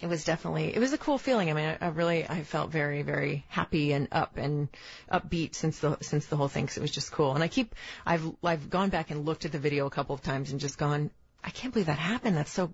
it 0.00 0.06
was 0.06 0.24
definitely, 0.24 0.74
it 0.74 0.78
was 0.78 0.92
a 0.92 0.98
cool 0.98 1.18
feeling. 1.18 1.50
I 1.50 1.52
mean, 1.52 1.76
I, 1.80 1.86
I 1.86 1.88
really, 1.88 2.26
I 2.26 2.44
felt 2.44 2.70
very, 2.70 3.02
very 3.02 3.44
happy 3.48 3.92
and 3.92 4.06
up 4.12 4.36
and 4.36 4.68
upbeat 5.10 5.54
since 5.54 5.80
the, 5.80 5.98
since 6.00 6.26
the 6.26 6.36
whole 6.36 6.48
thing. 6.48 6.66
'cause 6.66 6.76
it 6.76 6.80
was 6.82 6.92
just 6.92 7.10
cool. 7.10 7.34
And 7.34 7.42
I 7.42 7.48
keep, 7.48 7.74
I've, 8.06 8.24
I've 8.44 8.70
gone 8.70 8.90
back 8.90 9.10
and 9.10 9.26
looked 9.26 9.44
at 9.44 9.52
the 9.52 9.58
video 9.58 9.86
a 9.86 9.90
couple 9.90 10.14
of 10.14 10.22
times 10.22 10.52
and 10.52 10.60
just 10.60 10.78
gone, 10.78 11.10
I 11.42 11.50
can't 11.50 11.72
believe 11.72 11.86
that 11.86 11.98
happened. 11.98 12.36
That's 12.36 12.52
so 12.52 12.72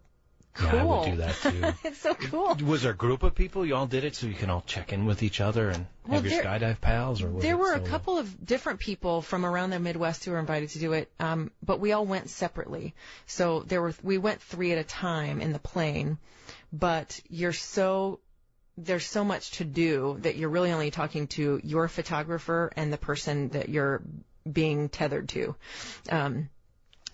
cool. 0.57 0.69
Yeah, 0.73 0.83
I 0.83 0.85
would 0.85 1.11
do 1.11 1.17
that 1.17 1.35
too. 1.43 1.65
it's 1.89 1.99
so 1.99 2.15
cool. 2.15 2.57
Was 2.65 2.83
there 2.83 2.93
a 2.93 2.97
group 2.97 3.23
of 3.23 3.35
people? 3.35 3.65
You 3.65 3.77
all 3.77 3.87
did 3.87 4.05
it 4.05 4.15
so 4.17 4.27
you 4.27 4.35
can 4.35 4.51
all 4.51 4.63
check 4.67 4.93
in 4.93 5.05
with 5.05 5.23
each 5.23 5.41
other 5.41 5.71
and 5.71 5.87
Well, 6.07 6.21
have 6.21 6.27
your 6.27 6.43
there- 6.43 6.45
skydive 6.45 6.81
pals, 6.81 7.23
or 7.23 7.31
was 7.31 7.43
There 7.43 7.57
were 7.57 7.73
a 7.75 7.81
couple 7.81 8.19
of 8.19 8.45
different 8.45 8.81
people 8.81 9.23
from 9.23 9.45
around 9.45 9.71
the 9.71 9.79
Midwest 9.79 10.25
who 10.25 10.33
were 10.33 10.39
invited 10.39 10.71
to 10.71 10.79
do 10.79 10.93
it, 10.93 11.11
um, 11.21 11.51
but 11.65 11.81
we 11.81 11.93
all 11.93 12.07
went 12.07 12.31
separately. 12.31 12.95
So 13.27 13.61
there 13.61 13.83
were 13.83 13.95
we 14.03 14.19
went 14.19 14.41
three 14.41 14.73
at 14.73 14.79
a 14.79 14.85
time 14.85 15.41
in 15.41 15.53
the 15.53 15.59
plane, 15.59 16.19
but 16.73 17.21
you're 17.29 17.53
so 17.53 18.21
there's 18.79 19.07
so 19.07 19.25
much 19.25 19.53
to 19.53 19.65
do 19.65 20.19
that 20.21 20.37
you're 20.37 20.51
really 20.51 20.71
only 20.71 20.91
talking 20.91 21.27
to 21.29 21.61
your 21.65 21.89
photographer 21.89 22.71
and 22.77 22.93
the 22.93 22.99
person 22.99 23.49
that 23.51 23.71
you're 23.71 24.03
being 24.51 24.89
tethered 24.89 25.29
to. 25.31 25.57
Um, 26.11 26.51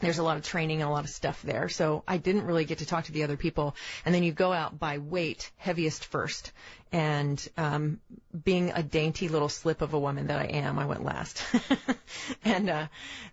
there's 0.03 0.19
a 0.19 0.23
lot 0.23 0.37
of 0.37 0.43
training 0.43 0.83
and 0.83 0.91
a 0.91 0.93
lot 0.93 1.05
of 1.05 1.11
stuff 1.11 1.41
there. 1.43 1.69
So 1.69 2.03
I 2.07 2.19
didn't 2.19 2.45
really 2.45 2.65
get 2.65 2.79
to 2.79 2.87
talk 2.87 3.05
to 3.05 3.13
the 3.13 3.23
other 3.23 3.37
people. 3.37 3.77
And 4.05 4.15
then 4.15 4.23
you 4.25 4.33
go 4.33 4.53
out 4.53 4.79
by 4.79 4.99
weight, 4.99 5.51
heaviest 5.57 6.05
first. 6.05 6.53
And 6.91 7.49
um, 7.57 8.01
being 8.45 8.73
a 8.73 8.83
dainty 8.83 9.29
little 9.29 9.49
slip 9.49 9.81
of 9.81 9.95
a 9.95 9.99
woman 9.99 10.27
that 10.27 10.41
I 10.41 10.47
am, 10.47 10.79
I 10.79 10.87
went 10.87 11.05
last. 11.05 11.43
and 12.45 12.69
uh, 12.69 12.87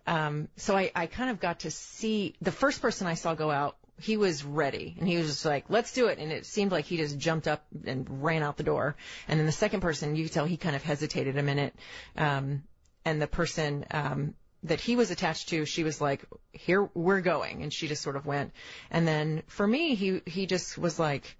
um, 0.07 0.47
so 0.55 0.77
I, 0.77 0.91
I 0.95 1.07
kind 1.07 1.31
of 1.31 1.39
got 1.39 1.61
to 1.61 1.71
see 1.71 2.35
the 2.41 2.51
first 2.51 2.81
person 2.81 3.07
I 3.07 3.15
saw 3.15 3.33
go 3.33 3.51
out. 3.51 3.75
He 4.01 4.15
was 4.15 4.45
ready, 4.45 4.95
and 4.97 5.09
he 5.09 5.17
was 5.17 5.27
just 5.27 5.43
like, 5.43 5.65
"Let's 5.67 5.91
do 5.91 6.07
it." 6.07 6.19
And 6.19 6.31
it 6.31 6.45
seemed 6.45 6.71
like 6.71 6.85
he 6.85 6.95
just 6.95 7.17
jumped 7.17 7.49
up 7.49 7.65
and 7.85 8.23
ran 8.23 8.43
out 8.43 8.55
the 8.55 8.63
door. 8.63 8.95
And 9.27 9.37
then 9.37 9.45
the 9.45 9.51
second 9.51 9.81
person, 9.81 10.15
you 10.15 10.23
could 10.23 10.31
tell 10.31 10.45
he 10.45 10.55
kind 10.55 10.73
of 10.73 10.83
hesitated 10.83 11.37
a 11.37 11.43
minute. 11.43 11.75
Um, 12.15 12.63
and 13.03 13.21
the 13.21 13.27
person 13.27 13.85
um, 13.91 14.35
that 14.63 14.79
he 14.79 14.95
was 14.95 15.11
attached 15.11 15.49
to, 15.49 15.65
she 15.65 15.83
was 15.83 16.01
like, 16.01 16.25
"Here 16.51 16.89
we're 16.93 17.21
going," 17.21 17.63
and 17.63 17.73
she 17.73 17.87
just 17.87 18.01
sort 18.01 18.15
of 18.15 18.25
went. 18.25 18.51
And 18.91 19.07
then 19.07 19.43
for 19.47 19.65
me, 19.65 19.95
he 19.95 20.21
he 20.25 20.45
just 20.45 20.77
was 20.77 20.99
like 20.99 21.37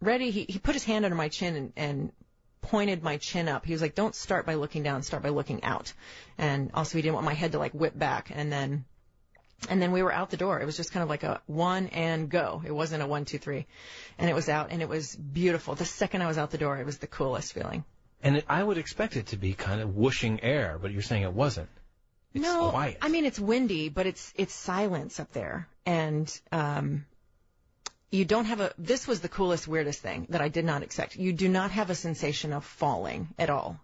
ready. 0.00 0.30
He 0.30 0.46
he 0.48 0.58
put 0.58 0.74
his 0.74 0.84
hand 0.84 1.04
under 1.04 1.16
my 1.16 1.28
chin 1.28 1.56
and, 1.56 1.72
and 1.76 2.12
pointed 2.60 3.02
my 3.02 3.16
chin 3.18 3.48
up. 3.48 3.64
He 3.64 3.72
was 3.72 3.82
like, 3.82 3.94
"Don't 3.94 4.14
start 4.14 4.46
by 4.46 4.54
looking 4.54 4.82
down. 4.82 5.02
Start 5.02 5.22
by 5.22 5.30
looking 5.30 5.64
out." 5.64 5.92
And 6.38 6.70
also, 6.74 6.98
he 6.98 7.02
didn't 7.02 7.14
want 7.14 7.26
my 7.26 7.34
head 7.34 7.52
to 7.52 7.58
like 7.58 7.72
whip 7.72 7.98
back. 7.98 8.30
And 8.34 8.52
then 8.52 8.84
and 9.68 9.80
then 9.80 9.92
we 9.92 10.02
were 10.02 10.12
out 10.12 10.30
the 10.30 10.36
door. 10.36 10.60
It 10.60 10.66
was 10.66 10.76
just 10.76 10.92
kind 10.92 11.02
of 11.02 11.08
like 11.08 11.22
a 11.22 11.40
one 11.46 11.88
and 11.88 12.28
go. 12.28 12.62
It 12.64 12.72
wasn't 12.72 13.02
a 13.02 13.06
one, 13.06 13.24
two, 13.24 13.38
three. 13.38 13.66
And 14.18 14.28
it 14.28 14.34
was 14.34 14.48
out 14.48 14.70
and 14.70 14.82
it 14.82 14.88
was 14.88 15.16
beautiful. 15.16 15.74
The 15.74 15.84
second 15.84 16.22
I 16.22 16.26
was 16.26 16.38
out 16.38 16.50
the 16.50 16.58
door, 16.58 16.76
it 16.76 16.86
was 16.86 16.98
the 16.98 17.06
coolest 17.06 17.52
feeling. 17.52 17.84
And 18.22 18.38
it, 18.38 18.44
I 18.48 18.62
would 18.62 18.78
expect 18.78 19.16
it 19.16 19.26
to 19.28 19.36
be 19.36 19.54
kind 19.54 19.80
of 19.80 19.96
whooshing 19.96 20.42
air, 20.42 20.78
but 20.80 20.90
you're 20.92 21.02
saying 21.02 21.22
it 21.22 21.32
wasn't. 21.32 21.68
It's 22.34 22.42
no, 22.42 22.70
quiet. 22.70 22.98
I 23.00 23.08
mean 23.08 23.24
it's 23.24 23.38
windy, 23.38 23.88
but 23.88 24.06
it's 24.06 24.32
it's 24.36 24.52
silence 24.54 25.20
up 25.20 25.32
there, 25.32 25.68
and 25.86 26.28
um, 26.52 27.06
you 28.10 28.24
don't 28.24 28.46
have 28.46 28.60
a. 28.60 28.72
This 28.78 29.06
was 29.06 29.20
the 29.20 29.28
coolest, 29.28 29.66
weirdest 29.68 30.00
thing 30.02 30.26
that 30.30 30.40
I 30.40 30.48
did 30.48 30.64
not 30.64 30.82
expect. 30.82 31.16
You 31.16 31.32
do 31.32 31.48
not 31.48 31.70
have 31.72 31.90
a 31.90 31.94
sensation 31.94 32.52
of 32.52 32.64
falling 32.64 33.28
at 33.38 33.50
all, 33.50 33.78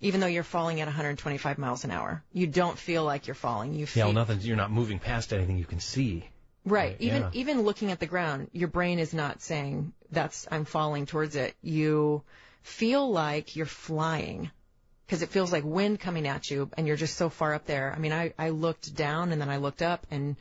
even 0.00 0.20
though 0.20 0.26
you're 0.26 0.42
falling 0.44 0.80
at 0.80 0.86
125 0.86 1.58
miles 1.58 1.84
an 1.84 1.90
hour. 1.90 2.22
You 2.32 2.46
don't 2.46 2.78
feel 2.78 3.04
like 3.04 3.26
you're 3.26 3.34
falling. 3.34 3.72
You 3.74 3.80
yeah, 3.80 3.86
feel 3.86 4.06
well, 4.06 4.12
nothing. 4.14 4.40
You're 4.40 4.56
not 4.56 4.70
moving 4.70 4.98
past 4.98 5.32
anything 5.32 5.58
you 5.58 5.64
can 5.66 5.80
see. 5.80 6.24
right. 6.64 6.90
Right, 6.90 6.96
Even 7.00 7.22
yeah. 7.22 7.30
even 7.32 7.62
looking 7.62 7.90
at 7.92 8.00
the 8.00 8.06
ground, 8.06 8.48
your 8.52 8.68
brain 8.68 8.98
is 8.98 9.12
not 9.14 9.40
saying 9.42 9.92
that's 10.10 10.46
I'm 10.50 10.64
falling 10.64 11.06
towards 11.06 11.36
it. 11.36 11.54
You 11.62 12.22
feel 12.62 13.10
like 13.10 13.56
you're 13.56 13.66
flying 13.66 14.50
because 15.08 15.22
it 15.22 15.30
feels 15.30 15.50
like 15.50 15.64
wind 15.64 15.98
coming 15.98 16.28
at 16.28 16.50
you 16.50 16.68
and 16.76 16.86
you're 16.86 16.94
just 16.94 17.16
so 17.16 17.30
far 17.30 17.54
up 17.54 17.64
there. 17.64 17.94
I 17.96 17.98
mean, 17.98 18.12
I, 18.12 18.34
I 18.38 18.50
looked 18.50 18.94
down 18.94 19.32
and 19.32 19.40
then 19.40 19.48
I 19.48 19.56
looked 19.56 19.80
up 19.80 20.06
and 20.10 20.36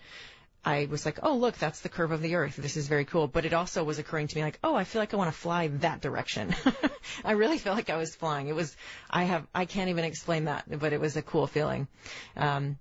I 0.66 0.90
was 0.92 1.06
like, 1.06 1.20
oh, 1.24 1.38
look, 1.38 1.58
that's 1.58 1.80
the 1.80 1.88
curve 1.88 2.12
of 2.12 2.22
the 2.22 2.36
earth. 2.36 2.58
This 2.58 2.76
is 2.76 2.90
very 2.90 3.06
cool. 3.06 3.28
But 3.28 3.46
it 3.46 3.54
also 3.54 3.86
was 3.86 3.98
occurring 3.98 4.28
to 4.28 4.36
me 4.36 4.44
like, 4.44 4.60
oh, 4.66 4.76
I 4.76 4.84
feel 4.84 5.02
like 5.02 5.14
I 5.14 5.18
want 5.18 5.32
to 5.32 5.40
fly 5.40 5.68
that 5.68 6.02
direction. 6.02 6.54
I 7.24 7.32
really 7.32 7.58
felt 7.58 7.78
like 7.78 7.90
I 7.90 7.96
was 7.96 8.14
flying. 8.14 8.50
It 8.50 8.56
was, 8.56 8.76
I 9.10 9.24
have, 9.24 9.48
I 9.56 9.64
can't 9.64 9.90
even 9.90 10.04
explain 10.04 10.46
that, 10.46 10.66
but 10.68 10.92
it 10.92 11.00
was 11.00 11.16
a 11.16 11.22
cool 11.22 11.48
feeling. 11.48 11.88
Um, 12.36 12.78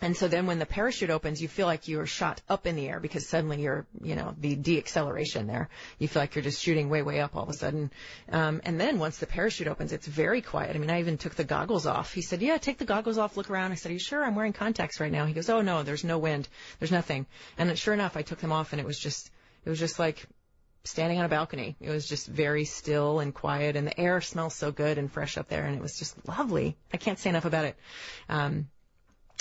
and 0.00 0.16
so 0.16 0.28
then 0.28 0.46
when 0.46 0.58
the 0.58 0.66
parachute 0.66 1.10
opens, 1.10 1.42
you 1.42 1.48
feel 1.48 1.66
like 1.66 1.88
you're 1.88 2.06
shot 2.06 2.40
up 2.48 2.66
in 2.66 2.76
the 2.76 2.88
air 2.88 3.00
because 3.00 3.28
suddenly 3.28 3.62
you're, 3.62 3.86
you 4.00 4.14
know, 4.14 4.34
the 4.38 4.54
deacceleration 4.54 5.46
there. 5.46 5.68
You 5.98 6.06
feel 6.06 6.22
like 6.22 6.34
you're 6.34 6.44
just 6.44 6.62
shooting 6.62 6.88
way, 6.88 7.02
way 7.02 7.20
up 7.20 7.34
all 7.34 7.42
of 7.42 7.48
a 7.48 7.54
sudden. 7.54 7.90
Um, 8.30 8.60
and 8.64 8.80
then 8.80 9.00
once 9.00 9.18
the 9.18 9.26
parachute 9.26 9.66
opens, 9.66 9.92
it's 9.92 10.06
very 10.06 10.40
quiet. 10.40 10.76
I 10.76 10.78
mean, 10.78 10.90
I 10.90 11.00
even 11.00 11.18
took 11.18 11.34
the 11.34 11.44
goggles 11.44 11.84
off. 11.86 12.12
He 12.12 12.22
said, 12.22 12.42
yeah, 12.42 12.58
take 12.58 12.78
the 12.78 12.84
goggles 12.84 13.18
off, 13.18 13.36
look 13.36 13.50
around. 13.50 13.72
I 13.72 13.74
said, 13.74 13.90
are 13.90 13.94
you 13.94 13.98
sure? 13.98 14.24
I'm 14.24 14.36
wearing 14.36 14.52
contacts 14.52 15.00
right 15.00 15.10
now. 15.10 15.26
He 15.26 15.32
goes, 15.32 15.50
oh 15.50 15.62
no, 15.62 15.82
there's 15.82 16.04
no 16.04 16.18
wind. 16.18 16.48
There's 16.78 16.92
nothing. 16.92 17.26
And 17.56 17.76
sure 17.76 17.94
enough, 17.94 18.16
I 18.16 18.22
took 18.22 18.38
them 18.38 18.52
off 18.52 18.72
and 18.72 18.80
it 18.80 18.86
was 18.86 18.98
just, 18.98 19.30
it 19.64 19.68
was 19.68 19.80
just 19.80 19.98
like 19.98 20.26
standing 20.84 21.18
on 21.18 21.24
a 21.24 21.28
balcony. 21.28 21.76
It 21.80 21.90
was 21.90 22.08
just 22.08 22.28
very 22.28 22.64
still 22.64 23.18
and 23.18 23.34
quiet 23.34 23.74
and 23.74 23.86
the 23.86 23.98
air 23.98 24.20
smells 24.20 24.54
so 24.54 24.70
good 24.70 24.96
and 24.96 25.10
fresh 25.10 25.36
up 25.36 25.48
there 25.48 25.64
and 25.64 25.74
it 25.74 25.82
was 25.82 25.98
just 25.98 26.16
lovely. 26.28 26.76
I 26.92 26.98
can't 26.98 27.18
say 27.18 27.30
enough 27.30 27.44
about 27.44 27.64
it. 27.64 27.76
Um, 28.28 28.68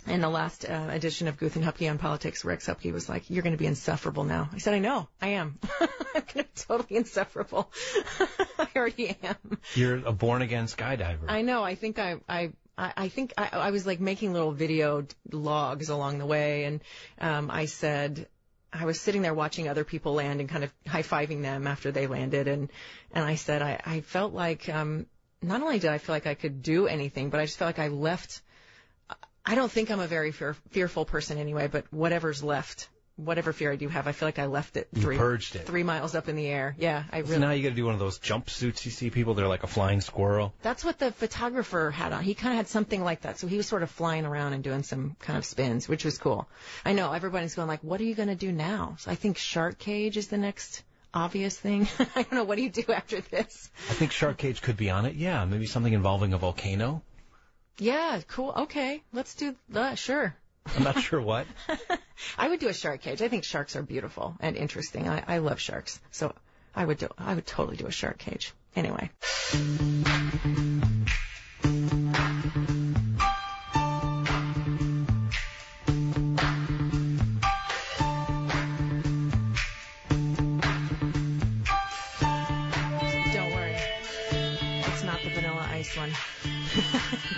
in 0.06 0.22
the 0.22 0.30
last 0.30 0.66
uh, 0.66 0.88
edition 0.90 1.28
of 1.28 1.38
Guth 1.38 1.56
and 1.56 1.66
Huppke 1.66 1.90
on 1.90 1.98
politics, 1.98 2.46
Rex 2.46 2.68
Huppke 2.68 2.94
was 2.94 3.10
like, 3.10 3.30
"You're 3.30 3.44
going 3.44 3.56
to 3.56 3.58
be 3.58 3.66
insufferable 3.66 4.24
now." 4.24 4.50
I 4.54 4.60
said, 4.60 4.74
"I 4.74 4.80
know, 4.80 5.08
I 5.22 5.30
am. 5.30 5.60
I'm 5.80 5.88
going 6.14 6.26
to 6.26 6.36
be 6.44 6.46
totally 6.56 6.98
insufferable. 6.98 7.72
I 8.60 8.68
already 8.76 9.18
am." 9.24 9.60
You're 9.76 10.06
a 10.06 10.12
born 10.12 10.42
again 10.42 10.66
skydiver. 10.66 11.26
I 11.28 11.42
know. 11.42 11.64
I 11.64 11.76
think 11.76 12.00
I 12.00 12.18
I. 12.28 12.52
I 12.80 13.10
think 13.10 13.34
I, 13.36 13.50
I 13.54 13.72
was 13.72 13.88
like 13.88 14.00
making 14.00 14.34
little 14.34 14.52
video 14.52 15.08
logs 15.32 15.90
along 15.90 16.20
the 16.20 16.28
way, 16.28 16.66
and 16.66 16.82
um, 17.20 17.50
I 17.50 17.66
said, 17.66 18.28
I 18.72 18.86
was 18.86 19.02
sitting 19.02 19.24
there 19.24 19.34
watching 19.34 19.68
other 19.68 19.84
people 19.84 20.14
land 20.14 20.42
and 20.42 20.48
kind 20.48 20.64
of 20.64 20.72
high 20.86 21.02
fiving 21.02 21.42
them 21.42 21.66
after 21.66 21.92
they 21.92 22.06
landed, 22.06 22.48
and 22.48 22.70
and 23.12 23.26
I 23.26 23.34
said 23.34 23.64
I, 23.64 23.82
I 23.84 24.02
felt 24.02 24.32
like 24.32 24.70
um, 24.70 25.08
not 25.42 25.64
only 25.64 25.80
did 25.80 25.90
I 25.90 25.98
feel 25.98 26.14
like 26.14 26.28
I 26.28 26.36
could 26.36 26.62
do 26.62 26.86
anything, 26.88 27.32
but 27.32 27.40
I 27.40 27.46
just 27.46 27.58
felt 27.58 27.70
like 27.70 27.80
I 27.80 27.88
left 27.88 28.42
I 29.48 29.56
don't 29.56 29.72
think 29.72 29.90
I'm 29.90 30.00
a 30.00 30.08
very 30.08 30.32
fear, 30.32 30.56
fearful 30.72 31.06
person 31.06 31.38
anyway, 31.38 31.68
but 31.68 31.86
whatever's 31.92 32.44
left, 32.44 32.90
whatever 33.16 33.54
fear 33.54 33.72
I 33.72 33.78
do 33.78 33.88
have, 33.88 34.06
I 34.08 34.12
feel 34.12 34.28
like 34.28 34.40
I 34.40 34.46
left 34.46 34.78
it 34.78 34.90
You 34.94 35.02
three, 35.02 35.18
purged 35.18 35.56
it. 35.56 35.66
three 35.66 35.84
miles 35.84 36.14
up 36.16 36.28
in 36.28 36.36
the 36.36 36.46
air. 36.48 36.76
Yeah, 36.78 37.04
I 37.12 37.22
So 37.24 37.30
really. 37.30 37.40
now 37.42 37.52
you 37.52 37.64
got 37.64 37.70
to 37.70 37.76
do 37.76 37.86
one 37.86 37.94
of 37.94 38.00
those 38.00 38.20
jumpsuits 38.20 38.86
you 38.86 38.92
see 38.92 39.10
people. 39.10 39.34
They're 39.34 39.48
like 39.48 39.64
a 39.64 39.68
flying 39.68 40.02
squirrel. 40.02 40.54
That's 40.62 40.84
what 40.86 41.00
the 41.00 41.12
photographer 41.12 41.90
had 41.92 42.12
on. 42.14 42.24
He 42.24 42.34
kind 42.36 42.54
of 42.54 42.58
had 42.58 42.68
something 42.68 43.04
like 43.04 43.22
that. 43.22 43.40
So 43.40 43.48
he 43.48 43.58
was 43.58 43.66
sort 43.68 43.84
of 43.84 43.90
flying 43.90 44.26
around 44.26 44.54
and 44.54 44.64
doing 44.64 44.84
some 44.84 45.16
kind 45.20 45.38
of 45.38 45.46
spins, 45.46 45.88
which 45.88 46.04
was 46.06 46.18
cool. 46.18 46.48
I 46.86 46.94
know 46.94 47.12
everybody's 47.14 47.56
going 47.56 47.68
like, 47.70 47.82
what 47.84 48.02
are 48.02 48.06
you 48.06 48.16
going 48.16 48.30
to 48.30 48.36
do 48.36 48.52
now? 48.52 48.98
So 49.00 49.10
I 49.10 49.16
think 49.16 49.38
shark 49.38 49.80
cage 49.80 50.18
is 50.18 50.28
the 50.28 50.38
next 50.38 50.84
obvious 51.14 51.58
thing. 51.58 51.88
I 52.16 52.24
don't 52.24 52.34
know. 52.34 52.44
What 52.44 52.58
do 52.58 52.64
you 52.64 52.70
do 52.70 52.92
after 52.92 53.22
this? 53.22 53.72
I 53.90 53.94
think 53.94 54.12
Shark 54.12 54.38
Cage 54.38 54.62
could 54.62 54.78
be 54.78 54.90
on 54.92 55.06
it. 55.06 55.16
Yeah, 55.16 55.46
maybe 55.46 55.66
something 55.66 55.94
involving 55.94 56.34
a 56.34 56.38
volcano. 56.38 57.02
Yeah, 57.80 58.22
cool. 58.28 58.54
Okay. 58.58 59.04
Let's 59.14 59.36
do 59.36 59.56
that. 59.70 59.98
Sure. 59.98 60.36
I'm 60.76 60.84
not 60.84 61.00
sure 61.00 61.22
what. 61.22 61.48
I 62.38 62.50
would 62.50 62.60
do 62.60 62.68
a 62.68 62.74
shark 62.74 63.02
cage. 63.02 63.22
I 63.22 63.28
think 63.30 63.44
sharks 63.44 63.76
are 63.76 63.84
beautiful 63.84 64.36
and 64.40 64.58
interesting. 64.58 65.08
I, 65.08 65.24
I 65.28 65.38
love 65.38 65.60
sharks. 65.60 66.00
So 66.12 66.34
I 66.76 66.86
would 66.86 66.98
do, 66.98 67.08
I 67.18 67.36
would 67.36 67.46
totally 67.46 67.78
do 67.78 67.88
a 67.88 67.92
shark 67.92 68.18
cage. 68.18 68.54
Anyway. 68.76 69.10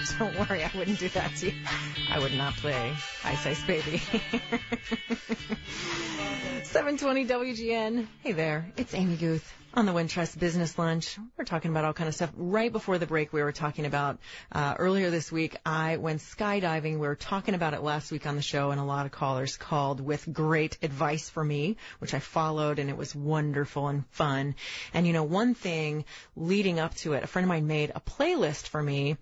Don't 0.20 0.38
worry, 0.40 0.64
I 0.64 0.72
wouldn't 0.76 1.00
do 1.00 1.10
that 1.10 1.36
to 1.38 1.48
you. 1.48 1.54
I 2.10 2.20
would 2.20 2.34
not 2.34 2.56
play 2.56 2.94
Ice 3.24 3.46
Ice 3.46 3.64
Baby. 3.66 4.02
720 6.64 7.26
WGN. 7.26 8.08
Hey 8.24 8.32
there, 8.32 8.72
it's 8.78 8.94
Amy 8.94 9.18
Guth 9.18 9.54
on 9.74 9.86
the 9.86 9.92
Wintrust 9.92 10.40
Business 10.40 10.78
Lunch. 10.78 11.18
We're 11.38 11.46
talking 11.46 11.70
about 11.72 11.86
all 11.86 11.94
kind 11.94 12.08
of 12.08 12.16
stuff. 12.16 12.32
Right 12.36 12.72
before 12.72 12.98
the 12.98 13.06
break, 13.06 13.32
we 13.32 13.44
were 13.44 13.52
talking 13.52 13.86
about 13.86 14.20
uh, 14.52 14.76
earlier 14.80 15.10
this 15.10 15.32
week. 15.32 15.56
I 15.66 15.98
went 15.98 16.22
skydiving. 16.22 16.94
We 16.94 17.08
were 17.08 17.16
talking 17.16 17.54
about 17.54 17.74
it 17.74 17.84
last 17.84 18.12
week 18.12 18.26
on 18.26 18.36
the 18.36 18.42
show, 18.42 18.72
and 18.72 18.80
a 18.80 18.84
lot 18.84 19.06
of 19.06 19.12
callers 19.12 19.58
called 19.58 20.02
with 20.02 20.32
great 20.32 20.78
advice 20.82 21.30
for 21.30 21.44
me, 21.44 21.78
which 22.00 22.14
I 22.14 22.20
followed, 22.20 22.80
and 22.80 22.90
it 22.90 22.98
was 22.98 23.14
wonderful 23.16 23.88
and 23.88 24.08
fun. 24.08 24.56
And 24.94 25.06
you 25.06 25.14
know, 25.14 25.24
one 25.24 25.54
thing 25.54 26.06
leading 26.36 26.80
up 26.80 26.96
to 26.96 27.14
it, 27.14 27.24
a 27.24 27.28
friend 27.28 27.44
of 27.46 27.50
mine 27.50 27.68
made 27.68 27.92
a 27.94 28.02
playlist 28.02 28.68
for 28.68 28.82
me 28.82 29.18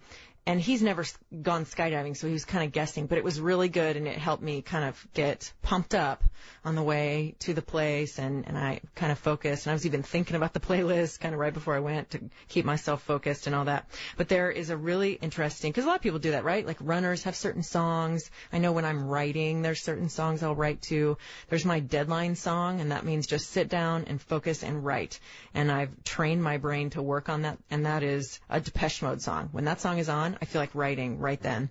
and 0.47 0.61
he's 0.61 0.81
never 0.81 1.03
gone 1.41 1.65
skydiving, 1.65 2.15
so 2.15 2.25
he 2.25 2.33
was 2.33 2.45
kind 2.45 2.63
of 2.65 2.71
guessing, 2.71 3.05
but 3.05 3.17
it 3.17 3.23
was 3.23 3.39
really 3.39 3.67
good 3.67 3.97
and 3.97 4.07
it 4.07 4.17
helped 4.17 4.41
me 4.41 4.61
kind 4.61 4.85
of 4.85 5.07
get 5.13 5.51
pumped 5.61 5.93
up 5.93 6.23
on 6.63 6.75
the 6.75 6.83
way 6.83 7.35
to 7.39 7.53
the 7.53 7.61
place 7.61 8.19
and, 8.19 8.47
and 8.47 8.57
I 8.57 8.81
kind 8.95 9.11
of 9.11 9.19
focused 9.19 9.65
and 9.65 9.71
I 9.71 9.73
was 9.73 9.85
even 9.85 10.03
thinking 10.03 10.35
about 10.35 10.53
the 10.53 10.59
playlist 10.59 11.19
kind 11.19 11.33
of 11.33 11.39
right 11.39 11.53
before 11.53 11.75
I 11.75 11.79
went 11.79 12.11
to 12.11 12.19
keep 12.47 12.65
myself 12.65 13.03
focused 13.03 13.47
and 13.47 13.55
all 13.55 13.65
that. 13.65 13.89
But 14.17 14.29
there 14.29 14.51
is 14.51 14.69
a 14.69 14.77
really 14.77 15.13
interesting, 15.13 15.71
cause 15.71 15.83
a 15.83 15.87
lot 15.87 15.95
of 15.95 16.01
people 16.01 16.19
do 16.19 16.31
that, 16.31 16.43
right? 16.43 16.65
Like 16.65 16.77
runners 16.81 17.23
have 17.23 17.35
certain 17.35 17.63
songs. 17.63 18.29
I 18.51 18.57
know 18.57 18.71
when 18.71 18.85
I'm 18.85 19.07
writing, 19.07 19.61
there's 19.61 19.81
certain 19.81 20.09
songs 20.09 20.43
I'll 20.43 20.55
write 20.55 20.81
to. 20.83 21.17
There's 21.49 21.65
my 21.65 21.79
deadline 21.79 22.35
song 22.35 22.81
and 22.81 22.91
that 22.91 23.05
means 23.05 23.27
just 23.27 23.49
sit 23.49 23.69
down 23.69 24.05
and 24.07 24.21
focus 24.21 24.63
and 24.63 24.83
write. 24.83 25.19
And 25.53 25.71
I've 25.71 26.03
trained 26.03 26.43
my 26.43 26.57
brain 26.57 26.89
to 26.91 27.01
work 27.01 27.29
on 27.29 27.43
that 27.43 27.57
and 27.69 27.85
that 27.85 28.03
is 28.03 28.39
a 28.49 28.59
Depeche 28.59 29.01
Mode 29.01 29.21
song. 29.21 29.49
When 29.51 29.65
that 29.65 29.81
song 29.81 29.99
is 29.99 30.09
on, 30.09 30.37
I 30.41 30.45
feel 30.45 30.61
like 30.61 30.75
writing 30.75 31.19
right 31.19 31.41
then. 31.41 31.69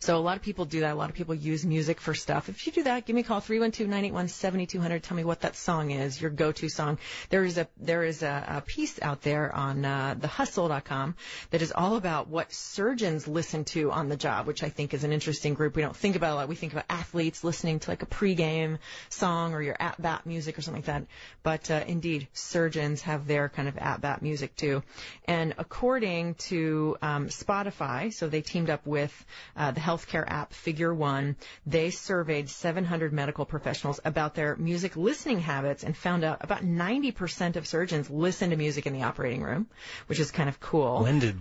So 0.00 0.16
a 0.16 0.18
lot 0.18 0.36
of 0.36 0.42
people 0.42 0.64
do 0.64 0.80
that. 0.80 0.92
A 0.92 0.94
lot 0.94 1.10
of 1.10 1.16
people 1.16 1.34
use 1.34 1.64
music 1.64 2.00
for 2.00 2.14
stuff. 2.14 2.48
If 2.48 2.66
you 2.66 2.72
do 2.72 2.82
that, 2.84 3.06
give 3.06 3.14
me 3.14 3.22
a 3.22 3.24
call 3.24 3.40
312-981-7200. 3.40 5.02
Tell 5.02 5.16
me 5.16 5.24
what 5.24 5.40
that 5.40 5.56
song 5.56 5.90
is, 5.90 6.20
your 6.20 6.30
go-to 6.30 6.68
song. 6.68 6.98
There 7.28 7.44
is 7.44 7.58
a 7.58 7.68
there 7.78 8.04
is 8.04 8.22
a, 8.22 8.44
a 8.48 8.60
piece 8.60 8.98
out 9.02 9.22
there 9.22 9.54
on 9.54 9.84
uh, 9.84 10.14
thehustle.com 10.14 11.14
that 11.50 11.62
is 11.62 11.72
all 11.72 11.96
about 11.96 12.28
what 12.28 12.52
surgeons 12.52 13.26
listen 13.26 13.64
to 13.66 13.90
on 13.90 14.08
the 14.08 14.16
job, 14.16 14.46
which 14.46 14.62
I 14.62 14.68
think 14.68 14.94
is 14.94 15.04
an 15.04 15.12
interesting 15.12 15.54
group. 15.54 15.76
We 15.76 15.82
don't 15.82 15.96
think 15.96 16.16
about 16.16 16.32
a 16.32 16.36
lot. 16.36 16.48
We 16.48 16.54
think 16.54 16.72
about 16.72 16.86
athletes 16.88 17.44
listening 17.44 17.80
to 17.80 17.90
like 17.90 18.02
a 18.02 18.06
pregame 18.06 18.78
song 19.08 19.54
or 19.54 19.62
your 19.62 19.76
at 19.78 20.00
bat 20.00 20.26
music 20.26 20.58
or 20.58 20.62
something 20.62 20.82
like 20.82 20.86
that. 20.86 21.06
But 21.42 21.70
uh, 21.70 21.84
indeed, 21.86 22.28
surgeons 22.32 23.02
have 23.02 23.26
their 23.26 23.48
kind 23.48 23.68
of 23.68 23.76
at 23.78 24.00
bat 24.00 24.22
music 24.22 24.56
too. 24.56 24.82
And 25.24 25.54
according 25.58 26.34
to 26.34 26.96
um, 27.02 27.28
Spotify, 27.28 28.12
so 28.12 28.28
they 28.28 28.42
teamed 28.42 28.70
up 28.70 28.86
with 28.86 29.12
uh, 29.60 29.70
the 29.72 29.80
healthcare 29.80 30.24
app 30.26 30.54
Figure 30.54 30.94
One. 30.94 31.36
They 31.66 31.90
surveyed 31.90 32.48
700 32.48 33.12
medical 33.12 33.44
professionals 33.44 34.00
about 34.06 34.34
their 34.34 34.56
music 34.56 34.96
listening 34.96 35.38
habits 35.40 35.84
and 35.84 35.94
found 35.94 36.24
out 36.24 36.38
about 36.40 36.62
90% 36.62 37.56
of 37.56 37.66
surgeons 37.66 38.08
listen 38.08 38.50
to 38.50 38.56
music 38.56 38.86
in 38.86 38.94
the 38.94 39.02
operating 39.02 39.42
room, 39.42 39.68
which 40.06 40.18
is 40.18 40.30
kind 40.30 40.48
of 40.48 40.60
cool. 40.60 41.02
When 41.02 41.18
did 41.18 41.38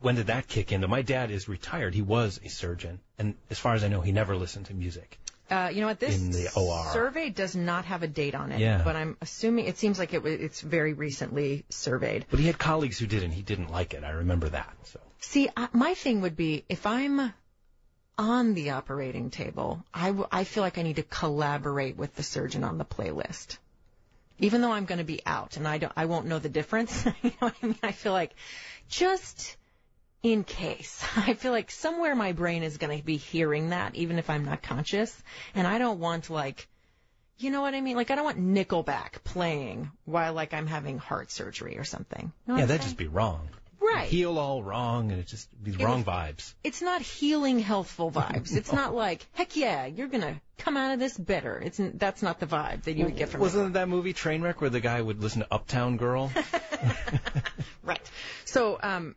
when 0.00 0.16
did 0.16 0.26
that 0.28 0.48
kick 0.48 0.72
in? 0.72 0.80
My 0.90 1.02
dad 1.02 1.30
is 1.30 1.48
retired. 1.48 1.94
He 1.94 2.02
was 2.02 2.40
a 2.44 2.48
surgeon, 2.48 2.98
and 3.18 3.34
as 3.50 3.58
far 3.58 3.74
as 3.74 3.84
I 3.84 3.88
know, 3.88 4.00
he 4.00 4.10
never 4.12 4.34
listened 4.34 4.66
to 4.66 4.74
music. 4.74 5.18
Uh, 5.48 5.70
you 5.72 5.80
know 5.80 5.88
what? 5.88 6.00
This 6.00 6.16
In 6.16 6.30
the 6.30 6.48
OR. 6.56 6.90
survey 6.92 7.28
does 7.28 7.54
not 7.54 7.84
have 7.84 8.02
a 8.02 8.08
date 8.08 8.34
on 8.34 8.50
it, 8.50 8.60
Yeah. 8.60 8.82
but 8.84 8.96
I'm 8.96 9.16
assuming 9.20 9.66
it 9.66 9.78
seems 9.78 9.98
like 9.98 10.14
it 10.14 10.22
was, 10.22 10.32
it's 10.34 10.60
very 10.60 10.92
recently 10.94 11.64
surveyed. 11.68 12.24
But 12.30 12.40
he 12.40 12.46
had 12.46 12.58
colleagues 12.58 12.98
who 12.98 13.06
did, 13.06 13.22
and 13.22 13.32
he 13.32 13.42
didn't 13.42 13.70
like 13.70 13.92
it. 13.94 14.02
I 14.04 14.10
remember 14.10 14.48
that. 14.48 14.72
So 14.84 15.00
See, 15.20 15.48
I, 15.56 15.68
my 15.72 15.94
thing 15.94 16.22
would 16.22 16.36
be 16.36 16.64
if 16.68 16.86
I'm 16.86 17.32
on 18.20 18.52
the 18.52 18.70
operating 18.70 19.30
table, 19.30 19.82
I, 19.94 20.08
w- 20.08 20.28
I 20.30 20.44
feel 20.44 20.62
like 20.62 20.76
I 20.76 20.82
need 20.82 20.96
to 20.96 21.02
collaborate 21.02 21.96
with 21.96 22.14
the 22.14 22.22
surgeon 22.22 22.64
on 22.64 22.76
the 22.76 22.84
playlist. 22.84 23.56
Even 24.38 24.60
though 24.60 24.72
I'm 24.72 24.84
going 24.84 24.98
to 24.98 25.04
be 25.04 25.22
out 25.24 25.56
and 25.56 25.66
I 25.66 25.78
don't, 25.78 25.92
I 25.96 26.04
won't 26.04 26.26
know 26.26 26.38
the 26.38 26.50
difference. 26.50 27.06
you 27.22 27.30
know 27.30 27.48
what 27.48 27.54
I 27.62 27.66
mean? 27.66 27.78
I 27.82 27.92
feel 27.92 28.12
like 28.12 28.34
just 28.90 29.56
in 30.22 30.44
case, 30.44 31.02
I 31.16 31.32
feel 31.32 31.52
like 31.52 31.70
somewhere 31.70 32.14
my 32.14 32.32
brain 32.32 32.62
is 32.62 32.76
going 32.76 32.98
to 32.98 33.04
be 33.04 33.16
hearing 33.16 33.70
that, 33.70 33.94
even 33.96 34.18
if 34.18 34.28
I'm 34.28 34.44
not 34.44 34.62
conscious. 34.62 35.22
And 35.54 35.66
I 35.66 35.78
don't 35.78 35.98
want 35.98 36.28
like, 36.28 36.68
you 37.38 37.50
know 37.50 37.62
what 37.62 37.74
I 37.74 37.80
mean? 37.80 37.96
Like 37.96 38.10
I 38.10 38.16
don't 38.16 38.24
want 38.24 38.38
Nickelback 38.38 39.24
playing 39.24 39.90
while 40.04 40.34
like 40.34 40.52
I'm 40.52 40.66
having 40.66 40.98
heart 40.98 41.30
surgery 41.30 41.78
or 41.78 41.84
something. 41.84 42.32
You 42.46 42.52
know 42.52 42.60
yeah, 42.60 42.66
that'd 42.66 42.82
saying? 42.82 42.88
just 42.90 42.98
be 42.98 43.08
wrong. 43.08 43.48
Right. 43.80 44.08
Heal 44.08 44.38
all 44.38 44.62
wrong, 44.62 45.10
and 45.10 45.20
it 45.20 45.26
just 45.26 45.48
be 45.62 45.72
It 45.72 45.80
wrong 45.80 45.98
would- 45.98 46.06
vibes. 46.06 46.54
it's 46.62 46.82
not 46.82 47.02
healing 47.02 47.58
healthful 47.58 48.10
vibes. 48.10 48.54
It's 48.56 48.72
not 48.72 48.94
like, 49.04 49.26
heck 49.32 49.56
yeah, 49.56 49.86
you're 49.86 50.08
gonna 50.08 50.40
come 50.58 50.76
out 50.76 50.92
of 50.92 50.98
this 51.00 51.16
better. 51.16 51.58
It's 51.58 51.80
that's 51.94 52.22
not 52.22 52.38
the 52.40 52.46
vibe 52.46 52.82
that 52.84 52.96
you 52.96 53.06
would 53.06 53.16
get 53.16 53.30
from 53.30 53.40
Wasn't 53.40 53.68
it 53.68 53.72
that 53.74 53.88
movie 53.88 54.12
Trainwreck 54.14 54.60
where 54.60 54.70
the 54.70 54.80
guy 54.80 55.00
would 55.00 55.22
listen 55.22 55.40
to 55.42 55.48
Uptown 55.52 55.96
Girl? 55.96 56.30
Right. 57.82 58.10
So, 58.44 58.78
um, 58.82 59.16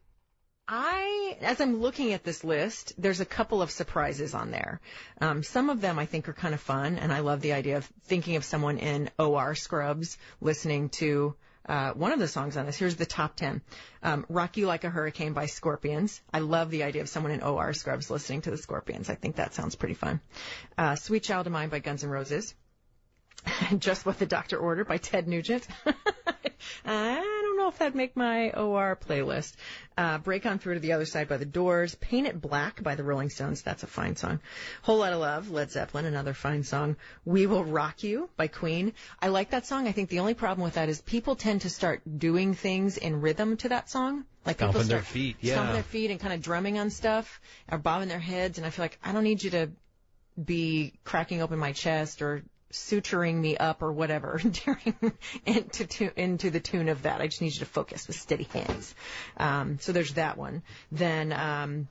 I, 0.68 1.38
as 1.42 1.60
I'm 1.60 1.82
looking 1.82 2.14
at 2.14 2.24
this 2.24 2.44
list, 2.44 2.94
there's 2.98 3.20
a 3.20 3.26
couple 3.26 3.62
of 3.62 3.70
surprises 3.70 4.34
on 4.34 4.52
there. 4.52 4.80
Um, 5.20 5.44
some 5.44 5.70
of 5.70 5.82
them 5.82 6.00
I 6.00 6.06
think 6.06 6.30
are 6.30 6.34
kind 6.34 6.54
of 6.54 6.62
fun, 6.62 6.98
and 6.98 7.12
I 7.12 7.20
love 7.20 7.42
the 7.42 7.54
idea 7.54 7.78
of 7.78 7.86
thinking 8.06 8.38
of 8.38 8.46
someone 8.46 8.78
in 8.78 9.10
OR 9.20 9.54
scrubs 9.56 10.18
listening 10.42 10.90
to 10.90 11.36
uh, 11.68 11.92
one 11.94 12.12
of 12.12 12.20
the 12.20 12.28
songs 12.28 12.58
on 12.58 12.66
this. 12.66 12.78
Here's 12.78 12.96
the 12.96 13.06
top 13.06 13.36
10. 13.36 13.62
Um, 14.02 14.26
Rock 14.30 14.58
You 14.58 14.68
Like 14.68 14.84
a 14.84 14.90
Hurricane 14.90 15.34
by 15.34 15.46
Scorpions. 15.46 16.22
I 16.34 16.40
love 16.40 16.70
the 16.70 16.84
idea 16.84 17.02
of 17.02 17.10
someone 17.10 17.32
in 17.32 17.42
OR 17.42 17.74
scrubs 17.74 18.10
listening 18.10 18.42
to 18.42 18.52
the 18.52 18.58
Scorpions. 18.58 19.10
I 19.10 19.16
think 19.16 19.38
that 19.38 19.54
sounds 19.54 19.76
pretty 19.76 19.94
fun. 19.94 20.20
Uh, 20.78 20.96
Sweet 20.96 21.24
Child 21.24 21.48
of 21.48 21.54
Mine 21.54 21.70
by 21.70 21.80
Guns 21.80 22.04
N' 22.04 22.10
Roses. 22.10 22.54
Just 23.78 24.06
What 24.06 24.20
the 24.20 24.26
Doctor 24.26 24.58
Ordered 24.58 24.88
by 24.88 24.98
Ted 24.98 25.28
Nugent. 25.28 25.68
I 26.86 27.43
know 27.64 27.70
if 27.70 27.78
that'd 27.78 27.96
make 27.96 28.16
my 28.16 28.52
OR 28.52 28.98
playlist. 29.08 29.54
Uh, 29.98 30.18
Break 30.18 30.46
On 30.46 30.60
Through 30.60 30.76
to 30.76 30.80
the 30.80 30.94
Other 30.94 31.06
Side 31.06 31.30
by 31.30 31.38
The 31.38 31.46
Doors. 31.46 31.96
Paint 31.96 32.28
It 32.28 32.42
Black 32.42 32.84
by 32.84 32.96
the 32.96 33.04
Rolling 33.04 33.30
Stones. 33.30 33.62
That's 33.62 33.84
a 33.84 33.88
fine 33.88 34.16
song. 34.16 34.42
Whole 34.82 34.98
Lotta 34.98 35.18
Love, 35.18 35.50
Led 35.50 35.72
Zeppelin, 35.72 36.06
another 36.06 36.34
fine 36.34 36.64
song. 36.64 36.98
We 37.26 37.48
Will 37.48 37.64
Rock 37.64 38.04
You 38.04 38.30
by 38.36 38.48
Queen. 38.48 38.94
I 39.22 39.30
like 39.30 39.52
that 39.52 39.66
song. 39.66 39.88
I 39.88 39.94
think 39.94 40.10
the 40.10 40.20
only 40.20 40.34
problem 40.34 40.66
with 40.66 40.74
that 40.74 40.90
is 40.90 41.02
people 41.02 41.36
tend 41.36 41.62
to 41.62 41.70
start 41.70 42.02
doing 42.18 42.54
things 42.54 42.98
in 42.98 43.22
rhythm 43.22 43.56
to 43.58 43.70
that 43.70 43.90
song. 43.90 44.26
Like 44.46 44.58
people 44.58 44.74
Stomping 44.74 44.88
start 44.88 45.02
their 45.04 45.06
feet, 45.06 45.38
yeah. 45.40 45.54
stomping 45.54 45.74
their 45.76 45.84
feet 45.84 46.12
and 46.12 46.20
kind 46.20 46.34
of 46.34 46.42
drumming 46.42 46.78
on 46.78 46.90
stuff 46.90 47.40
or 47.72 47.78
bobbing 47.78 48.10
their 48.10 48.20
heads. 48.20 48.58
And 48.58 48.68
I 48.68 48.72
feel 48.72 48.84
like 48.84 49.00
I 49.04 49.14
don't 49.14 49.24
need 49.24 49.42
you 49.42 49.52
to 49.52 49.70
be 50.44 50.94
cracking 51.06 51.42
open 51.42 51.60
my 51.60 51.72
chest 51.72 52.22
or 52.22 52.44
suturing 52.74 53.36
me 53.36 53.56
up 53.56 53.82
or 53.82 53.92
whatever 53.92 54.42
during 54.66 55.14
into 55.46 55.86
to, 55.86 56.20
into 56.20 56.50
the 56.50 56.60
tune 56.60 56.90
of 56.90 57.04
that. 57.04 57.22
I 57.22 57.28
just 57.28 57.42
need 57.42 57.54
you 57.54 57.60
to 57.60 57.66
focus 57.66 58.08
with 58.08 58.18
steady 58.18 58.46
hands. 58.46 58.94
Um, 59.38 59.80
so 59.80 59.92
there's 59.92 60.16
that 60.16 60.38
one. 60.38 60.64
Then 60.92 61.32
um, 61.32 61.88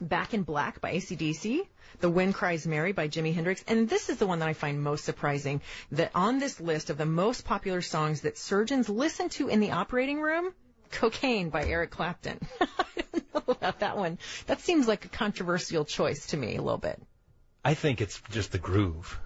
Back 0.00 0.32
in 0.32 0.42
Black 0.42 0.80
by 0.80 0.94
ACDC. 0.94 1.66
The 2.00 2.10
Wind 2.10 2.34
Cries 2.34 2.66
Mary 2.66 2.92
by 2.92 3.08
Jimi 3.08 3.34
Hendrix. 3.34 3.64
And 3.66 3.88
this 3.88 4.08
is 4.08 4.18
the 4.18 4.26
one 4.26 4.38
that 4.38 4.48
I 4.48 4.52
find 4.52 4.80
most 4.80 5.04
surprising 5.04 5.60
that 5.92 6.12
on 6.14 6.38
this 6.38 6.60
list 6.60 6.90
of 6.90 6.98
the 6.98 7.06
most 7.06 7.44
popular 7.44 7.80
songs 7.80 8.20
that 8.20 8.38
surgeons 8.38 8.88
listen 8.88 9.28
to 9.30 9.48
in 9.48 9.60
the 9.60 9.72
operating 9.72 10.20
room, 10.20 10.52
Cocaine 10.90 11.50
by 11.50 11.64
Eric 11.64 11.90
Clapton. 11.90 12.38
I 12.60 12.66
don't 13.12 13.34
know 13.34 13.42
about 13.52 13.80
that 13.80 13.96
one. 13.96 14.18
That 14.46 14.60
seems 14.60 14.86
like 14.86 15.04
a 15.04 15.08
controversial 15.08 15.84
choice 15.84 16.26
to 16.26 16.36
me 16.36 16.56
a 16.56 16.62
little 16.62 16.78
bit. 16.78 17.02
I 17.64 17.74
think 17.74 18.00
it's 18.00 18.22
just 18.30 18.52
the 18.52 18.58
groove. 18.58 19.18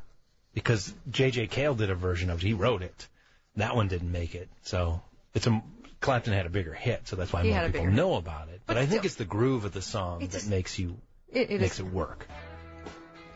Because 0.55 0.93
J.J. 1.11 1.47
Cale 1.49 1.75
did 1.75 1.91
a 1.91 1.95
version 1.95 2.31
of 2.31 2.43
it. 2.43 2.47
He 2.47 2.53
wrote 2.53 2.83
it. 2.83 3.09
That 3.57 3.75
one 3.77 3.89
didn't 3.89 4.13
make 4.13 4.35
it. 4.35 4.49
So 4.63 5.01
it's 5.35 5.47
a, 5.47 5.63
Clapton 6.01 6.33
had 6.35 6.47
a 6.47 6.51
bigger 6.51 6.73
hit, 6.75 7.07
so 7.09 7.17
that's 7.17 7.33
why 7.33 7.43
He 7.43 7.51
more 7.51 7.67
people 7.67 7.87
know 7.87 8.15
about 8.17 8.49
it. 8.49 8.61
But, 8.67 8.75
But 8.75 8.79
I 8.83 8.87
think 8.87 9.05
it's 9.05 9.15
the 9.17 9.25
groove 9.25 9.65
of 9.65 9.73
the 9.73 9.83
song 9.83 10.27
that 10.27 10.47
makes 10.47 10.79
you 10.79 10.97
It, 11.31 11.51
it 11.51 11.61
makes 11.61 11.75
is. 11.75 11.81
it 11.81 11.93
work. 11.93 12.27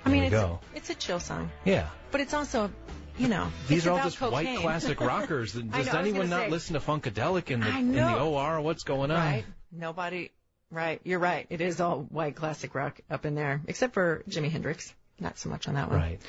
I 0.05 0.09
mean, 0.09 0.24
it's 0.24 0.31
go. 0.31 0.61
it's 0.74 0.90
a 0.90 0.94
chill 0.94 1.18
song, 1.20 1.50
Yeah. 1.64 1.88
but 2.12 2.20
it's 2.20 2.33
also, 2.33 2.70
you 3.18 3.26
know, 3.29 3.48
These 3.66 3.87
are 3.87 3.90
all 3.92 3.98
just 4.05 4.18
cocaine. 4.18 4.33
white 4.55 4.59
classic 4.61 5.00
rockers. 5.12 5.52
Does 5.55 5.64
know, 5.92 5.98
anyone 5.98 6.29
not 6.29 6.42
say. 6.44 6.50
listen 6.50 6.74
to 6.74 6.81
Funkadelic 6.81 7.50
in 7.50 7.61
the 7.61 7.68
in 7.68 7.92
the. 7.92 8.20
OR? 8.20 8.61
What's 8.61 8.85
going 8.85 9.11
on? 9.11 9.16
Right? 9.18 9.44
Nobody. 9.72 10.31
Right. 10.70 11.00
You're 11.05 11.18
right. 11.18 11.46
It 11.50 11.61
is 11.61 11.81
all 11.81 12.02
white 12.02 12.37
classic 12.37 12.74
rock 12.74 13.00
up 13.11 13.24
in 13.26 13.35
there, 13.35 13.61
except 13.66 13.94
for 13.94 14.22
Jimi 14.29 14.50
Hendrix. 14.50 14.94
Not 15.18 15.38
so 15.38 15.48
much 15.48 15.66
on 15.66 15.74
that 15.74 15.90
one. 15.90 15.98
Right. 15.98 16.20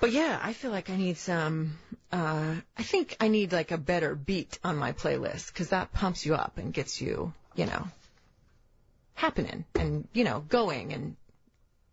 But 0.00 0.12
yeah, 0.12 0.38
I 0.42 0.52
feel 0.52 0.70
like 0.70 0.90
I 0.90 0.96
need 0.96 1.16
some. 1.16 1.78
Uh, 2.12 2.54
I 2.76 2.82
think 2.82 3.16
I 3.20 3.28
need 3.28 3.52
like 3.52 3.70
a 3.70 3.78
better 3.78 4.14
beat 4.14 4.58
on 4.62 4.76
my 4.76 4.92
playlist 4.92 5.48
because 5.48 5.70
that 5.70 5.92
pumps 5.92 6.24
you 6.24 6.34
up 6.34 6.56
and 6.56 6.72
gets 6.72 7.00
you, 7.00 7.32
you 7.54 7.66
know, 7.66 7.88
happening 9.14 9.64
and 9.74 10.06
you 10.12 10.24
know 10.24 10.44
going 10.48 10.92
and 10.92 11.16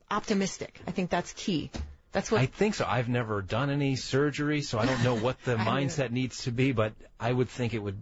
optimistic. 0.09 0.79
I 0.87 0.91
think 0.91 1.09
that's 1.09 1.33
key. 1.33 1.71
That's 2.11 2.31
what 2.31 2.39
I 2.39 2.45
think 2.45 2.75
so. 2.75 2.85
I've 2.87 3.09
never 3.09 3.41
done 3.41 3.69
any 3.69 3.97
surgery, 3.97 4.61
so 4.61 4.79
I 4.79 4.85
don't 4.85 5.03
know 5.03 5.15
what 5.15 5.43
the 5.43 5.55
mindset 5.55 6.11
needs 6.11 6.43
to 6.43 6.51
be, 6.51 6.71
but 6.71 6.93
I 7.19 7.31
would 7.31 7.49
think 7.49 7.73
it 7.73 7.79
would. 7.79 7.97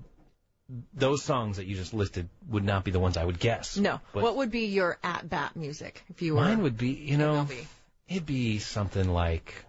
Those 0.94 1.24
songs 1.24 1.58
that 1.58 1.66
you 1.66 1.76
just 1.76 1.94
listed 1.94 2.30
would 2.48 2.64
not 2.64 2.84
be 2.84 2.92
the 2.92 3.00
ones 3.00 3.18
I 3.18 3.26
would 3.26 3.40
guess. 3.40 3.78
No. 3.78 4.00
But 4.14 4.24
what 4.24 4.38
would 4.38 4.52
be 4.52 4.66
your 4.68 4.98
at 5.04 5.30
bat 5.30 5.56
music 5.56 6.04
if 6.10 6.22
you 6.22 6.36
were? 6.36 6.42
mine 6.42 6.62
would 6.62 6.78
be, 6.78 6.90
you 6.90 7.18
know, 7.18 7.48
MLB? 7.50 7.66
it'd 8.08 8.26
be 8.26 8.60
something 8.60 9.10
like, 9.10 9.66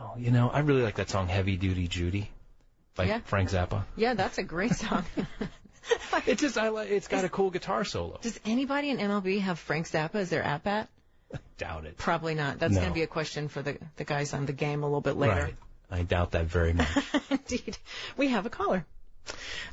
oh, 0.00 0.14
you 0.18 0.30
know, 0.30 0.50
I 0.50 0.60
really 0.60 0.82
like 0.82 0.96
that 0.96 1.10
song 1.10 1.28
"Heavy 1.28 1.56
Duty 1.56 1.88
Judy" 1.88 2.30
by 2.96 3.04
Yeah. 3.04 3.20
Frank 3.20 3.50
Zappa. 3.50 3.84
Yeah, 3.96 4.14
that's 4.14 4.38
a 4.38 4.42
great 4.42 4.72
song. 4.74 5.04
It 6.26 6.38
just, 6.38 6.58
I 6.58 6.68
like, 6.68 6.90
it's 6.90 7.08
got 7.08 7.24
a 7.24 7.28
cool 7.28 7.50
guitar 7.50 7.84
solo. 7.84 8.18
Does 8.20 8.38
anybody 8.44 8.90
in 8.90 8.98
MLB 8.98 9.40
have 9.40 9.58
Frank 9.58 9.86
Zappa 9.88 10.16
as 10.16 10.30
their 10.30 10.42
at 10.42 10.62
bat? 10.62 10.88
Doubt 11.58 11.84
it. 11.86 11.96
Probably 11.96 12.34
not. 12.34 12.58
That's 12.58 12.74
No. 12.74 12.80
going 12.80 12.90
to 12.92 12.94
be 12.94 13.02
a 13.02 13.06
question 13.08 13.48
for 13.48 13.62
the 13.62 13.78
the 13.96 14.04
guys 14.04 14.34
on 14.34 14.46
the 14.46 14.52
game 14.52 14.82
a 14.82 14.86
little 14.86 15.00
bit 15.00 15.16
later. 15.16 15.42
Right. 15.42 15.54
I 15.90 16.02
doubt 16.02 16.32
that 16.32 16.46
very 16.46 16.74
much. 16.74 16.86
Indeed. 17.30 17.78
We 18.16 18.28
have 18.28 18.46
a 18.46 18.50
caller. 18.50 18.84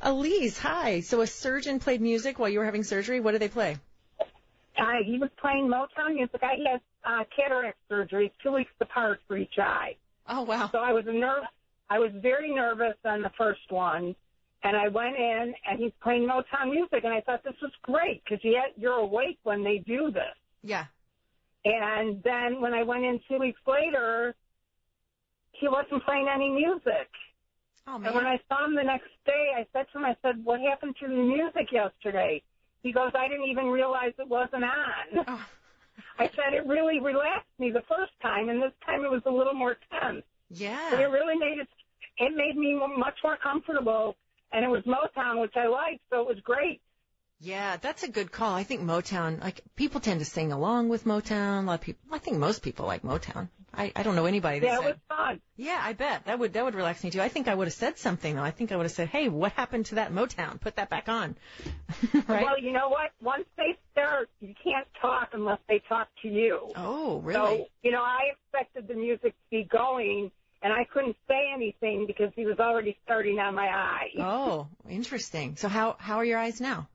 Elise, 0.01 0.57
hi. 0.57 1.01
So 1.01 1.21
a 1.21 1.27
surgeon 1.27 1.79
played 1.79 2.01
music 2.01 2.39
while 2.39 2.49
you 2.49 2.59
were 2.59 2.65
having 2.65 2.83
surgery. 2.83 3.19
What 3.19 3.33
did 3.33 3.41
they 3.41 3.49
play? 3.49 3.77
Uh, 4.77 5.03
he 5.05 5.17
was 5.19 5.29
playing 5.37 5.67
Motown 5.67 6.15
music. 6.15 6.41
I 6.41 6.55
had 6.71 6.81
uh, 7.03 7.23
cataract 7.35 7.77
surgery 7.89 8.31
two 8.41 8.53
weeks 8.53 8.71
apart 8.79 9.19
for 9.27 9.37
each 9.37 9.57
eye. 9.59 9.95
Oh 10.27 10.41
wow. 10.41 10.69
So 10.71 10.79
I 10.79 10.93
was 10.93 11.05
a 11.07 11.13
nerve. 11.13 11.43
I 11.89 11.99
was 11.99 12.11
very 12.21 12.53
nervous 12.53 12.95
on 13.05 13.21
the 13.21 13.31
first 13.37 13.69
one, 13.69 14.15
and 14.63 14.75
I 14.75 14.87
went 14.89 15.15
in 15.15 15.53
and 15.69 15.79
he's 15.79 15.93
playing 16.01 16.27
Motown 16.27 16.71
music, 16.71 17.03
and 17.03 17.13
I 17.13 17.21
thought 17.21 17.43
this 17.43 17.55
was 17.61 17.71
great 17.81 18.23
because 18.23 18.43
you're 18.75 18.93
awake 18.93 19.39
when 19.43 19.63
they 19.63 19.77
do 19.79 20.11
this. 20.11 20.35
Yeah. 20.63 20.85
And 21.65 22.21
then 22.23 22.61
when 22.61 22.73
I 22.73 22.83
went 22.83 23.03
in 23.03 23.19
two 23.27 23.39
weeks 23.39 23.59
later, 23.67 24.35
he 25.51 25.67
wasn't 25.67 26.03
playing 26.03 26.27
any 26.33 26.49
music. 26.49 27.09
Oh 27.87 27.97
man! 27.97 28.07
And 28.07 28.15
when. 28.15 28.25
I 28.25 28.39
saw 28.49 28.65
him 28.65 28.75
the 28.75 28.83
next 28.83 29.09
day, 29.25 29.51
I 29.55 29.65
said 29.73 29.85
to 29.91 29.99
him, 29.99 30.05
I 30.05 30.15
said, 30.21 30.43
"What 30.43 30.59
happened 30.59 30.95
to 30.99 31.07
the 31.07 31.13
music 31.13 31.71
yesterday?" 31.71 32.43
He 32.83 32.91
goes, 32.91 33.11
"I 33.15 33.27
didn't 33.27 33.49
even 33.49 33.67
realize 33.67 34.13
it 34.19 34.27
wasn't 34.27 34.65
on." 34.65 35.25
Oh. 35.27 35.45
I 36.19 36.29
said 36.35 36.53
it 36.53 36.65
really 36.65 36.99
relaxed 36.99 37.49
me 37.59 37.71
the 37.71 37.83
first 37.87 38.13
time, 38.21 38.49
and 38.49 38.61
this 38.61 38.71
time 38.85 39.03
it 39.03 39.11
was 39.11 39.21
a 39.25 39.31
little 39.31 39.53
more 39.53 39.77
tense. 39.91 40.23
Yeah. 40.49 40.89
But 40.89 40.99
it 40.99 41.07
really 41.07 41.37
made 41.37 41.59
it. 41.59 41.67
It 42.17 42.35
made 42.35 42.57
me 42.57 42.79
much 42.97 43.15
more 43.23 43.37
comfortable, 43.37 44.15
and 44.51 44.65
it 44.65 44.67
was 44.67 44.81
Motown, 44.83 45.39
which 45.39 45.55
I 45.55 45.67
liked, 45.67 46.01
so 46.09 46.21
it 46.21 46.27
was 46.27 46.37
great. 46.43 46.81
Yeah, 47.39 47.77
that's 47.77 48.03
a 48.03 48.07
good 48.07 48.31
call. 48.31 48.53
I 48.55 48.63
think 48.63 48.81
Motown, 48.81 49.39
like 49.41 49.61
people 49.75 50.01
tend 50.01 50.19
to 50.21 50.25
sing 50.25 50.51
along 50.51 50.89
with 50.89 51.05
Motown. 51.05 51.63
A 51.63 51.65
lot 51.67 51.73
of 51.75 51.81
people, 51.81 52.01
I 52.11 52.17
think 52.17 52.37
most 52.37 52.63
people 52.63 52.87
like 52.87 53.03
Motown. 53.03 53.49
I, 53.73 53.91
I 53.95 54.01
don't 54.01 54.15
know 54.15 54.25
anybody 54.25 54.57
that 54.59 54.65
Yeah, 54.65 54.75
it 54.79 54.81
said, 54.81 54.85
was 54.87 54.95
fun. 55.07 55.41
yeah, 55.55 55.79
I 55.79 55.93
bet 55.93 56.25
that 56.25 56.39
would 56.39 56.53
that 56.53 56.65
would 56.65 56.73
relax 56.73 57.03
me 57.03 57.11
too. 57.11 57.21
I 57.21 57.29
think 57.29 57.47
I 57.47 57.53
would 57.53 57.67
have 57.67 57.75
said 57.75 57.99
something 57.99 58.35
though. 58.35 58.41
I 58.41 58.49
think 58.49 58.71
I 58.71 58.75
would 58.75 58.85
have 58.85 58.91
said, 58.91 59.09
hey, 59.09 59.29
what 59.29 59.51
happened 59.51 59.85
to 59.87 59.95
that 59.95 60.11
Motown? 60.11 60.59
Put 60.59 60.77
that 60.77 60.89
back 60.89 61.09
on. 61.09 61.35
right? 62.27 62.43
Well, 62.43 62.59
you 62.59 62.71
know 62.71 62.89
what? 62.89 63.11
Once 63.21 63.45
they 63.55 63.77
start, 63.91 64.29
you 64.39 64.55
can't 64.63 64.87
talk 64.99 65.29
unless 65.33 65.59
they 65.69 65.79
talk 65.87 66.07
to 66.23 66.27
you. 66.27 66.71
oh, 66.75 67.19
really? 67.19 67.57
So, 67.57 67.67
you 67.83 67.91
know, 67.91 68.01
I 68.01 68.31
expected 68.33 68.87
the 68.87 68.95
music 68.95 69.33
to 69.33 69.49
be 69.51 69.63
going, 69.71 70.31
and 70.63 70.73
I 70.73 70.85
couldn't 70.91 71.17
say 71.27 71.51
anything 71.53 72.07
because 72.07 72.31
he 72.35 72.47
was 72.47 72.57
already 72.57 72.97
starting 73.03 73.37
on 73.37 73.53
my 73.53 73.67
eye. 73.67 74.09
Oh, 74.19 74.69
interesting. 74.89 75.55
So 75.57 75.67
how 75.67 75.97
how 75.99 76.15
are 76.15 76.25
your 76.25 76.39
eyes 76.39 76.59
now? 76.59 76.87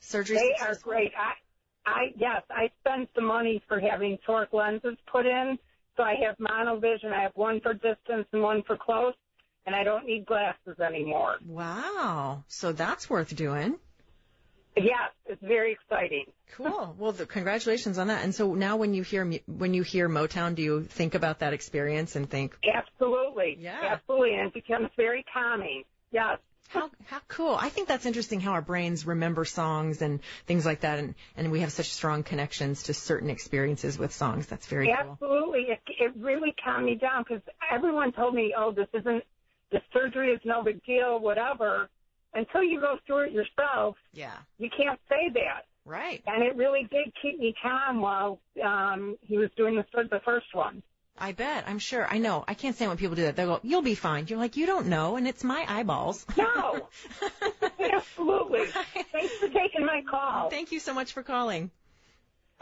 Surgery. 0.00 0.36
they 0.36 0.54
are 0.60 0.74
great. 0.82 1.12
I, 1.16 1.90
I 1.90 2.12
yes, 2.16 2.42
I 2.50 2.70
spent 2.80 3.08
some 3.14 3.24
money 3.26 3.62
for 3.68 3.78
having 3.78 4.18
toric 4.26 4.52
lenses 4.52 4.96
put 5.10 5.26
in, 5.26 5.58
so 5.96 6.02
I 6.02 6.14
have 6.26 6.36
monovision. 6.38 7.12
I 7.12 7.22
have 7.22 7.32
one 7.34 7.60
for 7.60 7.74
distance 7.74 8.26
and 8.32 8.42
one 8.42 8.62
for 8.66 8.76
close, 8.76 9.14
and 9.66 9.74
I 9.74 9.84
don't 9.84 10.06
need 10.06 10.26
glasses 10.26 10.78
anymore. 10.80 11.36
Wow. 11.46 12.44
So 12.48 12.72
that's 12.72 13.08
worth 13.08 13.34
doing. 13.36 13.76
Yes, 14.76 15.10
it's 15.26 15.42
very 15.42 15.72
exciting. 15.72 16.26
Cool. 16.56 16.94
Well, 16.98 17.12
the, 17.12 17.26
congratulations 17.26 17.98
on 17.98 18.06
that. 18.06 18.24
And 18.24 18.34
so 18.34 18.54
now, 18.54 18.76
when 18.76 18.94
you 18.94 19.02
hear 19.02 19.30
when 19.46 19.74
you 19.74 19.82
hear 19.82 20.08
Motown, 20.08 20.54
do 20.54 20.62
you 20.62 20.84
think 20.84 21.14
about 21.14 21.40
that 21.40 21.52
experience 21.52 22.16
and 22.16 22.28
think, 22.28 22.56
Absolutely. 22.72 23.56
Yeah. 23.60 23.78
Absolutely, 23.82 24.34
and 24.34 24.48
it 24.48 24.54
becomes 24.54 24.88
very 24.96 25.24
calming. 25.32 25.84
Yes. 26.12 26.38
How 26.70 26.88
how 27.06 27.18
cool? 27.28 27.54
I 27.54 27.68
think 27.68 27.88
that's 27.88 28.06
interesting 28.06 28.40
how 28.40 28.52
our 28.52 28.62
brains 28.62 29.04
remember 29.04 29.44
songs 29.44 30.02
and 30.02 30.20
things 30.46 30.64
like 30.64 30.80
that, 30.80 30.98
and 31.00 31.14
and 31.36 31.50
we 31.50 31.60
have 31.60 31.72
such 31.72 31.90
strong 31.90 32.22
connections 32.22 32.84
to 32.84 32.94
certain 32.94 33.28
experiences 33.28 33.98
with 33.98 34.12
songs. 34.12 34.46
That's 34.46 34.66
very 34.66 34.86
cool. 34.86 35.12
Absolutely. 35.12 35.62
It, 35.68 35.80
it 35.98 36.12
really 36.16 36.54
calmed 36.64 36.86
me 36.86 36.94
down 36.94 37.24
because 37.26 37.42
everyone 37.70 38.12
told 38.12 38.34
me, 38.34 38.54
oh, 38.56 38.70
this 38.72 38.86
isn't, 38.94 39.24
the 39.72 39.80
surgery 39.92 40.30
is 40.32 40.40
no 40.44 40.62
big 40.62 40.82
deal, 40.84 41.18
whatever. 41.18 41.88
Until 42.34 42.62
you 42.62 42.80
go 42.80 42.96
through 43.04 43.26
it 43.26 43.32
yourself, 43.32 43.96
Yeah. 44.12 44.36
you 44.58 44.70
can't 44.70 45.00
say 45.08 45.30
that. 45.34 45.66
Right. 45.84 46.22
And 46.28 46.44
it 46.44 46.54
really 46.54 46.86
did 46.90 47.12
keep 47.20 47.40
me 47.40 47.52
calm 47.60 48.00
while 48.00 48.38
um, 48.64 49.16
he 49.22 49.36
was 49.38 49.50
doing 49.56 49.74
the, 49.74 49.84
the 50.08 50.20
first 50.24 50.54
one. 50.54 50.82
I 51.20 51.32
bet. 51.32 51.64
I'm 51.66 51.78
sure. 51.78 52.06
I 52.06 52.18
know. 52.18 52.44
I 52.48 52.54
can't 52.54 52.74
stand 52.74 52.88
when 52.90 52.98
people 52.98 53.16
do 53.16 53.22
that. 53.22 53.36
They'll 53.36 53.46
go, 53.46 53.60
"You'll 53.62 53.82
be 53.82 53.94
fine." 53.94 54.26
You're 54.28 54.38
like, 54.38 54.56
"You 54.56 54.66
don't 54.66 54.86
know," 54.86 55.16
and 55.16 55.28
it's 55.28 55.44
my 55.44 55.64
eyeballs. 55.68 56.24
No, 56.36 56.88
absolutely. 57.78 58.66
Thanks 59.12 59.34
for 59.34 59.48
taking 59.48 59.84
my 59.84 60.02
call. 60.08 60.48
Thank 60.48 60.72
you 60.72 60.80
so 60.80 60.94
much 60.94 61.12
for 61.12 61.22
calling. 61.22 61.70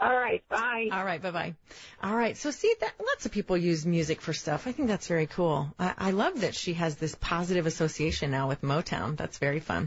All 0.01 0.15
right, 0.15 0.41
bye. 0.47 0.87
All 0.91 1.03
right, 1.03 1.21
bye 1.21 1.31
bye. 1.31 1.55
All 2.01 2.15
right, 2.15 2.37
so 2.37 2.51
see 2.51 2.73
that 2.79 2.93
lots 2.99 3.25
of 3.25 3.33
people 3.33 3.57
use 3.57 3.85
music 3.85 4.21
for 4.21 4.31
stuff. 4.31 4.65
I 4.65 4.71
think 4.71 4.87
that's 4.87 5.07
very 5.07 5.27
cool. 5.27 5.73
I, 5.77 5.93
I 5.97 6.11
love 6.11 6.41
that 6.41 6.55
she 6.55 6.73
has 6.75 6.95
this 6.95 7.15
positive 7.15 7.65
association 7.65 8.31
now 8.31 8.47
with 8.47 8.61
Motown. 8.61 9.17
That's 9.17 9.37
very 9.39 9.59
fun. 9.59 9.77